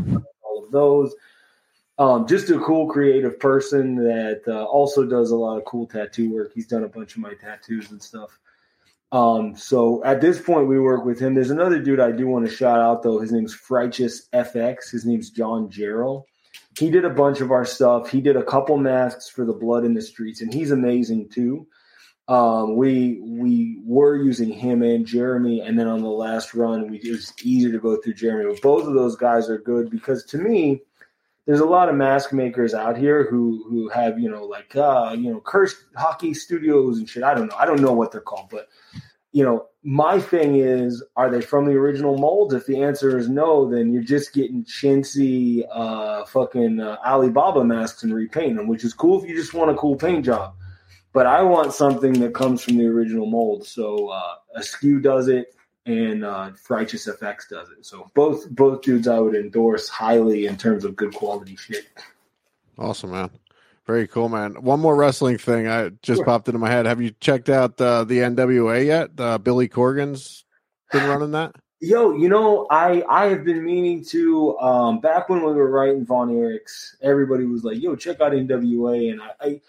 all 0.42 0.66
of 0.66 0.72
those. 0.72 1.16
Um, 1.98 2.28
just 2.28 2.50
a 2.50 2.60
cool, 2.60 2.88
creative 2.88 3.40
person 3.40 3.96
that 3.96 4.44
uh, 4.48 4.64
also 4.64 5.06
does 5.06 5.32
a 5.32 5.36
lot 5.36 5.58
of 5.58 5.66
cool 5.66 5.86
tattoo 5.86 6.34
work. 6.34 6.52
He's 6.54 6.68
done 6.68 6.86
a 6.86 6.88
bunch 6.88 7.16
of 7.16 7.22
my 7.22 7.34
tattoos 7.34 7.92
and 7.92 8.02
stuff. 8.02 8.40
Um, 9.12 9.56
so 9.56 10.04
at 10.04 10.22
this 10.22 10.40
point, 10.40 10.68
we 10.68 10.80
work 10.80 11.04
with 11.04 11.20
him. 11.20 11.34
There's 11.34 11.50
another 11.50 11.82
dude 11.82 12.00
I 12.00 12.12
do 12.12 12.28
want 12.28 12.48
to 12.48 12.56
shout 12.56 12.80
out 12.80 13.02
though. 13.02 13.20
His 13.20 13.32
name's 13.32 13.56
Frighteous 13.56 14.30
FX. 14.34 14.92
His 14.92 15.06
name's 15.06 15.32
John 15.32 15.70
Gerald 15.70 16.26
he 16.80 16.90
did 16.90 17.06
a 17.06 17.10
bunch 17.10 17.42
of 17.42 17.52
our 17.52 17.66
stuff. 17.66 18.10
He 18.10 18.22
did 18.22 18.38
a 18.38 18.44
couple 18.44 18.78
masks 18.78 19.30
for 19.30 19.46
the 19.46 19.54
Blood 19.54 19.84
in 19.84 19.94
the 19.94 20.02
Streets, 20.02 20.42
and 20.42 20.54
he's 20.54 20.72
amazing 20.72 21.30
too. 21.30 21.68
Um, 22.30 22.76
we 22.78 23.20
we 23.22 23.82
were 23.84 24.16
using 24.16 24.52
him 24.52 24.82
and 24.82 25.06
Jeremy, 25.06 25.62
and 25.62 25.78
then 25.78 25.88
on 25.88 26.02
the 26.02 26.10
last 26.10 26.54
run, 26.54 26.90
we 26.90 26.98
it 26.98 27.12
was 27.12 27.34
easier 27.44 27.72
to 27.72 27.80
go 27.80 27.98
through 27.98 28.14
Jeremy. 28.14 28.52
But 28.54 28.62
both 28.62 28.88
of 28.88 28.94
those 28.94 29.16
guys 29.16 29.50
are 29.50 29.58
good 29.58 29.90
because 29.90 30.24
to 30.26 30.38
me, 30.38 30.82
there's 31.50 31.62
a 31.62 31.66
lot 31.66 31.90
of 31.90 31.96
mask 31.96 32.32
makers 32.32 32.76
out 32.76 32.96
here 32.96 33.28
who 33.28 33.66
who 33.68 33.90
have 33.90 34.20
you 34.20 34.30
know 34.30 34.44
like 34.44 34.76
uh, 34.76 35.16
you 35.18 35.34
know 35.34 35.42
cursed 35.44 35.78
hockey 35.96 36.32
studios 36.32 37.00
and 37.00 37.10
shit. 37.10 37.24
I 37.24 37.34
don't 37.34 37.48
know. 37.48 37.56
I 37.58 37.66
don't 37.66 37.82
know 37.82 37.92
what 37.92 38.12
they're 38.12 38.22
called, 38.22 38.50
but 38.52 38.68
you 39.32 39.44
know, 39.44 39.66
my 39.82 40.20
thing 40.20 40.58
is, 40.58 41.04
are 41.16 41.32
they 41.32 41.42
from 41.42 41.66
the 41.66 41.72
original 41.72 42.20
molds? 42.20 42.54
If 42.54 42.68
the 42.68 42.84
answer 42.84 43.18
is 43.18 43.30
no, 43.30 43.68
then 43.68 43.92
you're 43.92 44.04
just 44.04 44.32
getting 44.32 44.64
chintzy, 44.64 45.64
uh, 45.72 46.24
fucking 46.26 46.82
uh, 46.82 46.98
Alibaba 47.04 47.64
masks 47.64 48.04
and 48.04 48.14
repainting 48.14 48.58
them, 48.58 48.68
which 48.68 48.84
is 48.84 48.94
cool 48.94 49.20
if 49.20 49.28
you 49.28 49.36
just 49.36 49.56
want 49.56 49.72
a 49.72 49.76
cool 49.76 49.96
paint 49.96 50.26
job. 50.26 50.54
But 51.14 51.26
I 51.26 51.42
want 51.42 51.74
something 51.74 52.14
that 52.20 52.36
comes 52.36 52.62
from 52.62 52.78
the 52.78 52.86
original 52.86 53.26
mold. 53.26 53.66
So 53.66 54.10
uh, 54.10 54.36
Askew 54.54 55.00
does 55.00 55.28
it, 55.28 55.56
and 55.90 56.24
uh, 56.24 56.52
Righteous 56.70 57.08
FX 57.08 57.50
does 57.50 57.70
it. 57.72 57.86
So 57.86 58.10
both 58.14 58.50
both 58.52 58.82
dudes 58.84 59.08
I 59.08 59.20
would 59.20 59.36
endorse 59.36 59.90
highly 59.90 60.46
in 60.46 60.56
terms 60.56 60.86
of 60.86 60.96
good 60.96 61.14
quality 61.14 61.56
shit. 61.56 61.88
Awesome, 62.78 63.12
man. 63.12 63.30
Very 63.88 64.08
cool, 64.08 64.30
man. 64.30 64.54
One 64.62 64.80
more 64.80 64.96
wrestling 64.96 65.40
thing 65.40 65.68
I 65.68 65.90
just 66.04 66.20
sure. 66.20 66.26
popped 66.26 66.48
into 66.48 66.60
my 66.60 66.70
head. 66.70 66.86
Have 66.86 67.02
you 67.02 67.12
checked 67.20 67.50
out 67.50 67.82
uh, 67.82 68.04
the 68.04 68.20
NWA 68.20 68.86
yet? 68.86 69.10
Uh, 69.18 69.40
Billy 69.40 69.68
Corgan's 69.68 70.46
been 70.92 71.10
running 71.10 71.32
that. 71.32 71.56
Yo, 71.82 72.14
you 72.16 72.30
know, 72.30 72.68
I 72.70 73.04
I 73.10 73.26
have 73.28 73.44
been 73.44 73.64
meaning 73.66 74.06
to. 74.10 74.60
Um, 74.60 75.00
back 75.00 75.28
when 75.28 75.40
we 75.40 75.54
were 75.54 75.72
writing 75.72 76.06
Von 76.06 76.30
Erichs, 76.30 76.96
everybody 77.02 77.46
was 77.46 77.64
like, 77.64 77.82
"Yo, 77.82 77.96
check 77.96 78.22
out 78.22 78.34
NWA," 78.34 79.12
and 79.12 79.22
I, 79.22 79.32
I 79.42 79.62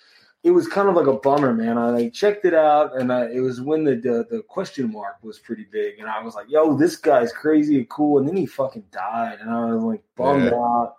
it 0.42 0.52
was 0.52 0.66
kind 0.66 0.88
of 0.88 0.94
like 0.94 1.06
a 1.06 1.18
bummer, 1.18 1.52
man. 1.52 1.76
I 1.76 1.90
like, 1.90 2.14
checked 2.14 2.44
it 2.46 2.54
out, 2.54 2.98
and 2.98 3.12
I, 3.12 3.26
it 3.26 3.40
was 3.40 3.60
when 3.60 3.84
the, 3.84 3.96
the, 3.96 4.26
the 4.30 4.42
question 4.48 4.90
mark 4.90 5.16
was 5.22 5.38
pretty 5.38 5.66
big, 5.70 5.98
and 5.98 6.08
I 6.08 6.22
was 6.22 6.34
like, 6.34 6.46
"Yo, 6.48 6.76
this 6.76 6.96
guy's 6.96 7.32
crazy 7.32 7.76
and 7.76 7.88
cool," 7.88 8.18
and 8.18 8.26
then 8.26 8.36
he 8.36 8.46
fucking 8.46 8.84
died, 8.90 9.38
and 9.40 9.50
I 9.50 9.66
was 9.66 9.82
like 9.82 10.02
bummed 10.16 10.44
yeah. 10.44 10.54
out. 10.54 10.96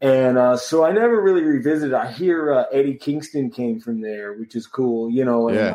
And 0.00 0.36
uh, 0.36 0.56
so 0.56 0.84
I 0.84 0.92
never 0.92 1.22
really 1.22 1.42
revisited. 1.42 1.94
I 1.94 2.10
hear 2.10 2.52
uh, 2.52 2.64
Eddie 2.72 2.96
Kingston 2.96 3.50
came 3.50 3.80
from 3.80 4.00
there, 4.00 4.34
which 4.34 4.56
is 4.56 4.66
cool, 4.66 5.08
you 5.08 5.24
know. 5.24 5.48
And, 5.48 5.56
yeah. 5.56 5.74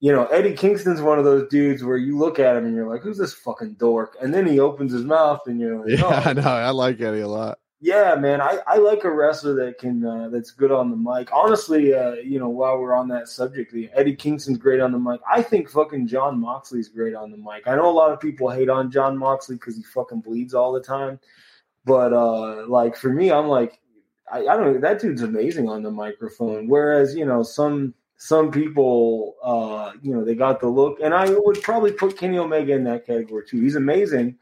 You 0.00 0.12
know, 0.12 0.26
Eddie 0.26 0.54
Kingston's 0.54 1.00
one 1.00 1.18
of 1.18 1.24
those 1.24 1.48
dudes 1.48 1.82
where 1.82 1.96
you 1.96 2.18
look 2.18 2.38
at 2.38 2.56
him 2.56 2.66
and 2.66 2.74
you're 2.74 2.88
like, 2.88 3.02
"Who's 3.02 3.18
this 3.18 3.34
fucking 3.34 3.74
dork?" 3.74 4.16
And 4.22 4.32
then 4.32 4.46
he 4.46 4.58
opens 4.58 4.92
his 4.92 5.04
mouth 5.04 5.40
and 5.46 5.60
you're 5.60 5.78
like, 5.78 5.98
"Yeah, 5.98 6.04
oh. 6.04 6.08
I 6.30 6.32
know. 6.32 6.42
I 6.42 6.70
like 6.70 7.00
Eddie 7.00 7.20
a 7.20 7.28
lot." 7.28 7.58
Yeah, 7.86 8.16
man, 8.16 8.40
I, 8.40 8.58
I 8.66 8.78
like 8.78 9.04
a 9.04 9.10
wrestler 9.12 9.54
that 9.64 9.78
can 9.78 10.04
uh, 10.04 10.28
that's 10.28 10.50
good 10.50 10.72
on 10.72 10.90
the 10.90 10.96
mic. 10.96 11.32
Honestly, 11.32 11.94
uh, 11.94 12.14
you 12.14 12.40
know, 12.40 12.48
while 12.48 12.80
we're 12.80 12.96
on 12.96 13.06
that 13.10 13.28
subject, 13.28 13.72
Eddie 13.94 14.16
Kingston's 14.16 14.58
great 14.58 14.80
on 14.80 14.90
the 14.90 14.98
mic. 14.98 15.20
I 15.30 15.40
think 15.40 15.70
fucking 15.70 16.08
Jon 16.08 16.40
Moxley's 16.40 16.88
great 16.88 17.14
on 17.14 17.30
the 17.30 17.36
mic. 17.36 17.68
I 17.68 17.76
know 17.76 17.88
a 17.88 17.94
lot 17.94 18.10
of 18.10 18.18
people 18.18 18.50
hate 18.50 18.68
on 18.68 18.90
Jon 18.90 19.16
Moxley 19.16 19.54
because 19.54 19.76
he 19.76 19.84
fucking 19.84 20.22
bleeds 20.22 20.52
all 20.52 20.72
the 20.72 20.80
time. 20.80 21.20
But 21.84 22.12
uh, 22.12 22.66
like 22.66 22.96
for 22.96 23.10
me, 23.10 23.30
I'm 23.30 23.46
like, 23.46 23.78
I, 24.32 24.38
I 24.40 24.56
don't 24.56 24.74
know, 24.74 24.80
that 24.80 25.00
dude's 25.00 25.22
amazing 25.22 25.68
on 25.68 25.84
the 25.84 25.90
microphone. 25.92 26.66
Whereas, 26.66 27.14
you 27.14 27.24
know, 27.24 27.44
some 27.44 27.94
some 28.16 28.50
people 28.50 29.36
uh, 29.44 29.92
you 30.02 30.12
know, 30.12 30.24
they 30.24 30.34
got 30.34 30.58
the 30.58 30.66
look. 30.66 30.98
And 31.00 31.14
I 31.14 31.30
would 31.30 31.62
probably 31.62 31.92
put 31.92 32.18
Kenny 32.18 32.38
Omega 32.38 32.72
in 32.72 32.82
that 32.82 33.06
category 33.06 33.44
too. 33.46 33.60
He's 33.60 33.76
amazing. 33.76 34.38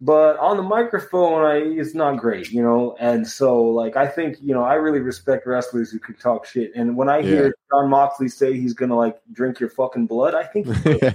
But 0.00 0.38
on 0.38 0.58
the 0.58 0.62
microphone, 0.62 1.42
I, 1.42 1.56
it's 1.56 1.94
not 1.94 2.18
great, 2.18 2.50
you 2.50 2.62
know. 2.62 2.94
And 3.00 3.26
so, 3.26 3.62
like, 3.62 3.96
I 3.96 4.06
think, 4.06 4.36
you 4.42 4.52
know, 4.52 4.62
I 4.62 4.74
really 4.74 5.00
respect 5.00 5.46
wrestlers 5.46 5.90
who 5.90 5.98
can 5.98 6.16
talk 6.16 6.44
shit. 6.44 6.72
And 6.74 6.96
when 6.96 7.08
I 7.08 7.18
yeah. 7.18 7.22
hear 7.22 7.54
Jon 7.70 7.88
Moxley 7.88 8.28
say 8.28 8.52
he's 8.52 8.74
gonna 8.74 8.96
like 8.96 9.18
drink 9.32 9.58
your 9.58 9.70
fucking 9.70 10.06
blood, 10.06 10.34
I 10.34 10.44
think 10.44 10.66
yeah. 11.02 11.14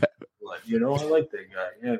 You 0.65 0.79
know, 0.79 0.93
I 0.93 1.03
like 1.03 1.31
that 1.31 1.51
guy. 1.51 1.69
Yeah, 1.83 1.91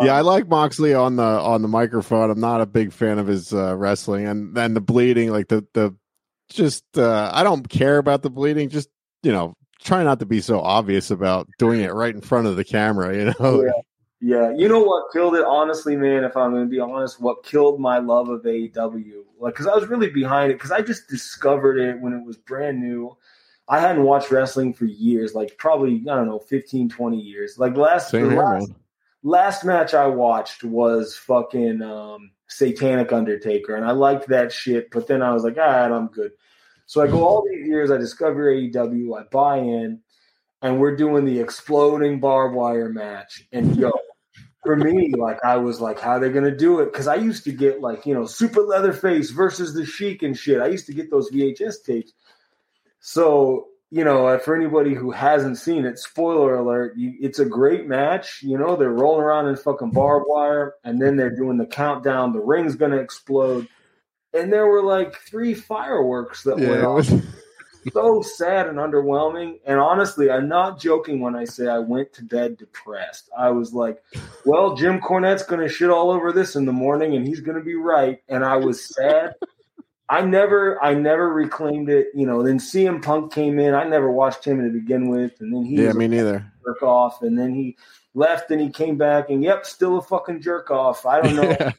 um, 0.00 0.06
yeah, 0.06 0.14
I 0.14 0.22
like 0.22 0.48
Moxley 0.48 0.94
on 0.94 1.16
the 1.16 1.22
on 1.22 1.62
the 1.62 1.68
microphone. 1.68 2.30
I'm 2.30 2.40
not 2.40 2.60
a 2.60 2.66
big 2.66 2.92
fan 2.92 3.18
of 3.18 3.26
his 3.26 3.52
uh, 3.52 3.76
wrestling, 3.76 4.26
and 4.26 4.54
then 4.54 4.74
the 4.74 4.80
bleeding, 4.80 5.30
like 5.30 5.48
the 5.48 5.66
the 5.74 5.94
just 6.48 6.84
uh, 6.96 7.30
I 7.32 7.42
don't 7.42 7.68
care 7.68 7.98
about 7.98 8.22
the 8.22 8.30
bleeding. 8.30 8.68
Just 8.68 8.88
you 9.22 9.32
know, 9.32 9.54
try 9.82 10.02
not 10.02 10.20
to 10.20 10.26
be 10.26 10.40
so 10.40 10.60
obvious 10.60 11.10
about 11.10 11.48
doing 11.58 11.80
it 11.80 11.92
right 11.92 12.14
in 12.14 12.20
front 12.20 12.46
of 12.46 12.56
the 12.56 12.64
camera. 12.64 13.16
You 13.16 13.34
know. 13.38 13.64
Yeah. 13.64 13.70
Yeah, 14.26 14.54
you 14.56 14.70
know 14.70 14.80
what 14.80 15.12
killed 15.12 15.34
it, 15.34 15.44
honestly, 15.44 15.96
man. 15.96 16.24
If 16.24 16.34
I'm 16.34 16.52
going 16.52 16.64
to 16.64 16.70
be 16.70 16.80
honest, 16.80 17.20
what 17.20 17.44
killed 17.44 17.78
my 17.78 17.98
love 17.98 18.30
of 18.30 18.40
AEW, 18.44 19.22
like, 19.38 19.52
because 19.52 19.66
I 19.66 19.74
was 19.74 19.86
really 19.86 20.08
behind 20.08 20.50
it, 20.50 20.54
because 20.54 20.70
I 20.70 20.80
just 20.80 21.08
discovered 21.08 21.76
it 21.76 22.00
when 22.00 22.14
it 22.14 22.24
was 22.24 22.38
brand 22.38 22.80
new, 22.80 23.14
I 23.68 23.80
hadn't 23.80 24.02
watched 24.02 24.30
wrestling 24.30 24.72
for 24.72 24.86
years, 24.86 25.34
like 25.34 25.58
probably, 25.58 25.96
I 26.08 26.14
don't 26.14 26.26
know, 26.26 26.38
15, 26.38 26.88
20 26.88 27.20
years. 27.20 27.58
Like 27.58 27.76
last, 27.76 28.12
Same 28.12 28.30
here, 28.30 28.42
last, 28.42 28.72
last, 29.22 29.64
match 29.66 29.92
I 29.92 30.06
watched 30.06 30.64
was 30.64 31.14
fucking 31.18 31.82
um, 31.82 32.30
Satanic 32.46 33.12
Undertaker. 33.12 33.76
And 33.76 33.84
I 33.84 33.90
liked 33.90 34.28
that 34.28 34.52
shit, 34.52 34.90
but 34.90 35.06
then 35.06 35.20
I 35.20 35.34
was 35.34 35.44
like, 35.44 35.58
all 35.58 35.66
right, 35.66 35.92
I'm 35.92 36.06
good. 36.06 36.32
So 36.86 37.02
I 37.02 37.08
go 37.08 37.28
all 37.28 37.46
these 37.46 37.66
years, 37.66 37.90
I 37.90 37.98
discover 37.98 38.50
AEW, 38.50 39.20
I 39.20 39.24
buy 39.24 39.58
in, 39.58 40.00
and 40.62 40.80
we're 40.80 40.96
doing 40.96 41.26
the 41.26 41.40
exploding 41.40 42.20
barbed 42.20 42.54
wire 42.54 42.88
match. 42.88 43.46
And 43.52 43.76
yo, 43.76 43.92
for 44.64 44.76
me, 44.76 45.12
like 45.16 45.44
I 45.44 45.56
was 45.56 45.80
like, 45.80 46.00
how 46.00 46.12
are 46.12 46.20
they 46.20 46.30
gonna 46.30 46.56
do 46.56 46.80
it? 46.80 46.86
Because 46.86 47.06
I 47.06 47.16
used 47.16 47.44
to 47.44 47.52
get 47.52 47.80
like, 47.80 48.06
you 48.06 48.14
know, 48.14 48.26
super 48.26 48.60
Leatherface 48.60 49.30
versus 49.30 49.74
the 49.74 49.84
Sheik 49.84 50.22
and 50.22 50.36
shit. 50.36 50.60
I 50.60 50.68
used 50.68 50.86
to 50.86 50.94
get 50.94 51.10
those 51.10 51.30
VHS 51.30 51.84
tapes. 51.84 52.12
So, 53.00 53.68
you 53.90 54.02
know, 54.02 54.26
uh, 54.26 54.38
for 54.38 54.56
anybody 54.56 54.94
who 54.94 55.10
hasn't 55.10 55.58
seen 55.58 55.84
it, 55.84 55.98
spoiler 55.98 56.54
alert, 56.56 56.96
you, 56.96 57.14
it's 57.20 57.38
a 57.38 57.44
great 57.44 57.86
match. 57.86 58.42
You 58.42 58.58
know, 58.58 58.76
they're 58.76 58.90
rolling 58.90 59.22
around 59.22 59.48
in 59.48 59.56
fucking 59.56 59.90
barbed 59.90 60.26
wire, 60.26 60.74
and 60.82 61.00
then 61.00 61.16
they're 61.16 61.36
doing 61.36 61.58
the 61.58 61.66
countdown. 61.66 62.32
The 62.32 62.40
ring's 62.40 62.76
going 62.76 62.92
to 62.92 62.98
explode. 62.98 63.68
And 64.32 64.52
there 64.52 64.66
were 64.66 64.82
like 64.82 65.16
three 65.16 65.54
fireworks 65.54 66.42
that 66.44 66.58
yeah, 66.58 66.70
went 66.70 66.84
off. 66.84 67.10
So 67.92 68.22
sad 68.22 68.66
and 68.66 68.78
underwhelming. 68.78 69.58
And 69.66 69.78
honestly, 69.78 70.30
I'm 70.30 70.48
not 70.48 70.80
joking 70.80 71.20
when 71.20 71.34
I 71.34 71.44
say 71.44 71.68
I 71.68 71.78
went 71.78 72.12
to 72.14 72.24
bed 72.24 72.56
depressed. 72.56 73.30
I 73.36 73.50
was 73.50 73.72
like, 73.72 74.02
well, 74.44 74.74
Jim 74.74 75.00
Cornette's 75.00 75.44
going 75.44 75.60
to 75.60 75.68
shit 75.68 75.90
all 75.90 76.10
over 76.10 76.32
this 76.32 76.56
in 76.56 76.64
the 76.64 76.72
morning, 76.72 77.16
and 77.16 77.26
he's 77.26 77.40
going 77.40 77.58
to 77.58 77.64
be 77.64 77.74
right. 77.74 78.20
And 78.28 78.44
I 78.44 78.56
was 78.56 78.94
sad. 78.94 79.34
I 80.08 80.22
never, 80.22 80.82
I 80.82 80.94
never 80.94 81.32
reclaimed 81.32 81.88
it. 81.88 82.08
You 82.14 82.26
know, 82.26 82.42
then 82.42 82.58
CM 82.58 83.02
Punk 83.02 83.32
came 83.32 83.58
in. 83.58 83.74
I 83.74 83.84
never 83.84 84.10
watched 84.10 84.44
him 84.44 84.62
to 84.62 84.70
begin 84.70 85.08
with, 85.08 85.40
and 85.40 85.52
then 85.52 85.64
he 85.64 85.82
yeah, 85.82 85.92
me 85.92 86.08
neither. 86.08 86.50
Jerk 86.64 86.82
off, 86.82 87.22
and 87.22 87.38
then 87.38 87.54
he 87.54 87.76
left, 88.14 88.50
and 88.50 88.60
he 88.60 88.70
came 88.70 88.96
back, 88.96 89.30
and 89.30 89.42
yep, 89.42 89.64
still 89.66 89.98
a 89.98 90.02
fucking 90.02 90.42
jerk 90.42 90.70
off. 90.70 91.06
I 91.06 91.20
don't 91.20 91.36
know. 91.60 91.72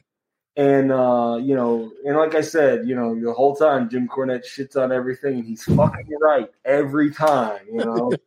And 0.56 0.90
uh, 0.90 1.38
you 1.40 1.54
know, 1.54 1.92
and 2.04 2.16
like 2.16 2.34
I 2.34 2.40
said, 2.40 2.86
you 2.86 2.94
know, 2.94 3.18
the 3.18 3.32
whole 3.32 3.54
time 3.54 3.90
Jim 3.90 4.08
Cornette 4.08 4.44
shits 4.44 4.76
on 4.76 4.92
everything, 4.92 5.34
and 5.34 5.44
he's 5.44 5.64
fucking 5.64 6.18
right 6.20 6.48
every 6.64 7.10
time. 7.10 7.60
You 7.70 7.84
know. 7.84 8.12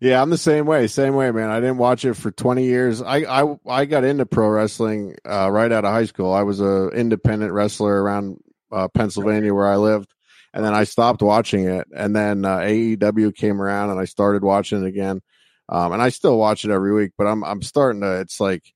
Yeah, 0.00 0.22
I'm 0.22 0.30
the 0.30 0.38
same 0.38 0.64
way. 0.66 0.86
Same 0.86 1.16
way, 1.16 1.32
man. 1.32 1.50
I 1.50 1.58
didn't 1.58 1.78
watch 1.78 2.04
it 2.04 2.14
for 2.14 2.30
20 2.30 2.64
years. 2.64 3.02
I 3.02 3.16
I, 3.42 3.56
I 3.66 3.84
got 3.84 4.04
into 4.04 4.26
pro 4.26 4.48
wrestling 4.48 5.16
uh, 5.28 5.50
right 5.50 5.72
out 5.72 5.84
of 5.84 5.92
high 5.92 6.04
school. 6.04 6.32
I 6.32 6.42
was 6.42 6.60
a 6.60 6.88
independent 6.90 7.52
wrestler 7.52 8.00
around 8.00 8.40
uh, 8.70 8.86
Pennsylvania 8.88 9.52
where 9.52 9.66
I 9.66 9.74
lived, 9.74 10.14
and 10.54 10.64
then 10.64 10.72
I 10.72 10.84
stopped 10.84 11.20
watching 11.20 11.66
it. 11.66 11.88
And 11.92 12.14
then 12.14 12.44
uh, 12.44 12.58
AEW 12.58 13.34
came 13.34 13.60
around, 13.60 13.90
and 13.90 13.98
I 13.98 14.04
started 14.04 14.44
watching 14.44 14.84
it 14.84 14.86
again. 14.86 15.20
Um, 15.68 15.92
and 15.92 16.00
I 16.00 16.10
still 16.10 16.38
watch 16.38 16.64
it 16.64 16.70
every 16.70 16.94
week, 16.94 17.12
but 17.18 17.26
I'm 17.26 17.42
I'm 17.42 17.62
starting 17.62 18.02
to. 18.02 18.20
It's 18.20 18.38
like 18.38 18.72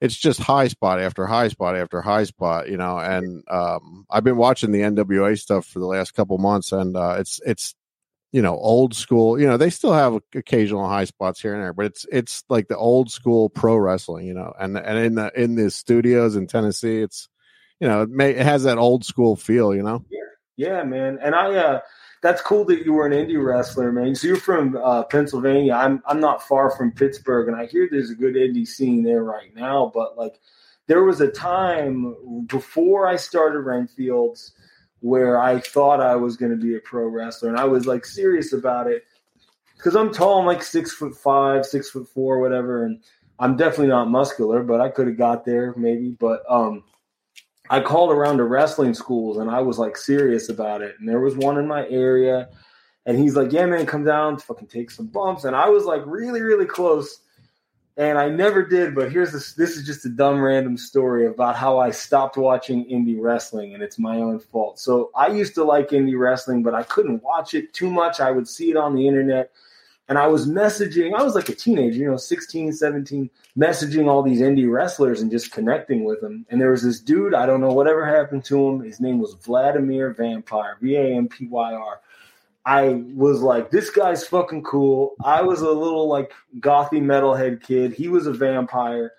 it's 0.00 0.16
just 0.16 0.40
high 0.40 0.68
spot 0.68 1.00
after 1.00 1.26
high 1.26 1.48
spot 1.48 1.76
after 1.76 2.00
high 2.00 2.24
spot, 2.24 2.68
you 2.68 2.76
know. 2.76 2.98
And 2.98 3.42
um, 3.48 4.06
I've 4.10 4.24
been 4.24 4.36
watching 4.36 4.72
the 4.72 4.80
NWA 4.80 5.38
stuff 5.38 5.66
for 5.66 5.78
the 5.78 5.86
last 5.86 6.12
couple 6.12 6.38
months, 6.38 6.72
and 6.72 6.96
uh, 6.96 7.16
it's 7.18 7.40
it's 7.46 7.74
you 8.32 8.42
know 8.42 8.56
old 8.56 8.94
school. 8.94 9.40
You 9.40 9.46
know 9.46 9.56
they 9.56 9.70
still 9.70 9.92
have 9.92 10.20
occasional 10.34 10.88
high 10.88 11.04
spots 11.04 11.40
here 11.40 11.54
and 11.54 11.62
there, 11.62 11.72
but 11.72 11.86
it's 11.86 12.06
it's 12.12 12.44
like 12.48 12.68
the 12.68 12.76
old 12.76 13.10
school 13.10 13.48
pro 13.48 13.76
wrestling, 13.76 14.26
you 14.26 14.34
know. 14.34 14.52
And 14.58 14.76
and 14.76 14.98
in 14.98 15.14
the 15.14 15.32
in 15.40 15.54
the 15.54 15.70
studios 15.70 16.36
in 16.36 16.46
Tennessee, 16.46 17.00
it's 17.00 17.28
you 17.80 17.88
know, 17.88 18.02
it, 18.02 18.10
may, 18.10 18.30
it 18.30 18.44
has 18.44 18.64
that 18.64 18.78
old 18.78 19.04
school 19.04 19.36
feel, 19.36 19.74
you 19.74 19.82
know. 19.82 20.04
Yeah, 20.10 20.20
Yeah, 20.56 20.82
man. 20.84 21.18
And 21.20 21.34
I 21.34 21.54
uh 21.54 21.80
that's 22.24 22.40
cool 22.40 22.64
that 22.64 22.86
you 22.86 22.94
were 22.94 23.06
an 23.06 23.12
indie 23.12 23.44
wrestler, 23.44 23.92
man. 23.92 24.14
So 24.14 24.26
you're 24.26 24.36
from 24.36 24.78
uh, 24.82 25.02
Pennsylvania. 25.04 25.74
I'm 25.74 26.02
I'm 26.06 26.20
not 26.20 26.42
far 26.42 26.70
from 26.70 26.90
Pittsburgh, 26.90 27.48
and 27.48 27.56
I 27.56 27.66
hear 27.66 27.86
there's 27.90 28.08
a 28.08 28.14
good 28.14 28.34
indie 28.34 28.66
scene 28.66 29.02
there 29.02 29.22
right 29.22 29.54
now. 29.54 29.92
But 29.92 30.16
like, 30.16 30.40
there 30.86 31.04
was 31.04 31.20
a 31.20 31.28
time 31.28 32.46
before 32.46 33.06
I 33.06 33.16
started 33.16 33.58
Renfields 33.58 34.52
where 35.00 35.38
I 35.38 35.60
thought 35.60 36.00
I 36.00 36.16
was 36.16 36.38
going 36.38 36.50
to 36.50 36.56
be 36.56 36.76
a 36.76 36.80
pro 36.80 37.08
wrestler, 37.08 37.50
and 37.50 37.58
I 37.58 37.66
was 37.66 37.84
like 37.84 38.06
serious 38.06 38.54
about 38.54 38.86
it 38.86 39.04
because 39.76 39.94
I'm 39.94 40.10
tall. 40.10 40.40
I'm 40.40 40.46
like 40.46 40.62
six 40.62 40.94
foot 40.94 41.14
five, 41.14 41.66
six 41.66 41.90
foot 41.90 42.08
four, 42.08 42.40
whatever, 42.40 42.86
and 42.86 43.02
I'm 43.38 43.54
definitely 43.58 43.88
not 43.88 44.08
muscular, 44.08 44.62
but 44.62 44.80
I 44.80 44.88
could 44.88 45.08
have 45.08 45.18
got 45.18 45.44
there 45.44 45.74
maybe. 45.76 46.16
But 46.18 46.42
um, 46.48 46.84
I 47.70 47.80
called 47.80 48.10
around 48.10 48.38
to 48.38 48.44
wrestling 48.44 48.94
schools 48.94 49.38
and 49.38 49.50
I 49.50 49.60
was 49.60 49.78
like 49.78 49.96
serious 49.96 50.48
about 50.48 50.82
it. 50.82 50.96
And 50.98 51.08
there 51.08 51.20
was 51.20 51.36
one 51.36 51.58
in 51.58 51.66
my 51.66 51.88
area. 51.88 52.48
And 53.06 53.18
he's 53.18 53.36
like, 53.36 53.52
Yeah, 53.52 53.66
man, 53.66 53.86
come 53.86 54.04
down, 54.04 54.38
fucking 54.38 54.68
take 54.68 54.90
some 54.90 55.06
bumps. 55.06 55.44
And 55.44 55.56
I 55.56 55.68
was 55.68 55.84
like 55.84 56.02
really, 56.04 56.42
really 56.42 56.66
close. 56.66 57.20
And 57.96 58.18
I 58.18 58.28
never 58.28 58.64
did, 58.64 58.94
but 58.94 59.12
here's 59.12 59.30
this 59.30 59.54
this 59.54 59.76
is 59.76 59.86
just 59.86 60.04
a 60.04 60.08
dumb 60.08 60.40
random 60.40 60.76
story 60.76 61.26
about 61.26 61.54
how 61.54 61.78
I 61.78 61.90
stopped 61.90 62.36
watching 62.36 62.84
indie 62.86 63.20
wrestling 63.20 63.72
and 63.72 63.82
it's 63.82 64.00
my 64.00 64.16
own 64.16 64.40
fault. 64.40 64.80
So 64.80 65.10
I 65.14 65.28
used 65.28 65.54
to 65.54 65.64
like 65.64 65.90
indie 65.90 66.18
wrestling, 66.18 66.64
but 66.64 66.74
I 66.74 66.82
couldn't 66.82 67.22
watch 67.22 67.54
it 67.54 67.72
too 67.72 67.90
much. 67.90 68.18
I 68.18 68.32
would 68.32 68.48
see 68.48 68.70
it 68.70 68.76
on 68.76 68.96
the 68.96 69.06
internet 69.06 69.52
and 70.08 70.18
I 70.18 70.26
was 70.26 70.46
messaging, 70.46 71.14
I 71.14 71.22
was 71.22 71.34
like 71.34 71.48
a 71.48 71.54
teenager, 71.54 71.98
you 71.98 72.10
know, 72.10 72.16
16, 72.16 72.72
17, 72.74 73.30
messaging 73.56 74.06
all 74.06 74.22
these 74.22 74.40
indie 74.40 74.70
wrestlers 74.70 75.22
and 75.22 75.30
just 75.30 75.50
connecting 75.50 76.04
with 76.04 76.20
them. 76.20 76.44
And 76.50 76.60
there 76.60 76.70
was 76.70 76.82
this 76.82 77.00
dude, 77.00 77.34
I 77.34 77.46
don't 77.46 77.60
know 77.62 77.72
whatever 77.72 78.04
happened 78.04 78.44
to 78.46 78.68
him. 78.68 78.80
His 78.80 79.00
name 79.00 79.18
was 79.18 79.34
Vladimir 79.34 80.14
Vampyr, 80.14 80.78
V 80.80 80.96
A 80.96 81.16
M 81.16 81.28
P 81.28 81.46
Y 81.46 81.72
R. 81.72 82.00
I 82.66 83.02
was 83.14 83.40
like, 83.40 83.70
this 83.70 83.90
guy's 83.90 84.26
fucking 84.26 84.64
cool. 84.64 85.14
I 85.22 85.42
was 85.42 85.60
a 85.60 85.70
little 85.70 86.08
like 86.08 86.32
gothy 86.58 87.00
metalhead 87.00 87.62
kid. 87.62 87.92
He 87.92 88.08
was 88.08 88.26
a 88.26 88.32
vampire. 88.32 89.12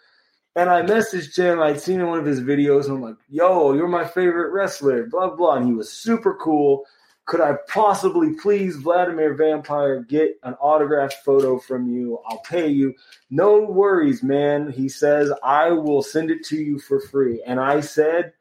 And 0.56 0.70
I 0.70 0.84
messaged 0.84 1.36
him. 1.36 1.60
I'd 1.62 1.82
seen 1.82 2.06
one 2.08 2.18
of 2.18 2.26
his 2.26 2.40
videos, 2.40 2.86
and 2.86 2.94
I'm 2.94 3.02
like, 3.02 3.18
yo, 3.28 3.74
you're 3.74 3.90
my 3.90 4.06
favorite 4.06 4.52
wrestler, 4.52 5.06
blah, 5.06 5.36
blah. 5.36 5.58
And 5.58 5.66
he 5.66 5.74
was 5.74 5.92
super 5.92 6.34
cool 6.36 6.86
could 7.26 7.42
I 7.42 7.56
possibly 7.68 8.34
please 8.34 8.76
Vladimir 8.76 9.36
Vampyr, 9.36 10.08
get 10.08 10.38
an 10.44 10.54
autographed 10.56 11.26
photo 11.26 11.58
from 11.58 11.88
you? 11.88 12.20
I'll 12.28 12.42
pay 12.42 12.68
you. 12.68 12.94
No 13.32 13.62
worries, 13.62 14.22
man. 14.22 14.72
He 14.72 14.88
says, 14.88 15.34
I 15.44 15.72
will 15.72 16.04
send 16.04 16.30
it 16.30 16.46
to 16.46 16.56
you 16.56 16.78
for 16.78 17.00
free. 17.00 17.42
And 17.46 17.60
I 17.60 17.82
said, 17.82 18.34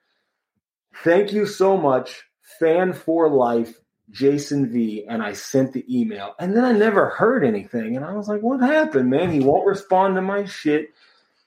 Thank 1.03 1.33
you 1.33 1.47
so 1.47 1.77
much, 1.77 2.23
fan 2.61 2.93
for 2.93 3.29
life, 3.29 3.81
Jason 4.11 4.71
V. 4.71 5.07
And 5.09 5.23
I 5.23 5.33
sent 5.33 5.73
the 5.73 5.85
email. 5.89 6.35
And 6.39 6.55
then 6.55 6.65
I 6.65 6.73
never 6.73 7.09
heard 7.09 7.45
anything. 7.45 7.97
And 7.97 8.05
I 8.05 8.13
was 8.13 8.29
like, 8.29 8.43
What 8.43 8.61
happened, 8.61 9.09
man? 9.09 9.33
He 9.33 9.41
won't 9.41 9.67
respond 9.67 10.15
to 10.17 10.23
my 10.23 10.45
shit. 10.45 10.91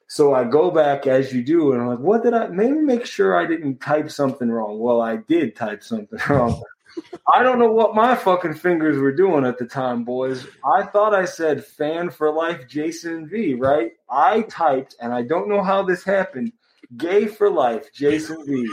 So 0.10 0.34
I 0.34 0.46
go 0.46 0.72
back 0.72 1.06
as 1.06 1.34
you 1.34 1.44
do, 1.44 1.74
and 1.74 1.82
I'm 1.82 1.88
like, 1.90 2.00
what 2.00 2.24
did 2.24 2.34
I 2.34 2.48
maybe 2.48 2.80
make 2.80 3.06
sure 3.06 3.36
I 3.36 3.46
didn't 3.46 3.80
type 3.80 4.10
something 4.10 4.50
wrong? 4.50 4.80
Well, 4.80 5.02
I 5.02 5.18
did 5.18 5.54
type 5.54 5.84
something 5.84 6.18
wrong. 6.30 6.64
I 7.34 7.44
don't 7.44 7.60
know 7.60 7.72
what 7.72 7.96
my 7.96 8.16
fucking 8.16 8.56
fingers 8.56 8.98
were 8.98 9.12
doing 9.12 9.46
at 9.46 9.58
the 9.58 9.66
time, 9.66 10.04
boys. 10.04 10.48
I 10.66 10.84
thought 10.84 11.14
I 11.14 11.26
said 11.26 11.66
fan 11.66 12.10
for 12.10 12.32
life 12.32 12.68
Jason 12.68 13.28
V, 13.28 13.56
right? 13.56 13.92
I 14.10 14.42
typed, 14.44 14.96
and 15.02 15.14
I 15.14 15.24
don't 15.24 15.50
know 15.50 15.62
how 15.62 15.84
this 15.84 16.04
happened, 16.04 16.54
gay 16.96 17.28
for 17.28 17.50
life 17.50 17.92
Jason 17.94 18.46
V. 18.46 18.68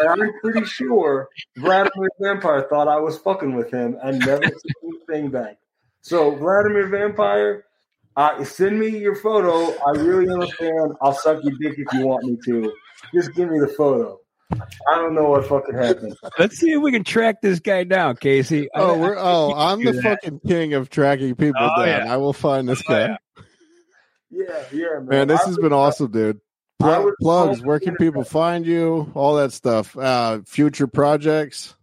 and 0.00 0.08
I'm 0.22 0.32
pretty 0.40 0.64
sure 0.64 1.28
Vladimir 1.56 2.10
Vampyr 2.20 2.68
thought 2.68 2.88
I 2.88 2.98
was 2.98 3.18
fucking 3.18 3.54
with 3.54 3.70
him 3.70 3.96
and 4.02 4.18
never 4.18 4.42
sent 4.42 4.62
anything 4.82 5.30
back. 5.30 5.58
So, 6.00 6.34
Vladimir 6.34 6.88
Vampyr, 6.88 7.62
uh, 8.16 8.42
send 8.44 8.78
me 8.78 8.98
your 8.98 9.14
photo. 9.14 9.72
I 9.86 9.90
really 10.00 10.32
am 10.32 10.40
a 10.40 10.46
fan. 10.48 10.94
I'll 11.00 11.12
suck 11.12 11.42
your 11.44 11.54
dick 11.60 11.78
if 11.78 11.92
you 11.92 12.06
want 12.06 12.24
me 12.24 12.36
to. 12.46 12.72
Just 13.14 13.34
give 13.34 13.50
me 13.50 13.60
the 13.60 13.68
photo. 13.68 14.18
I 14.50 14.94
don't 14.94 15.14
know 15.14 15.30
what 15.30 15.46
fucking 15.46 15.74
happened. 15.74 16.16
Let's 16.38 16.56
see 16.56 16.72
if 16.72 16.80
we 16.80 16.90
can 16.90 17.04
track 17.04 17.42
this 17.42 17.60
guy 17.60 17.84
down, 17.84 18.16
Casey. 18.16 18.68
Oh, 18.74 18.94
I, 18.94 18.98
we're 18.98 19.16
oh, 19.18 19.54
I'm 19.54 19.84
the 19.84 19.92
that. 19.92 20.02
fucking 20.02 20.40
king 20.46 20.72
of 20.74 20.88
tracking 20.88 21.34
people 21.34 21.60
oh, 21.60 21.84
down. 21.84 22.06
Yeah. 22.06 22.12
I 22.12 22.16
will 22.16 22.32
find 22.32 22.68
this 22.68 22.82
oh, 22.88 22.92
guy. 22.92 23.02
Oh, 23.02 23.16
yeah. 24.30 24.46
yeah, 24.46 24.64
yeah, 24.72 24.98
man. 25.00 25.06
man 25.06 25.28
this 25.28 25.40
I 25.40 25.44
has 25.44 25.56
was, 25.56 25.58
been 25.58 25.72
awesome, 25.72 26.10
dude. 26.10 26.40
Plug, 26.78 27.12
plugs. 27.20 27.62
Where 27.62 27.80
can 27.80 27.96
people 27.96 28.24
find 28.24 28.64
you? 28.64 29.10
All 29.14 29.36
that 29.36 29.52
stuff. 29.52 29.94
Uh, 29.96 30.40
future 30.46 30.86
projects. 30.86 31.74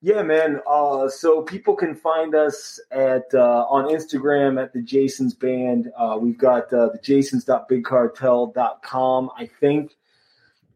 Yeah, 0.00 0.22
man. 0.22 0.60
Uh, 0.66 1.08
so 1.08 1.42
people 1.42 1.76
can 1.76 1.94
find 1.94 2.34
us 2.34 2.80
at 2.90 3.26
uh, 3.34 3.66
on 3.68 3.84
Instagram 3.86 4.60
at 4.62 4.72
the 4.72 4.82
Jason's 4.82 5.34
Band. 5.34 5.92
Uh, 5.96 6.18
we've 6.20 6.38
got 6.38 6.72
uh, 6.72 6.90
the 6.90 6.98
Jasons.bigcartel.com. 7.02 9.30
I 9.36 9.46
think 9.60 9.96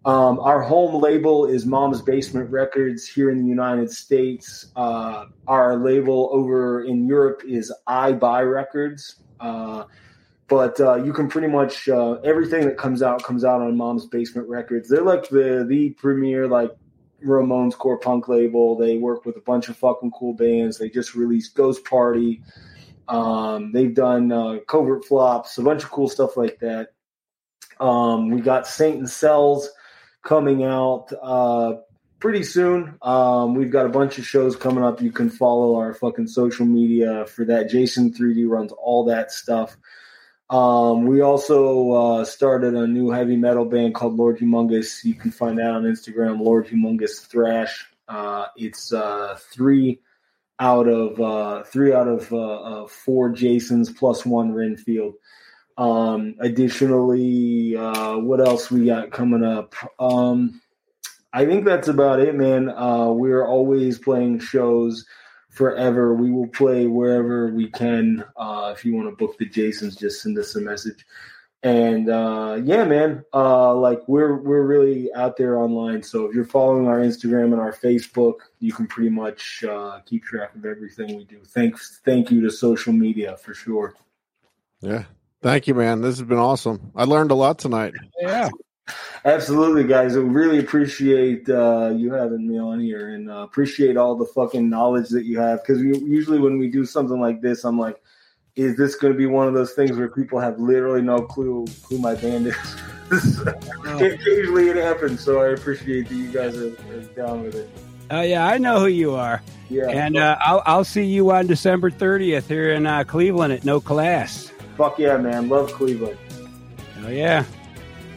um, 0.05 0.39
our 0.41 0.63
home 0.63 1.03
label 1.03 1.47
is 1.47 1.67
Mom's 1.67 2.01
Basement 2.01 2.51
Records 2.51 3.07
here 3.07 3.31
in 3.31 3.39
the 3.39 3.49
United 3.49 3.91
States. 3.91 4.67
Uh, 4.77 5.27
our 5.47 5.77
label 5.77 6.31
over 6.33 6.85
in 6.85 7.07
Europe 7.07 7.43
is 7.47 7.73
I 7.87 8.13
Buy 8.13 8.43
Records. 8.43 9.17
Uh, 9.41 9.85
but 10.49 10.81
uh, 10.81 10.97
you 10.97 11.13
can 11.13 11.29
pretty 11.29 11.49
much 11.49 11.89
uh, 11.89 12.15
everything 12.25 12.65
that 12.67 12.79
comes 12.79 13.03
out 13.03 13.23
comes 13.23 13.45
out 13.45 13.61
on 13.61 13.77
Mom's 13.77 14.07
Basement 14.07 14.49
Records. 14.49 14.89
They're 14.89 15.03
like 15.03 15.29
the 15.29 15.67
the 15.69 15.91
premier 15.91 16.49
like 16.49 16.75
Ramones 17.25 17.77
core 17.77 17.99
punk 17.99 18.29
label. 18.29 18.77
They 18.77 18.97
work 18.97 19.27
with 19.27 19.37
a 19.37 19.41
bunch 19.41 19.69
of 19.69 19.77
fucking 19.77 20.13
cool 20.13 20.33
bands. 20.33 20.79
They 20.79 20.89
just 20.89 21.15
released 21.15 21.55
Ghost 21.55 21.85
Party. 21.85 22.43
Um, 23.09 23.73
they've 23.73 23.95
done 23.95 24.33
uh, 24.33 24.59
Covert 24.67 25.05
Flops, 25.05 25.59
a 25.59 25.63
bunch 25.63 25.83
of 25.83 25.91
cool 25.91 26.09
stuff 26.09 26.37
like 26.37 26.59
that. 26.61 26.93
Um, 27.81 28.31
we 28.31 28.41
got 28.41 28.67
Satan 28.67 29.07
Sells 29.07 29.69
coming 30.23 30.65
out 30.65 31.13
uh, 31.23 31.75
pretty 32.21 32.43
soon. 32.43 32.99
Um, 33.03 33.55
we've 33.55 33.71
got 33.71 33.87
a 33.87 33.91
bunch 33.91 34.19
of 34.19 34.27
shows 34.27 34.57
coming 34.57 34.85
up. 34.85 35.01
You 35.01 35.13
can 35.13 35.31
follow 35.31 35.77
our 35.77 35.95
fucking 35.95 36.29
social 36.29 36.67
media 36.67 37.27
for 37.27 37.45
that. 37.47 37.71
Jason 37.71 38.13
3D 38.13 38.49
runs 38.49 38.73
all 38.73 39.05
that 39.07 39.31
stuff. 39.31 39.77
Um, 40.51 41.07
we 41.07 41.21
also 41.21 41.93
uh, 41.93 42.25
started 42.25 42.75
a 42.75 42.87
new 42.87 43.11
heavy 43.11 43.37
metal 43.37 43.67
band 43.67 43.95
called 43.95 44.17
Lord 44.17 44.39
Humongous. 44.39 45.05
You 45.05 45.15
can 45.15 45.31
find 45.31 45.59
that 45.59 45.71
on 45.71 45.85
Instagram, 45.85 46.41
Lord 46.41 46.67
Humongous 46.69 47.27
Thrash. 47.27 47.87
Uh, 48.09 48.47
it's 48.57 48.93
uh, 48.93 49.39
three 49.53 50.01
out 50.59 50.89
of 50.89 51.21
uh, 51.21 51.63
three 51.65 51.93
out 51.93 52.09
of 52.09 52.33
uh, 52.33 52.87
four 52.87 53.31
Jasons 53.31 53.93
plus 53.93 54.25
one 54.25 54.55
Renfield. 54.55 55.15
Um, 55.79 56.35
additionally, 56.41 57.77
uh, 57.77 58.19
what 58.19 58.41
else 58.41 58.71
we 58.71 58.87
got 58.87 59.13
coming 59.13 59.45
up? 59.45 59.75
Um, 59.99 60.61
I 61.33 61.47
think 61.47 61.65
that's 61.65 61.87
about 61.87 62.19
it, 62.21 62.35
man. 62.35 62.69
Uh, 62.69 63.11
we're 63.11 63.47
always 63.47 63.99
playing 63.99 64.41
shows 64.41 65.07
forever. 65.51 66.15
We 66.15 66.33
will 66.33 66.49
play 66.49 66.89
wherever 66.89 67.49
we 67.53 67.71
can. 67.71 68.25
Uh, 68.37 68.75
if 68.77 68.85
you 68.85 68.95
want 68.95 69.09
to 69.09 69.17
book 69.17 69.39
the 69.39 69.47
Jasons, 69.47 69.95
just 69.95 70.21
send 70.21 70.37
us 70.37 70.57
a 70.57 70.61
message. 70.61 71.07
And 71.63 72.09
uh, 72.09 72.61
yeah, 72.65 72.85
man, 72.85 73.25
uh, 73.33 73.75
like 73.75 74.01
we're 74.07 74.37
we're 74.37 74.63
really 74.63 75.13
out 75.15 75.37
there 75.37 75.59
online. 75.59 76.03
So 76.03 76.25
if 76.25 76.35
you're 76.35 76.45
following 76.45 76.87
our 76.87 77.01
Instagram 77.01 77.53
and 77.53 77.61
our 77.61 77.73
Facebook, 77.73 78.35
you 78.61 78.73
can 78.73 78.87
pretty 78.87 79.11
much 79.11 79.65
uh, 79.65 80.01
keep 80.07 80.25
track 80.25 80.55
of 80.55 80.65
everything 80.65 81.17
we 81.17 81.25
do. 81.25 81.41
Thanks, 81.45 82.01
thank 82.05 82.31
you 82.31 82.41
to 82.43 82.51
social 82.51 82.93
media 82.93 83.37
for 83.37 83.55
sure. 83.55 83.95
Yeah, 84.81 85.05
Thank 85.41 85.69
you, 85.69 85.75
man. 85.75 86.01
This 86.01 86.19
has 86.19 86.27
been 86.27 86.39
awesome. 86.39 86.93
I 86.97 87.05
learned 87.05 87.31
a 87.31 87.35
lot 87.35 87.59
tonight. 87.59 87.95
Yeah. 88.21 88.49
Absolutely, 89.25 89.85
guys. 89.85 90.17
I 90.17 90.21
really 90.21 90.59
appreciate 90.59 91.49
uh, 91.49 91.93
you 91.95 92.13
having 92.13 92.49
me 92.49 92.59
on 92.59 92.81
here 92.81 93.11
and 93.11 93.31
uh, 93.31 93.43
appreciate 93.43 93.97
all 93.97 94.17
the 94.17 94.25
fucking 94.25 94.69
knowledge 94.69 95.11
that 95.11 95.25
you 95.25 95.39
have. 95.39 95.63
Because 95.63 95.83
usually 95.83 96.39
when 96.39 96.59
we 96.59 96.69
do 96.69 96.85
something 96.85 97.21
like 97.21 97.41
this, 97.41 97.65
I'm 97.65 97.79
like, 97.79 98.03
is 98.57 98.77
this 98.77 98.97
going 98.97 99.13
to 99.13 99.17
be 99.17 99.27
one 99.27 99.47
of 99.47 99.55
those 99.55 99.73
things 99.73 99.97
where 99.97 100.09
people 100.09 100.41
have 100.41 100.59
literally 100.59 101.03
no 101.03 101.21
clue 101.21 101.67
who 101.89 101.99
my 101.99 102.15
band 102.15 102.49
is? 102.49 102.81
Usually 104.27 104.69
it 104.69 104.77
happens. 104.77 105.21
So 105.21 105.41
I 105.41 105.49
appreciate 105.49 106.09
that 106.09 106.15
you 106.15 106.33
guys 106.33 106.57
are, 106.57 106.73
are 106.93 107.01
down 107.15 107.43
with 107.43 107.55
it. 107.55 107.71
Oh 108.11 108.19
uh, 108.19 108.23
yeah, 108.23 108.47
I 108.47 108.57
know 108.59 108.81
who 108.81 108.87
you 108.87 109.15
are. 109.15 109.43
Yeah, 109.69 109.89
and 109.91 110.17
uh, 110.17 110.37
I'll 110.41 110.63
I'll 110.65 110.85
see 110.85 111.05
you 111.05 111.31
on 111.31 111.47
December 111.47 111.91
30th 111.91 112.47
here 112.47 112.73
in 112.73 112.87
uh, 112.87 113.05
Cleveland 113.05 113.53
at 113.53 113.67
No 113.67 113.81
Class. 113.81 114.51
Fuck 114.79 115.01
yeah, 115.01 115.17
man. 115.17 115.49
Love 115.49 115.73
Cleveland. 115.73 116.17
Oh, 117.05 117.09
yeah. 117.09 117.45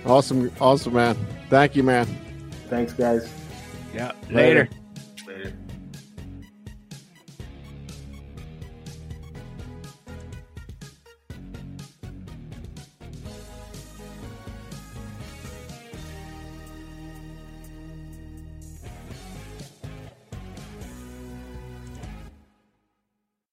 Awesome. 0.06 0.52
Awesome, 0.62 0.94
man. 0.94 1.18
Thank 1.50 1.76
you, 1.76 1.82
man. 1.82 2.06
Thanks, 2.70 2.94
guys. 2.94 3.28
Yeah. 3.96 4.12
Later. 4.30 4.70
Later. 4.70 4.70